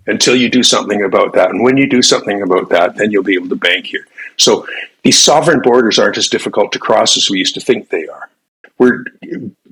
until 0.06 0.36
you 0.36 0.50
do 0.50 0.62
something 0.62 1.02
about 1.02 1.34
that. 1.34 1.50
And 1.50 1.64
when 1.64 1.78
you 1.78 1.90
do 1.90 2.04
something 2.04 2.44
about 2.44 2.70
that, 2.70 2.98
then 2.98 3.10
you'll 3.10 3.24
be 3.24 3.34
able 3.34 3.50
to 3.50 3.56
bank 3.56 3.88
here. 3.88 4.06
So 4.38 4.68
these 5.02 5.20
sovereign 5.20 5.62
borders 5.62 5.98
aren't 5.98 6.18
as 6.18 6.28
difficult 6.28 6.74
to 6.74 6.80
cross 6.80 7.18
as 7.18 7.30
we 7.30 7.40
used 7.40 7.56
to 7.56 7.62
think 7.62 7.90
they 7.90 8.06
are. 8.08 8.30
We're 8.80 9.06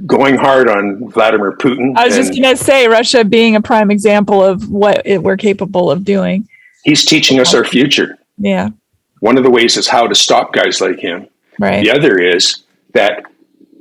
going 0.05 0.35
hard 0.35 0.69
on 0.69 1.09
Vladimir 1.09 1.53
Putin. 1.53 1.97
I 1.97 2.05
was 2.05 2.15
just 2.15 2.31
going 2.31 2.55
to 2.55 2.63
say 2.63 2.87
Russia 2.87 3.25
being 3.25 3.55
a 3.55 3.61
prime 3.61 3.91
example 3.91 4.43
of 4.43 4.69
what 4.69 5.01
it, 5.05 5.23
we're 5.23 5.37
capable 5.37 5.89
of 5.91 6.05
doing. 6.05 6.47
He's 6.83 7.03
teaching 7.03 7.39
us 7.39 7.53
our 7.53 7.65
future. 7.65 8.17
Yeah. 8.37 8.69
One 9.19 9.37
of 9.37 9.43
the 9.43 9.51
ways 9.51 9.75
is 9.77 9.87
how 9.87 10.07
to 10.07 10.15
stop 10.15 10.53
guys 10.53 10.81
like 10.81 10.99
him. 10.99 11.27
Right. 11.59 11.83
The 11.83 11.91
other 11.91 12.19
is 12.19 12.63
that 12.93 13.23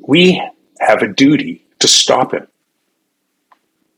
we 0.06 0.42
have 0.80 1.02
a 1.02 1.08
duty 1.08 1.64
to 1.78 1.88
stop 1.88 2.34
him. 2.34 2.46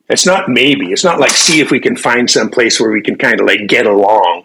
It's 0.08 0.26
not 0.26 0.48
maybe. 0.48 0.92
It's 0.92 1.04
not 1.04 1.18
like 1.18 1.30
see 1.30 1.60
if 1.60 1.70
we 1.70 1.80
can 1.80 1.96
find 1.96 2.30
some 2.30 2.50
place 2.50 2.78
where 2.78 2.90
we 2.90 3.00
can 3.00 3.16
kind 3.16 3.40
of 3.40 3.46
like 3.46 3.66
get 3.66 3.86
along, 3.86 4.44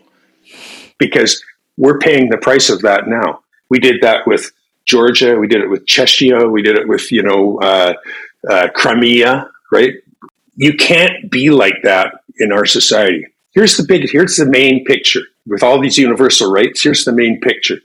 because 0.97 1.43
we're 1.75 1.99
paying 1.99 2.29
the 2.29 2.37
price 2.37 2.69
of 2.69 2.81
that 2.83 3.07
now. 3.07 3.41
We 3.69 3.79
did 3.79 4.01
that 4.01 4.25
with 4.25 4.51
Georgia. 4.87 5.37
We 5.37 5.47
did 5.47 5.61
it 5.61 5.69
with 5.69 5.85
Chechnya. 5.85 6.51
We 6.51 6.61
did 6.61 6.77
it 6.77 6.87
with 6.87 7.11
you 7.11 7.23
know 7.23 7.59
uh, 7.59 7.93
uh, 8.49 8.67
Crimea. 8.73 9.49
Right? 9.71 9.95
You 10.55 10.75
can't 10.75 11.29
be 11.29 11.49
like 11.49 11.75
that 11.83 12.23
in 12.39 12.51
our 12.51 12.65
society. 12.65 13.25
Here's 13.51 13.77
the 13.77 13.83
big. 13.83 14.09
Here's 14.09 14.37
the 14.37 14.45
main 14.45 14.85
picture 14.85 15.21
with 15.45 15.63
all 15.63 15.79
these 15.79 15.97
universal 15.97 16.51
rights. 16.51 16.81
Here's 16.81 17.05
the 17.05 17.13
main 17.13 17.39
picture 17.39 17.77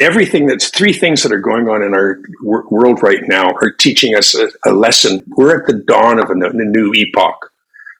everything 0.00 0.46
that's 0.46 0.68
three 0.68 0.92
things 0.92 1.22
that 1.22 1.32
are 1.32 1.40
going 1.40 1.68
on 1.68 1.82
in 1.82 1.94
our 1.94 2.16
w- 2.42 2.66
world 2.70 3.02
right 3.02 3.22
now 3.26 3.50
are 3.62 3.70
teaching 3.70 4.14
us 4.16 4.34
a, 4.34 4.48
a, 4.66 4.72
lesson. 4.72 5.22
We're 5.36 5.60
at 5.60 5.66
the 5.66 5.74
dawn 5.74 6.18
of 6.18 6.30
a, 6.30 6.32
a 6.32 6.52
new 6.52 6.92
epoch. 6.94 7.52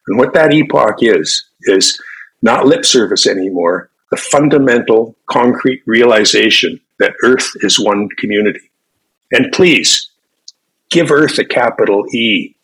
And 0.06 0.18
what 0.18 0.34
that 0.34 0.52
epoch 0.52 0.96
is, 1.00 1.44
is 1.62 2.00
not 2.42 2.66
lip 2.66 2.84
service 2.84 3.26
anymore, 3.26 3.90
the 4.10 4.16
fundamental 4.16 5.16
concrete 5.30 5.82
realization 5.86 6.80
that 6.98 7.14
Earth 7.22 7.50
is 7.56 7.78
one 7.78 8.08
community. 8.18 8.70
And 9.32 9.52
please, 9.52 10.10
give 10.90 11.10
Earth 11.10 11.38
a 11.38 11.44
capital 11.44 12.04
E. 12.14 12.54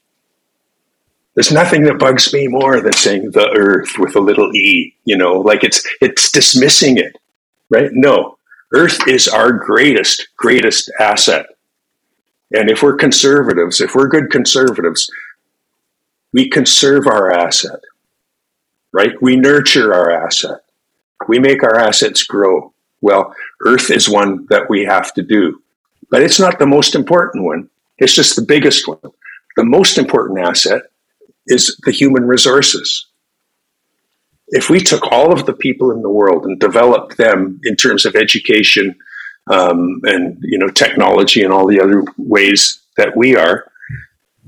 There's 1.35 1.53
nothing 1.53 1.85
that 1.85 1.99
bugs 1.99 2.33
me 2.33 2.49
more 2.49 2.81
than 2.81 2.93
saying 2.93 3.31
the 3.31 3.49
Earth 3.57 3.99
with 3.99 4.16
a 4.16 4.20
little 4.20 4.55
e, 4.55 4.95
you 5.05 5.16
know, 5.16 5.41
like 5.41 5.64
it's 5.64 5.87
it's 6.01 6.31
dismissing 6.31 6.99
it, 6.99 7.16
right? 7.70 7.91
No, 7.93 8.37
Earth 8.72 9.07
is 9.09 9.28
our 9.28 9.53
greatest, 9.53 10.28
greatest 10.37 10.91
asset. 11.01 11.47
And 12.53 12.68
if 12.68 12.83
we're 12.83 12.97
conservatives, 12.97 13.81
if 13.81 13.95
we're 13.95 14.09
good 14.09 14.31
conservatives, 14.31 15.09
we 16.33 16.49
conserve 16.49 17.07
our 17.07 17.33
asset, 17.33 17.81
right? 18.93 19.20
We 19.20 19.37
nurture 19.37 19.95
our 19.95 20.11
asset. 20.11 20.61
We 21.28 21.39
make 21.39 21.62
our 21.62 21.78
assets 21.78 22.24
grow. 22.24 22.72
Well, 23.01 23.34
Earth 23.64 23.90
is 23.90 24.09
one 24.09 24.46
that 24.51 24.68
we 24.68 24.84
have 24.84 25.12
to 25.14 25.22
do, 25.22 25.62
but 26.11 26.22
it's 26.22 26.40
not 26.40 26.59
the 26.59 26.66
most 26.66 26.94
important 26.94 27.44
one. 27.44 27.70
It's 27.98 28.14
just 28.14 28.36
the 28.36 28.42
biggest 28.42 28.86
one. 28.86 28.98
The 29.57 29.64
most 29.64 29.98
important 29.98 30.40
asset 30.40 30.82
is 31.46 31.76
the 31.84 31.92
human 31.92 32.26
resources 32.26 33.07
if 34.51 34.68
we 34.68 34.80
took 34.80 35.11
all 35.12 35.32
of 35.32 35.46
the 35.46 35.53
people 35.53 35.90
in 35.92 36.03
the 36.03 36.11
world 36.11 36.44
and 36.44 36.59
developed 36.59 37.16
them 37.16 37.61
in 37.64 37.76
terms 37.76 38.05
of 38.05 38.16
education 38.16 38.94
um, 39.46 40.01
and 40.05 40.38
you 40.42 40.59
know 40.59 40.68
technology 40.68 41.42
and 41.42 41.53
all 41.53 41.66
the 41.66 41.80
other 41.80 42.05
ways 42.18 42.80
that 42.96 43.16
we 43.16 43.36
are, 43.36 43.70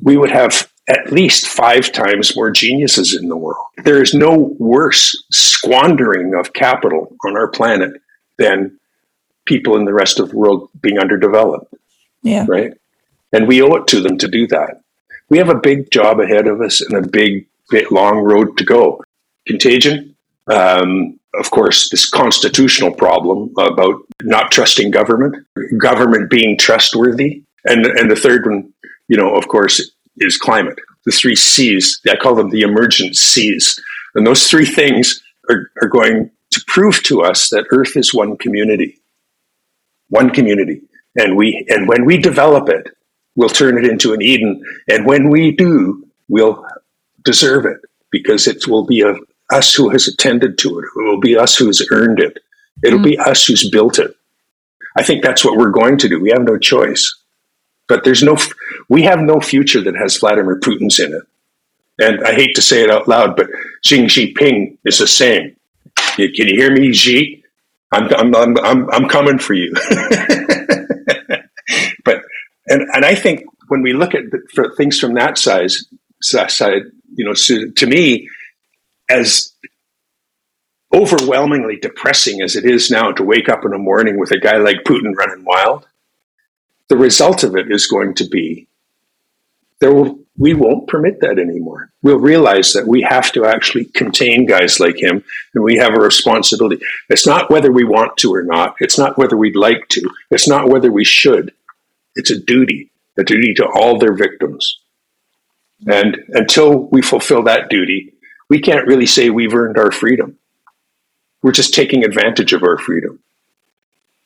we 0.02 0.16
would 0.16 0.30
have 0.30 0.70
at 0.88 1.12
least 1.12 1.46
five 1.46 1.92
times 1.92 2.36
more 2.36 2.50
geniuses 2.50 3.14
in 3.14 3.28
the 3.28 3.36
world. 3.36 3.64
There 3.84 4.02
is 4.02 4.14
no 4.14 4.54
worse 4.58 5.16
squandering 5.30 6.34
of 6.34 6.52
capital 6.52 7.16
on 7.24 7.36
our 7.36 7.48
planet 7.48 7.92
than 8.42 8.78
people 9.44 9.76
in 9.76 9.84
the 9.84 9.94
rest 9.94 10.20
of 10.20 10.30
the 10.30 10.36
world 10.36 10.68
being 10.80 10.98
underdeveloped. 10.98 11.74
Yeah. 12.22 12.46
Right. 12.48 12.72
And 13.32 13.48
we 13.48 13.62
owe 13.62 13.74
it 13.76 13.86
to 13.88 14.00
them 14.00 14.18
to 14.18 14.28
do 14.28 14.46
that. 14.48 14.82
We 15.28 15.38
have 15.38 15.48
a 15.48 15.58
big 15.58 15.90
job 15.90 16.20
ahead 16.20 16.46
of 16.46 16.60
us 16.60 16.80
and 16.80 16.94
a 16.94 17.08
big, 17.08 17.46
big 17.70 17.90
long 17.90 18.18
road 18.18 18.56
to 18.58 18.64
go 18.64 19.02
contagion. 19.46 20.14
Um, 20.46 21.18
of 21.34 21.50
course, 21.50 21.88
this 21.90 22.08
constitutional 22.08 22.92
problem 22.92 23.54
about 23.58 24.02
not 24.22 24.50
trusting 24.50 24.90
government, 24.90 25.46
government 25.78 26.28
being 26.28 26.58
trustworthy, 26.58 27.42
and 27.64 27.86
and 27.86 28.10
the 28.10 28.16
third 28.16 28.44
one, 28.44 28.72
you 29.08 29.16
know, 29.16 29.34
of 29.34 29.48
course, 29.48 29.92
is 30.18 30.36
climate. 30.36 30.78
The 31.06 31.12
three 31.12 31.36
C's. 31.36 32.00
I 32.06 32.16
call 32.16 32.34
them 32.34 32.50
the 32.50 32.62
emergent 32.62 33.16
C's, 33.16 33.80
and 34.14 34.26
those 34.26 34.48
three 34.50 34.66
things 34.66 35.22
are, 35.48 35.70
are 35.80 35.88
going 35.88 36.30
to 36.52 36.64
prove 36.66 37.02
to 37.04 37.22
us 37.22 37.50
that 37.50 37.66
Earth 37.70 37.96
is 37.96 38.14
one 38.14 38.36
community, 38.36 39.00
one 40.08 40.30
community, 40.30 40.82
and 41.16 41.36
we 41.36 41.64
and 41.68 41.88
when 41.88 42.04
we 42.04 42.18
develop 42.18 42.68
it, 42.68 42.88
we'll 43.36 43.48
turn 43.48 43.78
it 43.78 43.88
into 43.88 44.12
an 44.12 44.22
Eden, 44.22 44.62
and 44.88 45.06
when 45.06 45.30
we 45.30 45.50
do, 45.52 46.06
we'll 46.28 46.66
deserve 47.24 47.66
it 47.66 47.78
because 48.10 48.46
it 48.46 48.66
will 48.68 48.84
be 48.84 49.00
a, 49.00 49.14
us 49.50 49.74
who 49.74 49.90
has 49.90 50.08
attended 50.08 50.58
to 50.58 50.78
it. 50.78 50.84
It 50.84 51.04
will 51.08 51.20
be 51.20 51.36
us 51.36 51.56
who 51.56 51.66
has 51.66 51.86
earned 51.90 52.20
it. 52.20 52.38
It'll 52.84 52.98
mm. 52.98 53.04
be 53.04 53.18
us 53.18 53.44
who's 53.44 53.68
built 53.70 53.98
it. 53.98 54.14
I 54.96 55.02
think 55.02 55.22
that's 55.22 55.44
what 55.44 55.56
we're 55.56 55.70
going 55.70 55.98
to 55.98 56.08
do. 56.08 56.20
We 56.20 56.30
have 56.30 56.42
no 56.42 56.58
choice. 56.58 57.18
But 57.88 58.04
there's 58.04 58.22
no, 58.22 58.36
we 58.88 59.02
have 59.02 59.20
no 59.20 59.40
future 59.40 59.80
that 59.82 59.96
has 59.96 60.16
Vladimir 60.16 60.60
Putin's 60.60 60.98
in 60.98 61.12
it. 61.12 61.22
And 61.98 62.24
I 62.24 62.34
hate 62.34 62.54
to 62.56 62.62
say 62.62 62.82
it 62.82 62.90
out 62.90 63.08
loud, 63.08 63.36
but 63.36 63.48
Xi 63.82 64.06
Jinping 64.06 64.78
is 64.84 64.98
the 64.98 65.06
same. 65.06 65.56
Can 66.16 66.48
you 66.48 66.56
hear 66.56 66.72
me, 66.72 66.92
Xi? 66.92 67.44
I'm, 67.92 68.12
I'm, 68.14 68.34
I'm, 68.34 68.58
I'm, 68.58 68.90
I'm 68.90 69.08
coming 69.08 69.38
for 69.38 69.54
you. 69.54 69.72
but, 72.04 72.22
and, 72.66 72.82
and 72.94 73.04
I 73.04 73.14
think 73.14 73.44
when 73.68 73.82
we 73.82 73.92
look 73.92 74.14
at 74.14 74.30
the, 74.30 74.40
for 74.54 74.74
things 74.76 74.98
from 74.98 75.14
that 75.14 75.38
size, 75.38 75.84
side, 76.20 76.82
you 77.14 77.24
know, 77.24 77.34
so 77.34 77.70
to 77.70 77.86
me, 77.86 78.28
as 79.08 79.52
overwhelmingly 80.94 81.76
depressing 81.76 82.42
as 82.42 82.56
it 82.56 82.64
is 82.64 82.90
now 82.90 83.12
to 83.12 83.22
wake 83.22 83.48
up 83.48 83.64
in 83.64 83.70
the 83.70 83.78
morning 83.78 84.18
with 84.18 84.30
a 84.30 84.38
guy 84.38 84.56
like 84.58 84.84
Putin 84.86 85.14
running 85.14 85.44
wild, 85.44 85.86
the 86.88 86.96
result 86.96 87.42
of 87.44 87.56
it 87.56 87.70
is 87.70 87.86
going 87.86 88.14
to 88.14 88.28
be 88.28 88.68
there 89.82 89.92
will 89.92 90.21
we 90.38 90.54
won't 90.54 90.88
permit 90.88 91.20
that 91.20 91.38
anymore. 91.38 91.90
We'll 92.02 92.18
realize 92.18 92.72
that 92.72 92.86
we 92.86 93.02
have 93.02 93.32
to 93.32 93.44
actually 93.44 93.84
contain 93.86 94.46
guys 94.46 94.80
like 94.80 95.00
him 95.00 95.22
and 95.54 95.62
we 95.62 95.76
have 95.76 95.94
a 95.94 96.00
responsibility. 96.00 96.82
It's 97.10 97.26
not 97.26 97.50
whether 97.50 97.70
we 97.70 97.84
want 97.84 98.16
to 98.18 98.34
or 98.34 98.42
not. 98.42 98.76
It's 98.80 98.98
not 98.98 99.18
whether 99.18 99.36
we'd 99.36 99.56
like 99.56 99.88
to. 99.90 100.08
It's 100.30 100.48
not 100.48 100.68
whether 100.68 100.90
we 100.90 101.04
should. 101.04 101.52
It's 102.14 102.30
a 102.30 102.40
duty, 102.40 102.90
a 103.18 103.24
duty 103.24 103.52
to 103.54 103.66
all 103.66 103.98
their 103.98 104.14
victims. 104.14 104.80
And 105.86 106.16
until 106.28 106.88
we 106.90 107.02
fulfill 107.02 107.42
that 107.44 107.68
duty, 107.68 108.14
we 108.48 108.60
can't 108.60 108.86
really 108.86 109.06
say 109.06 109.30
we've 109.30 109.54
earned 109.54 109.78
our 109.78 109.90
freedom. 109.90 110.38
We're 111.42 111.52
just 111.52 111.74
taking 111.74 112.04
advantage 112.04 112.52
of 112.52 112.62
our 112.62 112.78
freedom. 112.78 113.18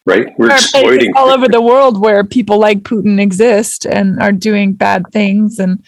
Right? 0.06 0.28
We're 0.38 0.52
exploiting 0.52 1.12
all 1.16 1.30
over 1.30 1.48
the 1.48 1.60
world 1.60 2.00
where 2.00 2.24
people 2.24 2.58
like 2.58 2.82
Putin 2.82 3.20
exist 3.20 3.84
and 3.84 4.20
are 4.22 4.32
doing 4.32 4.72
bad 4.72 5.02
things 5.12 5.58
and 5.58 5.84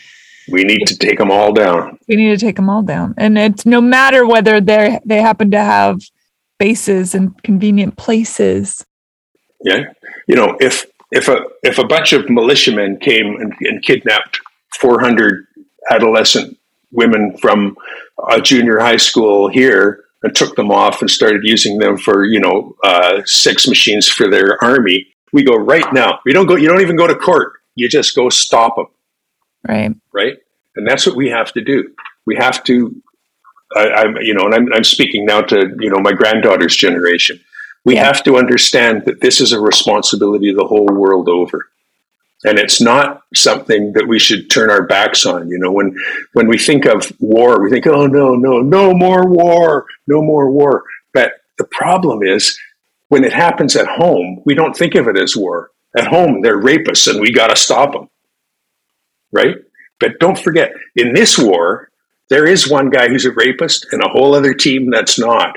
we 0.50 0.64
need 0.64 0.86
to 0.86 0.96
take 0.96 1.18
them 1.18 1.30
all 1.30 1.52
down. 1.52 1.98
We 2.08 2.16
need 2.16 2.38
to 2.38 2.44
take 2.44 2.56
them 2.56 2.68
all 2.68 2.82
down. 2.82 3.14
And 3.16 3.38
it's 3.38 3.64
no 3.64 3.80
matter 3.80 4.26
whether 4.26 4.60
they 4.60 4.98
they 5.04 5.20
happen 5.20 5.50
to 5.52 5.60
have 5.60 6.00
bases 6.58 7.14
in 7.14 7.30
convenient 7.44 7.96
places. 7.96 8.84
Yeah. 9.62 9.84
You 10.26 10.36
know, 10.36 10.56
if 10.60 10.86
if 11.12 11.28
a 11.28 11.42
if 11.62 11.78
a 11.78 11.86
bunch 11.86 12.12
of 12.12 12.28
militiamen 12.28 12.98
came 12.98 13.36
and, 13.40 13.52
and 13.60 13.82
kidnapped 13.82 14.40
400 14.80 15.46
adolescent 15.90 16.58
women 16.92 17.36
from 17.38 17.76
a 18.28 18.40
junior 18.40 18.78
high 18.78 18.96
school 18.96 19.48
here 19.48 20.04
and 20.22 20.34
took 20.34 20.56
them 20.56 20.70
off 20.70 21.00
and 21.00 21.10
started 21.10 21.42
using 21.44 21.78
them 21.78 21.96
for 21.96 22.24
you 22.24 22.40
know 22.40 22.76
uh, 22.82 23.22
sex 23.24 23.68
machines 23.68 24.08
for 24.08 24.28
their 24.28 24.62
army. 24.62 25.06
We 25.32 25.44
go 25.44 25.56
right 25.56 25.90
now. 25.92 26.20
We 26.24 26.32
don't 26.32 26.46
go. 26.46 26.56
You 26.56 26.68
don't 26.68 26.80
even 26.80 26.96
go 26.96 27.06
to 27.06 27.14
court. 27.14 27.54
You 27.74 27.88
just 27.88 28.16
go 28.16 28.28
stop 28.28 28.76
them. 28.76 28.86
Right. 29.66 29.94
Right. 30.12 30.38
And 30.76 30.86
that's 30.86 31.06
what 31.06 31.16
we 31.16 31.28
have 31.28 31.52
to 31.52 31.62
do. 31.62 31.94
We 32.26 32.36
have 32.36 32.64
to. 32.64 32.94
I, 33.76 34.04
am 34.04 34.16
you 34.22 34.32
know, 34.32 34.46
and 34.46 34.54
I'm, 34.54 34.72
I'm 34.72 34.84
speaking 34.84 35.26
now 35.26 35.42
to 35.42 35.76
you 35.78 35.90
know 35.90 35.98
my 35.98 36.12
granddaughter's 36.12 36.76
generation. 36.76 37.40
We 37.84 37.94
yeah. 37.94 38.04
have 38.04 38.22
to 38.24 38.36
understand 38.36 39.04
that 39.06 39.20
this 39.20 39.40
is 39.40 39.52
a 39.52 39.60
responsibility 39.60 40.52
the 40.52 40.66
whole 40.66 40.86
world 40.86 41.28
over 41.28 41.68
and 42.44 42.58
it's 42.58 42.80
not 42.80 43.22
something 43.34 43.92
that 43.94 44.06
we 44.06 44.18
should 44.18 44.48
turn 44.48 44.70
our 44.70 44.86
backs 44.86 45.26
on 45.26 45.48
you 45.48 45.58
know 45.58 45.72
when 45.72 45.96
when 46.34 46.48
we 46.48 46.58
think 46.58 46.84
of 46.86 47.12
war 47.20 47.62
we 47.62 47.70
think 47.70 47.86
oh 47.86 48.06
no 48.06 48.34
no 48.34 48.60
no 48.60 48.94
more 48.94 49.28
war 49.28 49.86
no 50.06 50.22
more 50.22 50.50
war 50.50 50.84
but 51.12 51.32
the 51.58 51.64
problem 51.64 52.22
is 52.22 52.58
when 53.08 53.24
it 53.24 53.32
happens 53.32 53.74
at 53.76 53.88
home 53.88 54.40
we 54.44 54.54
don't 54.54 54.76
think 54.76 54.94
of 54.94 55.08
it 55.08 55.16
as 55.16 55.36
war 55.36 55.70
At 55.96 56.06
home, 56.06 56.42
they're 56.42 56.60
rapists 56.60 57.08
and 57.10 57.20
we 57.20 57.32
got 57.32 57.48
to 57.48 57.56
stop 57.56 57.92
them. 57.92 58.08
Right? 59.32 59.56
But 59.98 60.20
don't 60.20 60.38
forget, 60.38 60.72
in 60.94 61.14
this 61.14 61.38
war, 61.38 61.88
there 62.28 62.46
is 62.46 62.70
one 62.70 62.90
guy 62.90 63.08
who's 63.08 63.24
a 63.24 63.32
rapist 63.32 63.86
and 63.90 64.02
a 64.02 64.08
whole 64.08 64.34
other 64.34 64.54
team 64.54 64.90
that's 64.90 65.18
not. 65.18 65.56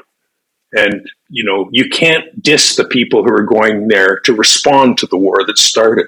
And, 0.71 1.05
you 1.29 1.43
know, 1.43 1.69
you 1.71 1.89
can't 1.89 2.41
diss 2.41 2.75
the 2.75 2.86
people 2.86 3.23
who 3.23 3.34
are 3.34 3.43
going 3.43 3.89
there 3.89 4.19
to 4.21 4.34
respond 4.34 4.97
to 4.99 5.05
the 5.07 5.17
war 5.17 5.45
that 5.45 5.57
started, 5.57 6.07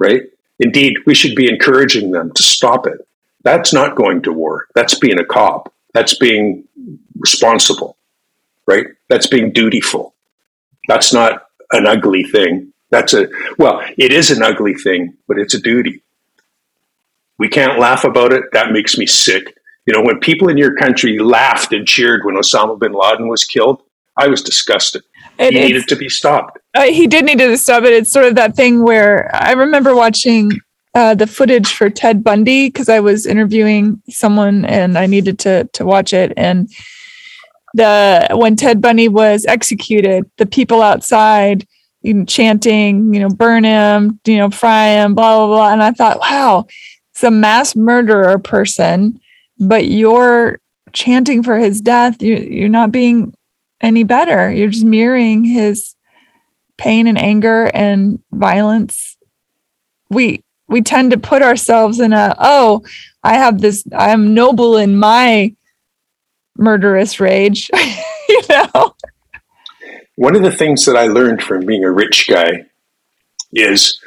right? 0.00 0.22
Indeed, 0.58 0.96
we 1.06 1.14
should 1.14 1.36
be 1.36 1.48
encouraging 1.48 2.10
them 2.10 2.32
to 2.32 2.42
stop 2.42 2.86
it. 2.86 3.06
That's 3.44 3.72
not 3.72 3.96
going 3.96 4.22
to 4.22 4.32
war. 4.32 4.66
That's 4.74 4.98
being 4.98 5.20
a 5.20 5.24
cop. 5.24 5.72
That's 5.94 6.18
being 6.18 6.64
responsible, 7.18 7.96
right? 8.66 8.86
That's 9.08 9.28
being 9.28 9.52
dutiful. 9.52 10.14
That's 10.88 11.12
not 11.12 11.46
an 11.70 11.86
ugly 11.86 12.24
thing. 12.24 12.72
That's 12.90 13.14
a, 13.14 13.28
well, 13.58 13.80
it 13.96 14.12
is 14.12 14.30
an 14.30 14.42
ugly 14.42 14.74
thing, 14.74 15.16
but 15.28 15.38
it's 15.38 15.54
a 15.54 15.60
duty. 15.60 16.02
We 17.38 17.48
can't 17.48 17.78
laugh 17.78 18.04
about 18.04 18.32
it. 18.32 18.44
That 18.52 18.72
makes 18.72 18.98
me 18.98 19.06
sick. 19.06 19.56
You 19.86 19.94
know, 19.94 20.02
when 20.02 20.20
people 20.20 20.48
in 20.48 20.58
your 20.58 20.76
country 20.76 21.18
laughed 21.18 21.72
and 21.72 21.86
cheered 21.86 22.24
when 22.24 22.36
Osama 22.36 22.78
bin 22.78 22.92
Laden 22.92 23.28
was 23.28 23.44
killed, 23.44 23.82
I 24.16 24.28
was 24.28 24.42
disgusted. 24.42 25.02
It, 25.40 25.54
he 25.54 25.60
needed 25.60 25.88
to 25.88 25.96
be 25.96 26.08
stopped. 26.08 26.58
Uh, 26.74 26.84
he 26.84 27.06
did 27.06 27.24
need 27.24 27.38
to 27.38 27.56
stop 27.56 27.82
it. 27.84 27.92
It's 27.92 28.12
sort 28.12 28.26
of 28.26 28.34
that 28.34 28.54
thing 28.54 28.84
where 28.84 29.30
I 29.34 29.52
remember 29.52 29.94
watching 29.94 30.52
uh, 30.94 31.14
the 31.14 31.26
footage 31.26 31.72
for 31.72 31.88
Ted 31.88 32.22
Bundy 32.22 32.68
because 32.68 32.88
I 32.88 33.00
was 33.00 33.26
interviewing 33.26 34.02
someone 34.10 34.64
and 34.66 34.98
I 34.98 35.06
needed 35.06 35.38
to 35.40 35.64
to 35.72 35.84
watch 35.86 36.12
it. 36.12 36.32
And 36.36 36.68
the 37.74 38.28
when 38.32 38.54
Ted 38.54 38.82
Bundy 38.82 39.08
was 39.08 39.46
executed, 39.46 40.30
the 40.36 40.46
people 40.46 40.82
outside 40.82 41.66
you 42.02 42.14
know, 42.14 42.24
chanting, 42.24 43.12
you 43.14 43.20
know, 43.20 43.28
burn 43.28 43.64
him, 43.64 44.20
you 44.26 44.38
know, 44.38 44.50
fry 44.50 44.88
him, 44.88 45.14
blah 45.14 45.46
blah 45.46 45.46
blah. 45.46 45.72
And 45.72 45.82
I 45.82 45.92
thought, 45.92 46.20
wow, 46.20 46.66
it's 47.12 47.24
a 47.24 47.30
mass 47.30 47.74
murderer 47.74 48.38
person, 48.38 49.20
but 49.58 49.86
you're 49.86 50.60
chanting 50.92 51.42
for 51.42 51.56
his 51.56 51.80
death. 51.80 52.22
You, 52.22 52.36
you're 52.36 52.68
not 52.68 52.92
being 52.92 53.32
any 53.80 54.04
better. 54.04 54.50
You're 54.50 54.68
just 54.68 54.84
mirroring 54.84 55.44
his 55.44 55.94
pain 56.76 57.06
and 57.06 57.18
anger 57.18 57.70
and 57.74 58.22
violence. 58.32 59.16
We 60.08 60.44
we 60.68 60.82
tend 60.82 61.10
to 61.10 61.18
put 61.18 61.42
ourselves 61.42 62.00
in 62.00 62.12
a 62.12 62.34
oh, 62.38 62.82
I 63.22 63.34
have 63.34 63.60
this 63.60 63.84
I'm 63.96 64.34
noble 64.34 64.76
in 64.76 64.96
my 64.96 65.54
murderous 66.56 67.20
rage, 67.20 67.70
you 68.28 68.42
know. 68.48 68.94
One 70.16 70.36
of 70.36 70.42
the 70.42 70.52
things 70.52 70.84
that 70.86 70.96
I 70.96 71.06
learned 71.06 71.42
from 71.42 71.64
being 71.64 71.84
a 71.84 71.90
rich 71.90 72.28
guy 72.28 72.66
is 73.52 74.00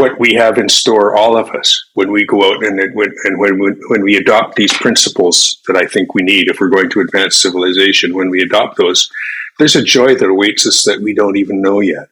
what 0.00 0.18
we 0.18 0.32
have 0.32 0.56
in 0.56 0.68
store, 0.68 1.14
all 1.14 1.36
of 1.36 1.50
us, 1.50 1.90
when 1.92 2.10
we 2.10 2.24
go 2.24 2.42
out 2.42 2.64
and, 2.64 2.80
when, 2.94 3.14
and 3.24 3.38
when, 3.38 3.58
when 3.88 4.02
we 4.02 4.16
adopt 4.16 4.56
these 4.56 4.72
principles 4.72 5.60
that 5.66 5.76
I 5.76 5.86
think 5.86 6.14
we 6.14 6.22
need 6.22 6.48
if 6.48 6.58
we're 6.58 6.70
going 6.70 6.88
to 6.90 7.00
advance 7.00 7.38
civilization, 7.38 8.14
when 8.14 8.30
we 8.30 8.40
adopt 8.40 8.78
those, 8.78 9.10
there's 9.58 9.76
a 9.76 9.84
joy 9.84 10.14
that 10.14 10.30
awaits 10.30 10.66
us 10.66 10.84
that 10.84 11.02
we 11.02 11.12
don't 11.12 11.36
even 11.36 11.60
know 11.60 11.80
yet. 11.80 12.08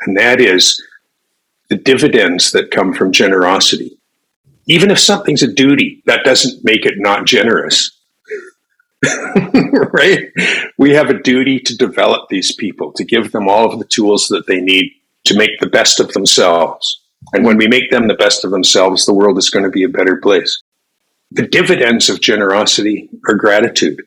And 0.00 0.16
that 0.16 0.40
is 0.40 0.82
the 1.68 1.76
dividends 1.76 2.50
that 2.50 2.72
come 2.72 2.92
from 2.92 3.12
generosity. 3.12 3.96
Even 4.66 4.90
if 4.90 4.98
something's 4.98 5.44
a 5.44 5.52
duty, 5.52 6.02
that 6.06 6.24
doesn't 6.24 6.64
make 6.64 6.84
it 6.84 6.94
not 6.96 7.24
generous. 7.24 7.92
right? 9.92 10.24
We 10.76 10.90
have 10.90 11.08
a 11.08 11.22
duty 11.22 11.60
to 11.60 11.76
develop 11.76 12.28
these 12.28 12.52
people, 12.56 12.92
to 12.94 13.04
give 13.04 13.30
them 13.30 13.48
all 13.48 13.72
of 13.72 13.78
the 13.78 13.86
tools 13.86 14.26
that 14.28 14.48
they 14.48 14.60
need 14.60 14.92
to 15.26 15.36
make 15.36 15.60
the 15.60 15.68
best 15.68 16.00
of 16.00 16.12
themselves. 16.12 16.97
And 17.32 17.44
when 17.44 17.56
we 17.56 17.68
make 17.68 17.90
them 17.90 18.08
the 18.08 18.14
best 18.14 18.44
of 18.44 18.50
themselves, 18.50 19.04
the 19.04 19.14
world 19.14 19.38
is 19.38 19.50
going 19.50 19.64
to 19.64 19.70
be 19.70 19.84
a 19.84 19.88
better 19.88 20.16
place. 20.16 20.62
The 21.30 21.46
dividends 21.46 22.08
of 22.08 22.20
generosity 22.20 23.10
are 23.28 23.34
gratitude. 23.34 24.02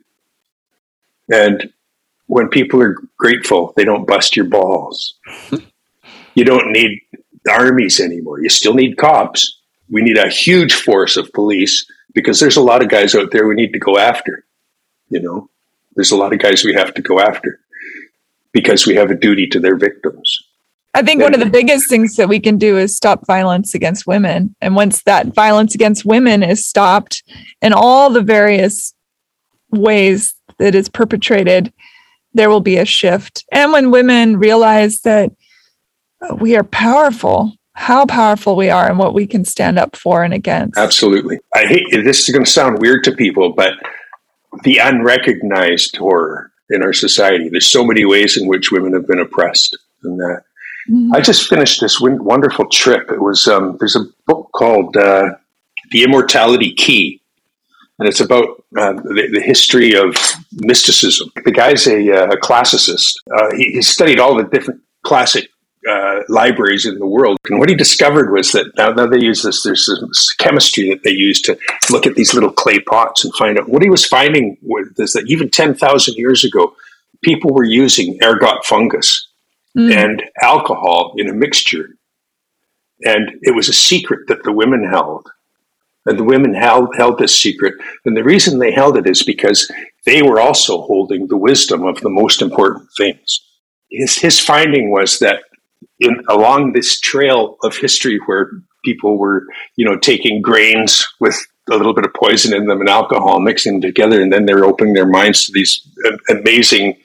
And 1.32 1.72
when 2.28 2.50
people 2.50 2.82
are 2.82 2.98
grateful, 3.18 3.74
they 3.76 3.84
don't 3.84 4.08
bust 4.08 4.36
your 4.36 4.46
balls. 4.46 5.16
you 6.36 6.46
don't 6.46 6.72
need 6.72 7.00
armies 7.50 8.00
anymore. 8.00 8.42
You 8.42 8.50
still 8.50 8.74
need 8.74 8.98
cops. 8.98 9.60
We 9.90 10.02
need 10.02 10.18
a 10.18 10.30
huge 10.30 10.74
force 10.74 11.18
of 11.18 11.32
police 11.34 11.86
because 12.14 12.40
there's 12.40 12.58
a 12.58 12.62
lot 12.62 12.82
of 12.82 12.90
guys 12.90 13.16
out 13.16 13.32
there 13.32 13.48
we 13.48 13.56
need 13.56 13.74
to 13.74 13.80
go 13.80 13.98
after. 13.98 14.46
You 15.10 15.22
know, 15.22 15.50
there's 15.96 16.12
a 16.12 16.18
lot 16.18 16.34
of 16.34 16.40
guys 16.40 16.64
we 16.64 16.74
have 16.74 16.94
to 16.96 17.02
go 17.02 17.20
after 17.20 17.60
because 18.52 18.88
we 18.88 18.96
have 18.96 19.12
a 19.12 19.16
duty 19.16 19.48
to 19.48 19.60
their 19.60 19.78
victims. 19.78 20.40
I 20.94 21.02
think 21.04 21.22
one 21.22 21.34
of 21.34 21.40
the 21.40 21.50
biggest 21.50 21.90
things 21.90 22.16
that 22.16 22.28
we 22.28 22.40
can 22.40 22.58
do 22.58 22.78
is 22.78 22.96
stop 22.96 23.26
violence 23.26 23.74
against 23.74 24.08
women. 24.08 24.56
And 24.60 24.76
once 24.76 25.04
that 25.04 25.34
violence 25.34 25.74
against 25.74 26.06
women 26.06 26.44
is 26.44 26.66
stopped 26.66 27.24
in 27.62 27.72
all 27.72 28.10
the 28.10 28.22
various 28.22 28.94
ways 29.70 30.36
that 30.60 30.76
it's 30.76 30.90
perpetrated, 30.90 31.72
there 32.34 32.50
will 32.50 32.62
be 32.62 32.78
a 32.78 32.86
shift. 32.86 33.46
And 33.52 33.72
when 33.72 33.92
women 33.92 34.38
realize 34.38 35.02
that 35.02 35.32
uh, 36.22 36.36
we 36.36 36.58
are 36.58 36.64
powerful, 36.64 37.54
how 37.74 38.06
powerful 38.06 38.58
we 38.58 38.70
are 38.70 38.90
and 38.90 39.00
what 39.00 39.14
we 39.14 39.26
can 39.26 39.46
stand 39.46 39.80
up 39.80 39.96
for 39.96 40.24
and 40.24 40.34
against. 40.34 40.78
Absolutely. 40.78 41.40
I 41.56 41.66
hate 41.66 41.86
this 42.04 42.28
is 42.28 42.34
going 42.34 42.46
to 42.46 42.52
sound 42.52 42.80
weird 42.80 43.06
to 43.06 43.14
people, 43.14 43.54
but 43.54 43.74
the 44.64 44.78
unrecognized 44.80 45.96
horror 45.96 46.52
in 46.70 46.84
our 46.84 46.94
society. 46.94 47.50
There's 47.50 47.66
so 47.66 47.86
many 47.86 48.06
ways 48.06 48.38
in 48.38 48.48
which 48.48 48.72
women 48.72 48.94
have 48.94 49.08
been 49.08 49.20
oppressed, 49.20 49.78
and 50.04 50.20
that 50.20 50.44
mm-hmm. 50.90 51.14
I 51.14 51.22
just 51.22 51.48
finished 51.48 51.82
this 51.82 52.00
wonderful 52.02 52.68
trip. 52.70 53.12
It 53.12 53.22
was 53.22 53.48
um, 53.48 53.78
there's 53.80 53.96
a 53.96 54.06
book 54.28 54.50
called 54.54 54.96
uh, 54.98 55.30
The 55.92 56.04
Immortality 56.04 56.74
Key, 56.74 57.22
and 58.00 58.08
it's 58.08 58.20
about 58.20 58.64
uh, 58.78 58.94
the, 58.94 59.30
the, 59.34 59.42
history 59.42 59.94
of 59.96 60.16
mysticism. 60.54 61.30
The 61.44 61.52
guy's 61.52 61.88
a, 61.88 62.12
uh, 62.12 62.32
a 62.32 62.38
classicist. 62.38 63.16
Uh, 63.36 63.56
he, 63.56 63.66
he, 63.74 63.82
studied 63.82 64.20
all 64.20 64.36
the 64.36 64.44
different 64.44 64.82
classic 65.04 65.50
uh, 65.90 66.22
libraries 66.30 66.86
in 66.86 66.98
the 67.00 67.06
world. 67.06 67.38
And 67.50 67.60
what 67.60 67.70
he 67.70 67.76
discovered 67.76 68.32
was 68.32 68.52
that 68.54 68.72
now, 68.78 68.92
now 68.92 69.08
they 69.08 69.20
use 69.20 69.44
this, 69.44 69.64
there's 69.64 69.90
this 70.08 70.34
chemistry 70.36 70.90
that 70.90 71.04
they 71.04 71.12
use 71.12 71.42
to 71.42 71.58
look 71.90 72.06
at 72.06 72.16
these 72.16 72.34
little 72.34 72.52
clay 72.52 72.80
pots 72.80 73.24
and 73.24 73.34
find 73.36 73.60
out. 73.60 73.70
What 73.70 73.84
he 73.84 73.90
was 73.90 74.06
finding 74.06 74.58
was 74.62 75.14
that 75.14 75.26
even 75.28 75.50
10,000 75.50 76.16
years 76.16 76.44
ago, 76.44 76.76
people 77.24 77.52
were 77.54 77.64
using 77.64 78.18
ergot 78.24 78.64
fungus 78.66 79.28
mm. 79.78 79.94
and 79.94 80.24
alcohol 80.42 81.14
in 81.18 81.30
a 81.30 81.34
mixture. 81.34 81.90
And 83.04 83.32
it 83.42 83.56
was 83.56 83.70
a 83.70 83.74
secret 83.74 84.28
that 84.28 84.44
the 84.44 84.52
women 84.52 84.88
held. 84.90 85.30
And 86.06 86.18
the 86.18 86.24
women 86.24 86.54
held, 86.54 86.96
held 86.96 87.20
this 87.20 87.36
secret. 87.36 87.76
And 88.06 88.18
the 88.18 88.24
reason 88.24 88.58
they 88.58 88.72
held 88.72 88.98
it 88.98 89.08
is 89.08 89.24
because 89.24 89.72
they 90.06 90.22
were 90.24 90.40
also 90.40 90.82
holding 90.82 91.28
the 91.28 91.38
wisdom 91.38 91.86
of 91.86 92.02
the 92.02 92.10
most 92.10 92.42
important 92.42 92.90
things. 92.98 93.42
His, 93.90 94.18
his 94.18 94.40
finding 94.40 94.92
was 94.92 95.20
that 95.20 95.44
in, 96.00 96.24
along 96.30 96.74
this 96.74 97.00
trail 97.00 97.58
of 97.64 97.78
history 97.78 98.20
where 98.26 98.50
people 98.84 99.18
were, 99.18 99.46
you 99.76 99.86
know, 99.86 99.98
taking 99.98 100.42
grains 100.42 101.08
with 101.20 101.38
a 101.70 101.78
little 101.78 101.94
bit 101.94 102.06
of 102.06 102.14
poison 102.14 102.54
in 102.54 102.66
them 102.66 102.80
and 102.80 102.90
alcohol, 102.90 103.40
mixing 103.40 103.74
them 103.74 103.82
together, 103.82 104.22
and 104.22 104.34
then 104.34 104.46
they're 104.46 104.66
opening 104.66 104.94
their 104.94 105.08
minds 105.08 105.46
to 105.46 105.52
these 105.54 105.88
amazing 106.30 106.98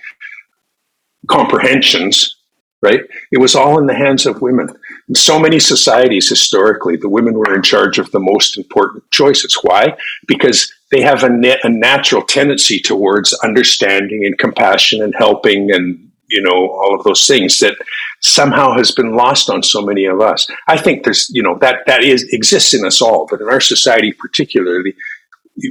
comprehensions. 1.29 2.36
Right? 2.83 3.01
It 3.33 3.39
was 3.39 3.55
all 3.55 3.79
in 3.79 3.87
the 3.87 3.95
hands 3.95 4.27
of 4.27 4.43
women. 4.43 4.69
In 5.09 5.15
so 5.15 5.39
many 5.39 5.59
societies 5.59 6.29
historically, 6.29 6.97
the 6.97 7.09
women 7.09 7.35
were 7.35 7.55
in 7.55 7.63
charge 7.63 7.99
of 7.99 8.11
the 8.13 8.21
most 8.21 8.59
important 8.59 9.11
choices. 9.11 9.59
Why? 9.63 9.97
Because 10.29 10.73
they 10.93 11.01
have 11.01 11.23
a, 11.23 11.29
na- 11.29 11.57
a 11.65 11.69
natural 11.69 12.23
tendency 12.23 12.79
towards 12.79 13.33
understanding 13.43 14.25
and 14.25 14.39
compassion 14.39 15.03
and 15.03 15.15
helping 15.17 15.73
and 15.73 16.03
you 16.29 16.43
know 16.43 16.69
all 16.71 16.95
of 16.95 17.05
those 17.05 17.27
things 17.27 17.59
that 17.61 17.77
somehow 18.21 18.77
has 18.77 18.91
been 18.91 19.15
lost 19.15 19.51
on 19.51 19.63
so 19.63 19.81
many 19.81 20.05
of 20.05 20.21
us. 20.21 20.47
I 20.69 20.77
think 20.77 21.05
there's, 21.05 21.31
you 21.31 21.43
know, 21.43 21.57
that 21.59 21.81
that 21.87 22.03
is 22.03 22.25
exists 22.33 22.75
in 22.75 22.85
us 22.85 23.01
all, 23.01 23.27
but 23.31 23.41
in 23.41 23.49
our 23.49 23.61
society 23.61 24.13
particularly, 24.13 24.95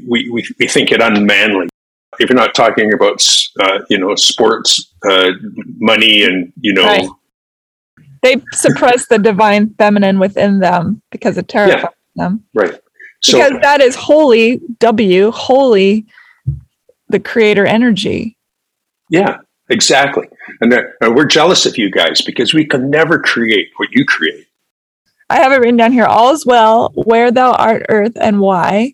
we 0.08 0.30
we, 0.30 0.46
we 0.60 0.68
think 0.68 0.92
it 0.92 1.02
unmanly. 1.02 1.68
If 2.20 2.30
you're 2.30 2.38
not 2.38 2.56
talking 2.56 2.94
about, 2.94 3.24
uh, 3.62 3.80
you 3.90 3.98
know, 3.98 4.16
sports, 4.16 4.94
uh, 5.08 5.32
money, 5.78 6.24
and 6.24 6.52
you 6.62 6.74
know. 6.74 6.86
Right. 6.86 7.10
They 8.22 8.42
suppress 8.54 9.08
the 9.08 9.20
divine 9.20 9.76
feminine 9.78 10.18
within 10.18 10.60
them 10.60 11.02
because 11.12 11.38
it 11.38 11.48
terrifies 11.48 11.84
yeah, 12.16 12.24
them. 12.24 12.44
Right. 12.56 12.74
So, 13.22 13.38
because 13.38 13.62
that 13.62 13.82
is 13.82 13.96
holy, 13.96 14.62
W, 14.80 15.32
holy, 15.32 16.06
the 17.10 17.20
creator 17.20 17.66
energy. 17.66 18.38
Yeah, 19.10 19.38
Exactly. 19.70 20.28
And, 20.62 20.74
and 21.02 21.16
we're 21.16 21.26
jealous 21.26 21.66
of 21.66 21.78
you 21.78 21.90
guys 21.90 22.22
because 22.22 22.54
we 22.54 22.66
can 22.66 22.90
never 22.90 23.20
create 23.20 23.70
what 23.78 23.90
you 23.92 24.06
create. 24.06 24.48
I 25.30 25.38
have 25.38 25.52
it 25.52 25.60
written 25.60 25.78
down 25.78 25.92
here. 25.92 26.06
All 26.06 26.34
is 26.34 26.46
well, 26.46 26.92
where 26.94 27.32
thou 27.32 27.54
art, 27.54 27.86
earth, 27.90 28.16
and 28.16 28.40
why. 28.40 28.94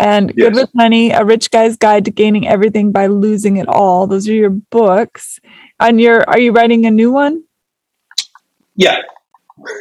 And 0.00 0.32
yes. 0.34 0.48
Good 0.48 0.54
with 0.54 0.74
Money, 0.74 1.10
A 1.10 1.24
Rich 1.24 1.50
Guy's 1.50 1.76
Guide 1.76 2.06
to 2.06 2.10
Gaining 2.10 2.48
Everything 2.48 2.90
by 2.90 3.06
Losing 3.06 3.58
It 3.58 3.68
All. 3.68 4.06
Those 4.06 4.26
are 4.28 4.34
your 4.34 4.48
books. 4.48 5.38
And 5.78 6.00
you're 6.00 6.28
are 6.28 6.38
you 6.38 6.52
writing 6.52 6.86
a 6.86 6.90
new 6.90 7.12
one? 7.12 7.44
Yeah. 8.74 9.02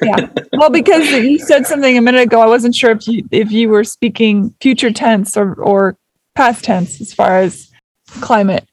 yeah. 0.02 0.28
Well, 0.54 0.70
because 0.70 1.10
you 1.10 1.40
said 1.40 1.66
something 1.66 1.98
a 1.98 2.02
minute 2.02 2.22
ago, 2.22 2.42
I 2.42 2.48
wasn't 2.48 2.76
sure 2.76 2.92
if 2.92 3.08
you 3.08 3.24
if 3.32 3.50
you 3.50 3.70
were 3.70 3.86
speaking 3.86 4.54
future 4.60 4.92
tense 4.92 5.38
or 5.38 5.54
or 5.54 5.98
past 6.36 6.66
tense 6.66 7.00
as 7.00 7.14
far 7.14 7.40
as 7.40 7.72
climate. 8.20 8.68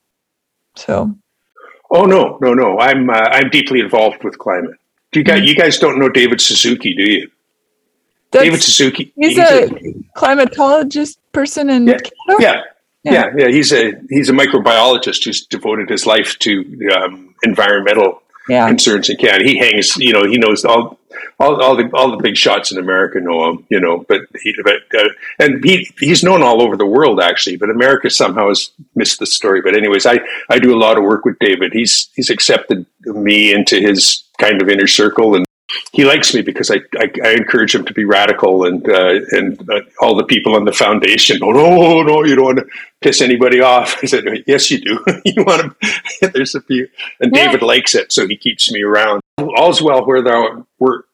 So. 0.75 1.15
Oh 1.93 2.07
no, 2.07 2.39
no, 2.43 2.55
no! 2.55 2.81
I'm 2.81 3.09
uh, 3.09 3.29
I'm 3.31 3.51
deeply 3.51 3.79
involved 3.79 4.25
with 4.25 4.37
climate. 4.39 4.73
Do 5.13 5.21
you 5.21 5.25
guys, 5.25 5.39
mm-hmm. 5.39 5.47
you 5.47 5.55
guys 5.55 5.79
don't 5.79 6.01
know 6.01 6.09
David 6.09 6.41
Suzuki, 6.41 6.93
do 6.93 7.05
you? 7.05 7.31
That's, 8.31 8.45
David 8.45 8.63
Suzuki. 8.63 9.13
He's, 9.17 9.37
he's 9.37 9.39
a, 9.39 9.65
a, 9.65 9.69
climatologist 10.17 11.17
person 11.33 11.71
in 11.71 11.87
yeah, 11.87 11.99
Canada. 11.99 12.13
Yeah, 12.41 12.63
yeah, 13.05 13.13
yeah, 13.13 13.31
yeah. 13.37 13.49
He's 13.49 13.73
a 13.73 13.93
he's 14.11 14.29
a 14.29 14.33
microbiologist 14.33 15.25
who's 15.25 15.47
devoted 15.47 15.89
his 15.89 16.07
life 16.07 16.39
to 16.41 16.91
um, 16.97 17.35
environmental 17.45 18.23
yeah. 18.49 18.67
concerns 18.69 19.09
in 19.09 19.17
Canada. 19.17 19.45
He 19.45 19.59
hangs, 19.59 19.97
you 19.97 20.13
know, 20.13 20.25
he 20.25 20.39
knows 20.39 20.65
all, 20.65 20.99
all, 21.39 21.63
all 21.63 21.77
the 21.77 21.91
all 21.95 22.11
the 22.11 22.23
big 22.23 22.37
shots 22.37 22.73
in 22.73 22.79
America 22.79 23.21
know 23.21 23.51
him, 23.51 23.67
you 23.69 23.81
know. 23.81 24.05
But 24.09 24.23
he, 24.43 24.55
but 24.63 24.83
uh, 24.99 25.09
and 25.39 25.65
he 25.65 25.91
he's 25.99 26.23
known 26.23 26.43
all 26.43 26.63
over 26.63 26.77
the 26.77 26.87
world 26.87 27.21
actually, 27.21 27.57
but 27.57 27.71
America 27.71 28.11
somehow 28.11 28.49
has 28.49 28.71
missed 28.95 29.19
the 29.19 29.27
story. 29.27 29.61
But 29.61 29.77
anyways, 29.77 30.07
I 30.07 30.19
I 30.51 30.59
do 30.59 30.75
a 30.75 30.79
lot 30.79 30.99
of 30.99 31.05
work 31.05 31.25
with 31.25 31.39
David. 31.39 31.73
He's 31.73 32.09
he's 32.15 32.31
accepted 32.31 32.87
me 33.01 33.53
into 33.53 33.81
his 33.81 34.25
kind 34.39 34.61
of 34.61 34.69
inner 34.69 34.87
circle 34.87 35.35
and 35.35 35.46
he 35.93 36.05
likes 36.05 36.35
me 36.35 36.43
because 36.43 36.71
I, 36.71 36.77
I, 36.99 37.11
I, 37.25 37.31
encourage 37.33 37.75
him 37.75 37.85
to 37.85 37.95
be 37.95 38.05
radical 38.05 38.65
and 38.65 38.89
uh, 38.89 39.21
and 39.31 39.71
uh, 39.71 39.81
all 40.01 40.17
the 40.17 40.25
people 40.25 40.55
on 40.55 40.65
the 40.65 40.73
foundation 40.73 41.39
go 41.39 41.53
no 41.53 42.03
no 42.03 42.25
you 42.25 42.37
don't 42.37 42.45
want 42.45 42.59
to 42.59 42.67
piss 43.01 43.21
anybody 43.21 43.61
off. 43.61 43.97
I 44.03 44.07
said 44.07 44.25
yes 44.47 44.71
you 44.71 44.81
do. 44.81 45.05
You 45.25 45.45
want 45.45 45.75
to 45.81 46.31
there's 46.35 46.55
a 46.55 46.61
few 46.61 46.89
and 47.21 47.35
yeah. 47.35 47.47
David 47.47 47.63
likes 47.63 47.95
it 47.95 48.13
so 48.13 48.27
he 48.27 48.37
keeps 48.37 48.71
me 48.71 48.83
around. 48.83 49.21
All's 49.39 49.83
well 49.83 50.05
where 50.07 50.23
thou 50.23 50.67
where, 50.79 51.05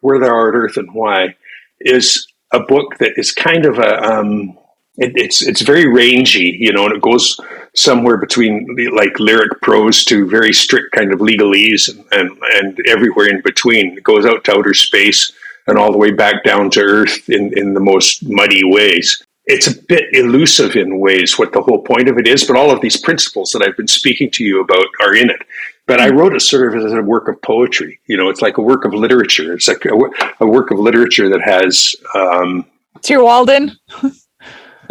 where 0.00 0.18
thou 0.18 0.34
art 0.34 0.54
earth 0.54 0.76
and 0.76 0.92
why 0.94 1.36
is 1.80 2.26
a 2.52 2.60
book 2.60 2.98
that 2.98 3.12
is 3.16 3.32
kind 3.32 3.66
of 3.66 3.78
a 3.78 4.02
um, 4.02 4.58
it, 4.98 5.12
it's 5.14 5.42
it's 5.42 5.62
very 5.62 5.86
rangy, 5.86 6.56
you 6.58 6.72
know, 6.72 6.86
and 6.86 6.96
it 6.96 7.02
goes 7.02 7.38
somewhere 7.74 8.16
between 8.16 8.66
like 8.94 9.18
lyric 9.18 9.60
prose 9.60 10.04
to 10.04 10.28
very 10.28 10.52
strict 10.52 10.92
kind 10.92 11.12
of 11.12 11.20
legalese 11.20 11.88
and, 11.88 12.04
and, 12.12 12.38
and 12.54 12.78
everywhere 12.86 13.28
in 13.28 13.40
between. 13.42 13.96
It 13.96 14.04
goes 14.04 14.26
out 14.26 14.44
to 14.44 14.58
outer 14.58 14.74
space 14.74 15.32
and 15.66 15.78
all 15.78 15.92
the 15.92 15.98
way 15.98 16.10
back 16.10 16.44
down 16.44 16.70
to 16.70 16.80
earth 16.80 17.28
in, 17.28 17.56
in 17.56 17.74
the 17.74 17.80
most 17.80 18.26
muddy 18.28 18.62
ways. 18.64 19.22
It's 19.44 19.66
a 19.66 19.82
bit 19.84 20.04
elusive 20.12 20.76
in 20.76 20.98
ways 20.98 21.38
what 21.38 21.52
the 21.52 21.62
whole 21.62 21.82
point 21.82 22.08
of 22.08 22.18
it 22.18 22.26
is, 22.26 22.44
but 22.44 22.56
all 22.56 22.70
of 22.70 22.80
these 22.80 23.00
principles 23.00 23.50
that 23.52 23.62
I've 23.62 23.76
been 23.76 23.88
speaking 23.88 24.30
to 24.32 24.44
you 24.44 24.60
about 24.60 24.86
are 25.00 25.14
in 25.14 25.30
it. 25.30 25.40
But 25.86 26.00
I 26.00 26.10
wrote 26.10 26.34
it 26.34 26.42
sort 26.42 26.74
of 26.74 26.84
as 26.84 26.92
a 26.92 27.00
work 27.00 27.28
of 27.28 27.40
poetry. 27.40 27.98
You 28.06 28.18
know, 28.18 28.28
it's 28.28 28.42
like 28.42 28.58
a 28.58 28.62
work 28.62 28.84
of 28.84 28.92
literature. 28.92 29.54
It's 29.54 29.68
like 29.68 29.86
a, 29.86 30.44
a 30.44 30.46
work 30.46 30.70
of 30.70 30.78
literature 30.78 31.30
that 31.30 31.40
has. 31.40 31.94
Um, 32.14 32.66
it's 32.96 33.08
your 33.08 33.24
Walden. 33.24 33.72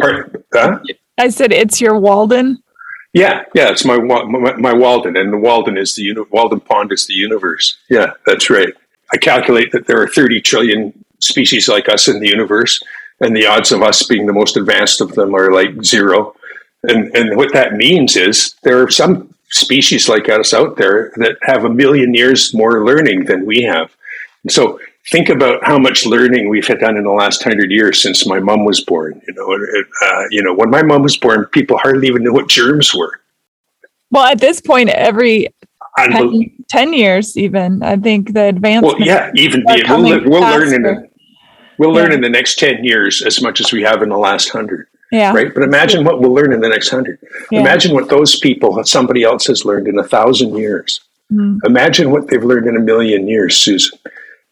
Huh? 0.00 0.78
I 1.18 1.28
said 1.28 1.52
it's 1.52 1.80
your 1.80 1.98
Walden. 1.98 2.62
Yeah, 3.18 3.44
yeah, 3.52 3.70
it's 3.70 3.84
my 3.84 3.98
my, 3.98 4.72
Walden, 4.72 5.16
and 5.16 5.32
the 5.32 5.38
Walden 5.38 5.76
is 5.76 5.96
the 5.96 6.02
uni- 6.02 6.24
Walden 6.30 6.60
Pond 6.60 6.92
is 6.92 7.06
the 7.08 7.14
universe. 7.14 7.76
Yeah, 7.90 8.12
that's 8.24 8.48
right. 8.48 8.72
I 9.12 9.16
calculate 9.16 9.72
that 9.72 9.88
there 9.88 10.00
are 10.00 10.06
30 10.06 10.40
trillion 10.40 10.92
species 11.18 11.68
like 11.68 11.88
us 11.88 12.06
in 12.06 12.20
the 12.20 12.28
universe, 12.28 12.80
and 13.20 13.34
the 13.34 13.44
odds 13.46 13.72
of 13.72 13.82
us 13.82 14.06
being 14.06 14.26
the 14.26 14.32
most 14.32 14.56
advanced 14.56 15.00
of 15.00 15.16
them 15.16 15.34
are 15.34 15.50
like 15.50 15.82
zero. 15.82 16.36
And 16.84 17.12
and 17.16 17.36
what 17.36 17.52
that 17.54 17.72
means 17.72 18.16
is 18.16 18.54
there 18.62 18.80
are 18.84 18.90
some 18.90 19.34
species 19.50 20.08
like 20.08 20.28
us 20.28 20.54
out 20.54 20.76
there 20.76 21.12
that 21.16 21.38
have 21.42 21.64
a 21.64 21.70
million 21.82 22.14
years 22.14 22.54
more 22.54 22.84
learning 22.84 23.24
than 23.24 23.44
we 23.44 23.62
have. 23.62 23.90
And 24.44 24.52
so 24.52 24.78
think 25.10 25.28
about 25.28 25.64
how 25.64 25.78
much 25.78 26.06
learning 26.06 26.48
we've 26.48 26.66
had 26.66 26.80
done 26.80 26.96
in 26.96 27.04
the 27.04 27.10
last 27.10 27.42
hundred 27.42 27.70
years 27.70 28.02
since 28.02 28.26
my 28.26 28.40
mom 28.40 28.64
was 28.64 28.82
born. 28.84 29.20
You 29.26 29.34
know, 29.34 29.52
uh, 30.06 30.24
you 30.30 30.42
know, 30.42 30.54
when 30.54 30.70
my 30.70 30.82
mom 30.82 31.02
was 31.02 31.16
born, 31.16 31.46
people 31.46 31.78
hardly 31.78 32.08
even 32.08 32.22
knew 32.22 32.32
what 32.32 32.48
germs 32.48 32.94
were. 32.94 33.20
Well, 34.10 34.24
at 34.24 34.40
this 34.40 34.60
point, 34.60 34.88
every 34.90 35.48
10, 35.98 36.64
10 36.68 36.92
years, 36.92 37.36
even 37.36 37.82
I 37.82 37.96
think 37.96 38.32
the 38.32 38.44
advancement. 38.44 38.98
Well, 38.98 39.06
yeah, 39.06 39.30
even 39.34 39.62
the, 39.64 39.84
we'll, 39.88 40.30
we'll 40.30 40.40
learn 40.40 40.72
in 40.72 40.82
the, 40.82 41.08
we'll 41.78 41.94
yeah. 41.94 42.02
learn 42.02 42.12
in 42.12 42.20
the 42.20 42.30
next 42.30 42.58
ten 42.58 42.84
years 42.84 43.22
as 43.22 43.42
much 43.42 43.60
as 43.60 43.72
we 43.72 43.82
have 43.82 44.02
in 44.02 44.08
the 44.08 44.18
last 44.18 44.50
hundred. 44.50 44.88
Yeah. 45.10 45.32
Right. 45.32 45.52
But 45.52 45.62
imagine 45.62 46.04
what 46.04 46.20
we'll 46.20 46.34
learn 46.34 46.52
in 46.52 46.60
the 46.60 46.68
next 46.68 46.90
hundred. 46.90 47.18
Yeah. 47.50 47.60
Imagine 47.60 47.94
what 47.94 48.10
those 48.10 48.38
people, 48.38 48.82
somebody 48.84 49.22
else 49.22 49.46
has 49.46 49.64
learned 49.64 49.88
in 49.88 49.98
a 49.98 50.04
thousand 50.04 50.56
years. 50.56 51.00
Mm. 51.32 51.58
Imagine 51.64 52.10
what 52.10 52.28
they've 52.28 52.44
learned 52.44 52.66
in 52.66 52.76
a 52.76 52.80
million 52.80 53.26
years, 53.26 53.56
Susan. 53.56 53.98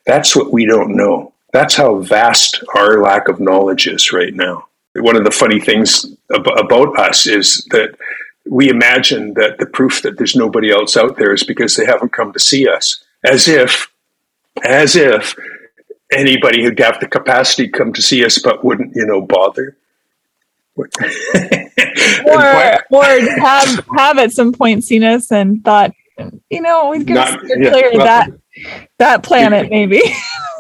That's 0.07 0.37
what 0.37 0.53
we 0.53 0.65
don't 0.67 0.97
know. 0.97 1.33
That's 1.53 1.75
how 1.75 1.97
vast 2.01 2.63
our 2.75 3.03
lack 3.03 3.29
of 3.29 3.41
knowledge 3.41 3.87
is 3.87 4.13
right 4.13 4.35
now. 4.35 4.69
One 4.95 5.17
of 5.17 5.25
the 5.25 5.31
funny 5.31 5.61
things 5.61 6.07
ab- 6.35 6.47
about 6.47 6.99
us 6.99 7.27
is 7.27 7.67
that 7.71 7.97
we 8.49 8.69
imagine 8.69 9.35
that 9.35 9.59
the 9.59 9.67
proof 9.67 10.03
that 10.03 10.17
there's 10.17 10.37
nobody 10.37 10.71
else 10.71 10.97
out 10.97 11.17
there 11.17 11.35
is 11.35 11.43
because 11.43 11.75
they 11.75 11.85
haven't 11.85 12.13
come 12.13 12.33
to 12.33 12.39
see 12.39 12.69
us, 12.69 13.03
as 13.25 13.49
if, 13.49 13.91
as 14.65 14.97
if 14.97 15.35
anybody 16.13 16.63
who'd 16.63 16.79
have 16.79 17.01
the 17.01 17.09
capacity 17.09 17.67
to 17.67 17.77
come 17.77 17.93
to 17.93 18.03
see 18.03 18.25
us 18.25 18.39
but 18.39 18.65
wouldn't, 18.65 18.95
you 18.95 19.05
know, 19.05 19.21
bother. 19.21 19.77
or 20.77 20.87
or 22.91 23.05
have 23.41 23.87
have 23.97 24.19
at 24.19 24.31
some 24.31 24.53
point 24.53 24.85
seen 24.85 25.03
us 25.03 25.33
and 25.33 25.65
thought, 25.65 25.91
you 26.51 26.61
know, 26.61 26.91
we 26.91 26.99
could 26.99 27.17
yeah, 27.17 27.37
clear 27.39 27.91
well, 27.95 28.05
that 28.05 28.31
that 28.99 29.23
planet 29.23 29.71
maybe. 29.71 30.01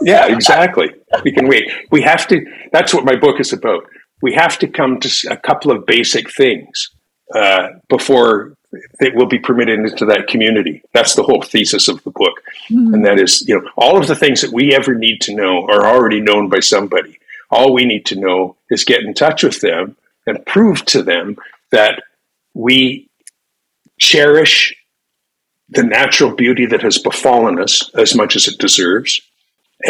Yeah 0.03 0.26
exactly. 0.26 0.90
We 1.24 1.32
can 1.32 1.49
wait. 1.49 1.72
We 1.90 2.03
have 2.03 2.28
to 2.28 2.44
that's 2.70 2.92
what 2.92 3.07
my 3.07 3.16
book 3.16 3.40
is 3.40 3.55
about. 3.55 3.86
We 4.20 4.34
have 4.34 4.59
to 4.59 4.68
come 4.68 5.01
to 5.01 5.28
a 5.30 5.38
couple 5.38 5.70
of 5.70 5.86
basic 5.86 6.30
things 6.30 6.90
uh, 7.34 7.68
before 7.88 8.57
it 9.01 9.14
will 9.14 9.26
be 9.26 9.38
permitted 9.38 9.78
into 9.78 10.05
that 10.05 10.26
community. 10.26 10.82
That's 10.92 11.14
the 11.14 11.22
whole 11.22 11.40
thesis 11.40 11.88
of 11.88 12.03
the 12.05 12.11
book. 12.11 12.42
Mm-hmm. 12.70 12.94
and 12.94 13.05
that 13.07 13.18
is 13.18 13.49
you 13.49 13.55
know 13.55 13.70
all 13.76 13.99
of 13.99 14.07
the 14.07 14.14
things 14.14 14.42
that 14.42 14.53
we 14.53 14.74
ever 14.74 14.94
need 14.94 15.22
to 15.22 15.34
know 15.34 15.64
are 15.66 15.86
already 15.86 16.20
known 16.20 16.51
by 16.51 16.61
somebody. 16.61 17.18
All 17.51 17.72
we 17.72 17.86
need 17.86 18.05
to 18.07 18.16
know 18.16 18.57
is 18.70 18.84
get 18.84 19.03
in 19.03 19.14
touch 19.14 19.42
with 19.42 19.61
them 19.61 19.97
and 20.26 20.44
prove 20.44 20.84
to 20.86 21.03
them 21.03 21.36
that 21.70 22.03
we 22.55 23.09
cherish 23.99 24.74
the 25.68 25.82
natural 25.82 26.34
beauty 26.34 26.66
that 26.66 26.82
has 26.82 26.98
befallen 26.98 27.60
us 27.60 27.90
as 27.94 28.14
much 28.14 28.36
as 28.36 28.46
it 28.46 28.58
deserves, 28.58 29.20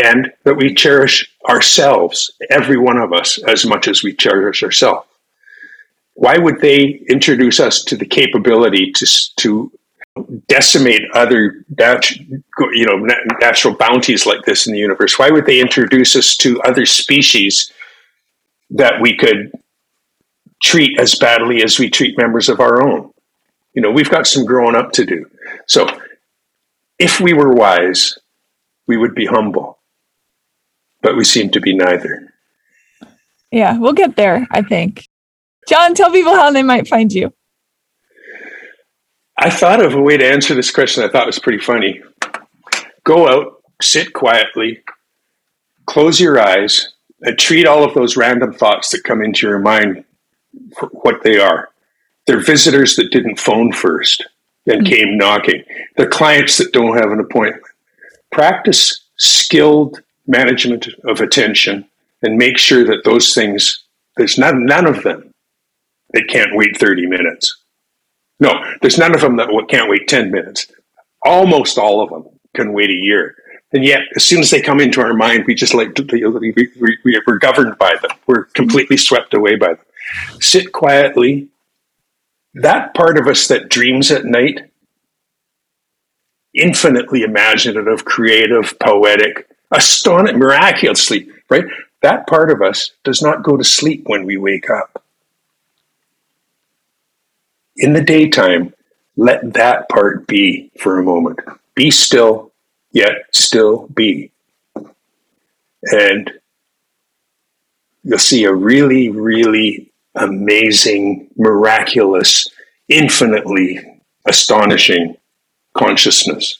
and 0.05 0.33
that 0.45 0.57
we 0.57 0.75
cherish 0.75 1.31
ourselves, 1.49 2.31
every 2.51 2.77
one 2.77 2.97
of 2.97 3.13
us, 3.13 3.39
as 3.45 3.65
much 3.65 3.87
as 3.87 4.03
we 4.03 4.15
cherish 4.15 4.63
ourselves. 4.63 5.07
Why 6.15 6.39
would 6.39 6.61
they 6.61 7.03
introduce 7.11 7.61
us 7.61 7.85
to 7.85 7.97
the 7.97 8.07
capability 8.07 8.91
to, 8.93 9.07
to 9.37 9.71
decimate 10.49 11.03
other 11.13 11.65
you 12.73 12.87
know 12.87 13.07
natural 13.41 13.75
bounties 13.75 14.25
like 14.25 14.45
this 14.45 14.67
in 14.67 14.73
the 14.73 14.79
universe? 14.79 15.19
Why 15.19 15.31
would 15.31 15.47
they 15.47 15.61
introduce 15.61 16.17
us 16.17 16.37
to 16.39 16.61
other 16.63 16.87
species 16.87 17.71
that 18.71 19.01
we 19.01 19.17
could 19.17 19.53
treat 20.63 20.99
as 20.99 21.15
badly 21.17 21.63
as 21.63 21.79
we 21.79 21.91
treat 21.91 22.19
members 22.19 22.49
of 22.49 22.61
our 22.61 22.83
own? 22.83 23.13
You 23.75 23.83
know, 23.83 23.91
we've 23.91 24.11
got 24.11 24.27
some 24.27 24.47
growing 24.47 24.75
up 24.75 24.93
to 24.93 25.05
do. 25.05 25.27
So 25.67 25.87
if 26.99 27.21
we 27.21 27.33
were 27.33 27.53
wise, 27.53 28.19
we 28.87 28.97
would 28.97 29.15
be 29.15 29.27
humble, 29.27 29.79
but 31.03 31.17
we 31.17 31.25
seem 31.25 31.51
to 31.51 31.61
be 31.61 31.75
neither. 31.75 32.33
Yeah, 33.51 33.79
we'll 33.79 33.93
get 33.93 34.17
there, 34.17 34.47
I 34.51 34.63
think. 34.63 35.09
John, 35.69 35.95
tell 35.95 36.11
people 36.13 36.35
how 36.35 36.51
they 36.51 36.63
might 36.63 36.89
find 36.89 37.13
you. 37.13 37.33
I 39.39 39.51
thought 39.51 39.85
of 39.85 39.95
a 39.95 40.01
way 40.01 40.17
to 40.17 40.27
answer 40.27 40.55
this 40.55 40.71
question 40.71 41.05
I 41.05 41.09
thought 41.09 41.27
was 41.27 41.39
pretty 41.39 41.63
funny. 41.63 42.01
Go 43.05 43.29
out, 43.29 43.63
sit 43.83 44.13
quietly, 44.13 44.83
close 45.85 46.21
your 46.21 46.41
eyes, 46.41 46.95
and 47.21 47.39
treat 47.39 47.67
all 47.67 47.85
of 47.85 47.95
those 47.95 48.17
random 48.17 48.53
thoughts 48.53 48.91
that 48.91 49.05
come 49.05 49.23
into 49.23 49.47
your 49.47 49.59
mind 49.59 50.05
for 50.79 50.89
what 50.89 51.23
they 51.23 51.39
are. 51.39 51.69
They're 52.27 52.41
visitors 52.41 52.97
that 52.97 53.11
didn't 53.11 53.39
phone 53.39 53.73
first 53.73 54.27
and 54.67 54.83
mm-hmm. 54.83 54.93
came 54.93 55.17
knocking. 55.17 55.63
They're 55.97 56.09
clients 56.09 56.59
that 56.59 56.73
don't 56.73 56.97
have 56.97 57.11
an 57.11 57.21
appointment. 57.21 57.63
Practice 58.33 59.05
skilled 59.17 60.01
management 60.27 60.89
of 61.05 61.21
attention 61.21 61.87
and 62.23 62.37
make 62.37 62.59
sure 62.59 62.85
that 62.85 63.05
those 63.05 63.35
things, 63.35 63.85
there's 64.17 64.39
none, 64.39 64.65
none 64.65 64.87
of 64.87 65.03
them 65.03 65.31
that 66.13 66.29
can't 66.29 66.55
wait 66.55 66.77
30 66.77 67.07
minutes. 67.07 67.57
No, 68.41 68.53
there's 68.81 68.99
none 68.99 69.15
of 69.15 69.21
them 69.21 69.37
that 69.37 69.49
can't 69.69 69.89
wait 69.89 70.09
10 70.09 70.31
minutes. 70.31 70.67
Almost 71.25 71.79
all 71.79 72.03
of 72.03 72.11
them 72.11 72.25
can 72.55 72.73
wait 72.73 72.91
a 72.91 72.95
year. 72.95 73.37
And 73.73 73.85
yet, 73.85 74.03
as 74.15 74.25
soon 74.25 74.41
as 74.41 74.51
they 74.51 74.61
come 74.61 74.81
into 74.81 75.01
our 75.01 75.15
mind, 75.15 75.45
we 75.47 75.55
just 75.55 75.75
like, 75.75 75.97
we, 76.13 76.25
we, 76.25 76.69
we, 77.05 77.21
we're 77.27 77.39
governed 77.39 77.77
by 77.79 77.95
them. 78.01 78.13
We're 78.27 78.45
completely 78.45 78.97
swept 78.97 79.35
away 79.35 79.57
by 79.57 79.69
them. 79.69 79.85
Sit 80.41 80.73
quietly, 80.73 81.49
that 82.57 82.95
part 82.95 83.19
of 83.19 83.27
us 83.27 83.49
that 83.49 83.69
dreams 83.69 84.11
at 84.11 84.25
night 84.25 84.71
infinitely 86.55 87.23
imaginative, 87.23 88.05
creative, 88.05 88.79
poetic, 88.79 89.47
astonishing, 89.71 90.39
miraculously, 90.39 91.29
right? 91.51 91.65
That 92.01 92.27
part 92.27 92.51
of 92.51 92.63
us 92.63 92.93
does 93.05 93.21
not 93.21 93.43
go 93.43 93.57
to 93.57 93.65
sleep 93.65 94.05
when 94.07 94.25
we 94.25 94.37
wake 94.37 94.71
up. 94.71 95.03
In 97.77 97.93
the 97.93 98.03
daytime, 98.03 98.73
let 99.17 99.53
that 99.53 99.89
part 99.91 100.27
be 100.27 100.71
for 100.79 100.99
a 100.99 101.05
moment. 101.05 101.41
Be 101.75 101.91
still, 101.91 102.53
yet 102.91 103.13
still 103.33 103.87
be. 103.89 104.31
And 105.83 106.33
you'll 108.03 108.19
see 108.19 108.45
a 108.45 108.55
really, 108.55 109.11
really 109.11 109.93
amazing, 110.17 111.29
miraculous, 111.37 112.49
infinitely 112.89 113.81
astonishing 114.27 115.17
consciousness. 115.75 116.59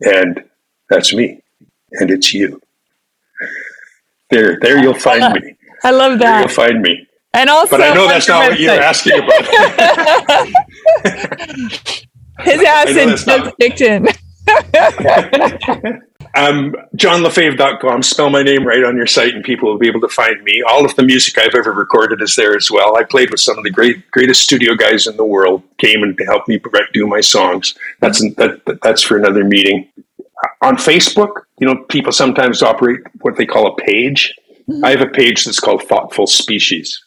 And 0.00 0.44
that's 0.88 1.14
me. 1.14 1.40
And 1.92 2.10
it's 2.10 2.34
you. 2.34 2.60
There, 4.30 4.58
there 4.60 4.82
you'll 4.82 4.94
find 4.94 5.34
me. 5.34 5.56
I 5.84 5.90
love 5.90 6.18
that. 6.18 6.30
There 6.30 6.40
you'll 6.40 6.48
find 6.48 6.80
me. 6.82 7.06
And 7.32 7.48
also, 7.50 7.76
but 7.76 7.82
I 7.82 7.92
know 7.94 8.06
that's 8.06 8.28
not 8.28 8.50
what 8.50 8.60
you're 8.60 8.72
asking 8.72 9.18
about. 9.18 9.44
His 12.40 12.62
ass 12.62 12.88
in 12.90 13.08
just 13.10 13.28
fiction. 13.56 14.06
Um, 16.36 16.74
johnlefebvre.com. 16.96 18.02
Spell 18.02 18.30
my 18.30 18.42
name 18.42 18.66
right 18.66 18.82
on 18.82 18.96
your 18.96 19.06
site, 19.06 19.34
and 19.34 19.44
people 19.44 19.68
will 19.68 19.78
be 19.78 19.88
able 19.88 20.00
to 20.00 20.08
find 20.08 20.42
me. 20.42 20.62
All 20.62 20.84
of 20.84 20.94
the 20.96 21.02
music 21.02 21.38
I've 21.38 21.54
ever 21.54 21.72
recorded 21.72 22.20
is 22.20 22.34
there 22.34 22.56
as 22.56 22.70
well. 22.70 22.96
I 22.96 23.04
played 23.04 23.30
with 23.30 23.40
some 23.40 23.56
of 23.56 23.64
the 23.64 23.70
great, 23.70 24.10
greatest 24.10 24.42
studio 24.42 24.74
guys 24.74 25.06
in 25.06 25.16
the 25.16 25.24
world. 25.24 25.62
Came 25.78 26.02
and 26.02 26.18
helped 26.26 26.48
me 26.48 26.60
do 26.92 27.06
my 27.06 27.20
songs. 27.20 27.74
That's 28.00 28.20
that, 28.34 28.80
that's 28.82 29.02
for 29.02 29.16
another 29.16 29.44
meeting. 29.44 29.88
On 30.60 30.76
Facebook, 30.76 31.42
you 31.58 31.66
know, 31.66 31.84
people 31.84 32.12
sometimes 32.12 32.62
operate 32.62 33.00
what 33.20 33.36
they 33.36 33.46
call 33.46 33.66
a 33.68 33.76
page. 33.76 34.34
Mm-hmm. 34.68 34.84
I 34.84 34.90
have 34.90 35.00
a 35.02 35.06
page 35.06 35.44
that's 35.44 35.60
called 35.60 35.82
Thoughtful 35.84 36.26
Species 36.26 37.00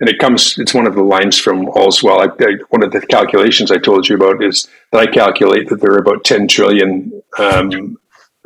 and 0.00 0.08
it 0.08 0.18
comes 0.18 0.58
it's 0.58 0.74
one 0.74 0.86
of 0.86 0.96
the 0.96 1.02
lines 1.02 1.38
from 1.38 1.68
all's 1.68 2.02
well 2.02 2.20
I, 2.20 2.24
I, 2.44 2.56
one 2.70 2.82
of 2.82 2.90
the 2.90 3.00
calculations 3.06 3.70
i 3.70 3.78
told 3.78 4.08
you 4.08 4.16
about 4.16 4.42
is 4.42 4.66
that 4.90 5.00
i 5.00 5.06
calculate 5.06 5.68
that 5.68 5.80
there 5.80 5.92
are 5.92 5.98
about 5.98 6.24
10 6.24 6.48
trillion 6.48 7.22
um, 7.38 7.96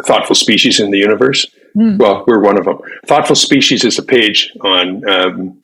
thoughtful 0.05 0.35
species 0.35 0.81
in 0.81 0.91
the 0.91 0.99
universe 0.99 1.47
mm. 1.77 1.99
well 1.99 2.25
we're 2.27 2.41
one 2.41 2.59
of 2.59 2.65
them 2.65 2.79
thoughtful 3.07 3.37
species 3.37 3.85
is 3.85 3.99
a 3.99 4.03
page 4.03 4.53
on 4.61 5.09
um, 5.09 5.63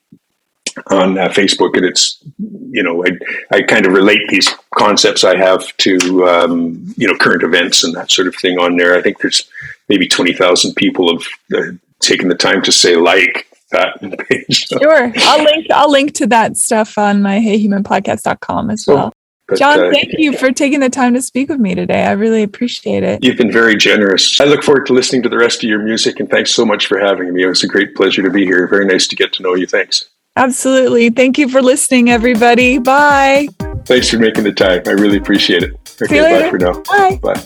on 0.91 1.19
uh, 1.19 1.29
facebook 1.29 1.77
and 1.77 1.85
it's 1.85 2.23
you 2.71 2.83
know 2.83 3.05
I, 3.05 3.11
I 3.57 3.63
kind 3.63 3.85
of 3.87 3.93
relate 3.93 4.27
these 4.29 4.49
concepts 4.75 5.23
i 5.25 5.37
have 5.37 5.77
to 5.79 6.27
um, 6.27 6.95
you 6.97 7.07
know 7.07 7.17
current 7.19 7.43
events 7.43 7.85
and 7.85 7.95
that 7.95 8.11
sort 8.11 8.29
of 8.29 8.35
thing 8.37 8.59
on 8.59 8.77
there 8.77 8.97
i 8.97 9.03
think 9.03 9.19
there's 9.19 9.49
maybe 9.89 10.09
20000 10.09 10.75
people 10.75 11.13
have 11.13 11.27
uh, 11.55 11.73
taken 12.01 12.29
the 12.29 12.35
time 12.35 12.63
to 12.63 12.73
say 12.73 12.97
like 12.97 13.47
that 13.73 14.01
page. 14.29 14.67
Sure. 14.69 15.13
I'll 15.17 15.45
link 15.45 15.67
I'll 15.71 15.91
link 15.91 16.15
to 16.15 16.27
that 16.29 16.57
stuff 16.57 16.97
on 16.99 17.23
my 17.23 17.39
heyhumanpodcast.com 17.39 18.71
as 18.71 18.87
well. 18.87 19.13
But, 19.53 19.59
John, 19.59 19.81
uh, 19.81 19.91
thank 19.91 20.13
you 20.19 20.37
for 20.37 20.51
taking 20.51 20.81
the 20.81 20.91
time 20.91 21.15
to 21.15 21.23
speak 21.23 21.49
with 21.49 21.61
me 21.61 21.75
today. 21.75 22.05
I 22.05 22.13
really 22.13 22.43
appreciate 22.43 23.03
it. 23.03 23.23
You've 23.23 23.37
been 23.37 23.53
very 23.53 23.77
generous. 23.77 24.41
I 24.41 24.45
look 24.45 24.63
forward 24.63 24.87
to 24.87 24.93
listening 24.93 25.23
to 25.25 25.29
the 25.29 25.37
rest 25.37 25.63
of 25.63 25.69
your 25.69 25.83
music 25.83 26.21
and 26.21 26.31
thanks 26.31 26.53
so 26.53 26.65
much 26.65 26.87
for 26.87 26.99
having 26.99 27.33
me. 27.35 27.43
It 27.43 27.49
was 27.49 27.63
a 27.63 27.69
great 27.69 27.95
pleasure 27.95 28.23
to 28.23 28.31
be 28.31 28.45
here. 28.45 28.67
Very 28.67 28.87
nice 28.87 29.07
to 29.09 29.17
get 29.17 29.33
to 29.35 29.43
know 29.43 29.55
you. 29.55 29.67
Thanks. 29.67 30.09
Absolutely. 30.37 31.11
Thank 31.11 31.37
you 31.37 31.49
for 31.49 31.61
listening, 31.61 32.09
everybody. 32.09 32.79
Bye. 32.79 33.49
Thanks 33.85 34.09
for 34.09 34.19
making 34.19 34.45
the 34.45 34.53
time. 34.53 34.83
I 34.87 34.93
really 34.93 35.19
appreciate 35.19 35.63
it. 35.63 35.75
Okay, 36.01 36.43
bye 36.43 36.51
for 36.51 36.59
now. 36.59 36.83
Bye. 36.83 37.21
Bye. 37.23 37.43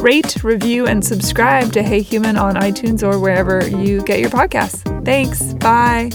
rate, 0.00 0.42
review, 0.44 0.86
and 0.86 1.04
subscribe 1.04 1.72
to 1.72 1.82
Hey 1.82 2.00
Human 2.00 2.36
on 2.36 2.54
iTunes 2.54 3.02
or 3.02 3.18
wherever 3.18 3.66
you 3.68 4.02
get 4.02 4.20
your 4.20 4.30
podcasts. 4.30 4.82
Thanks. 5.04 5.54
Bye. 5.54 6.10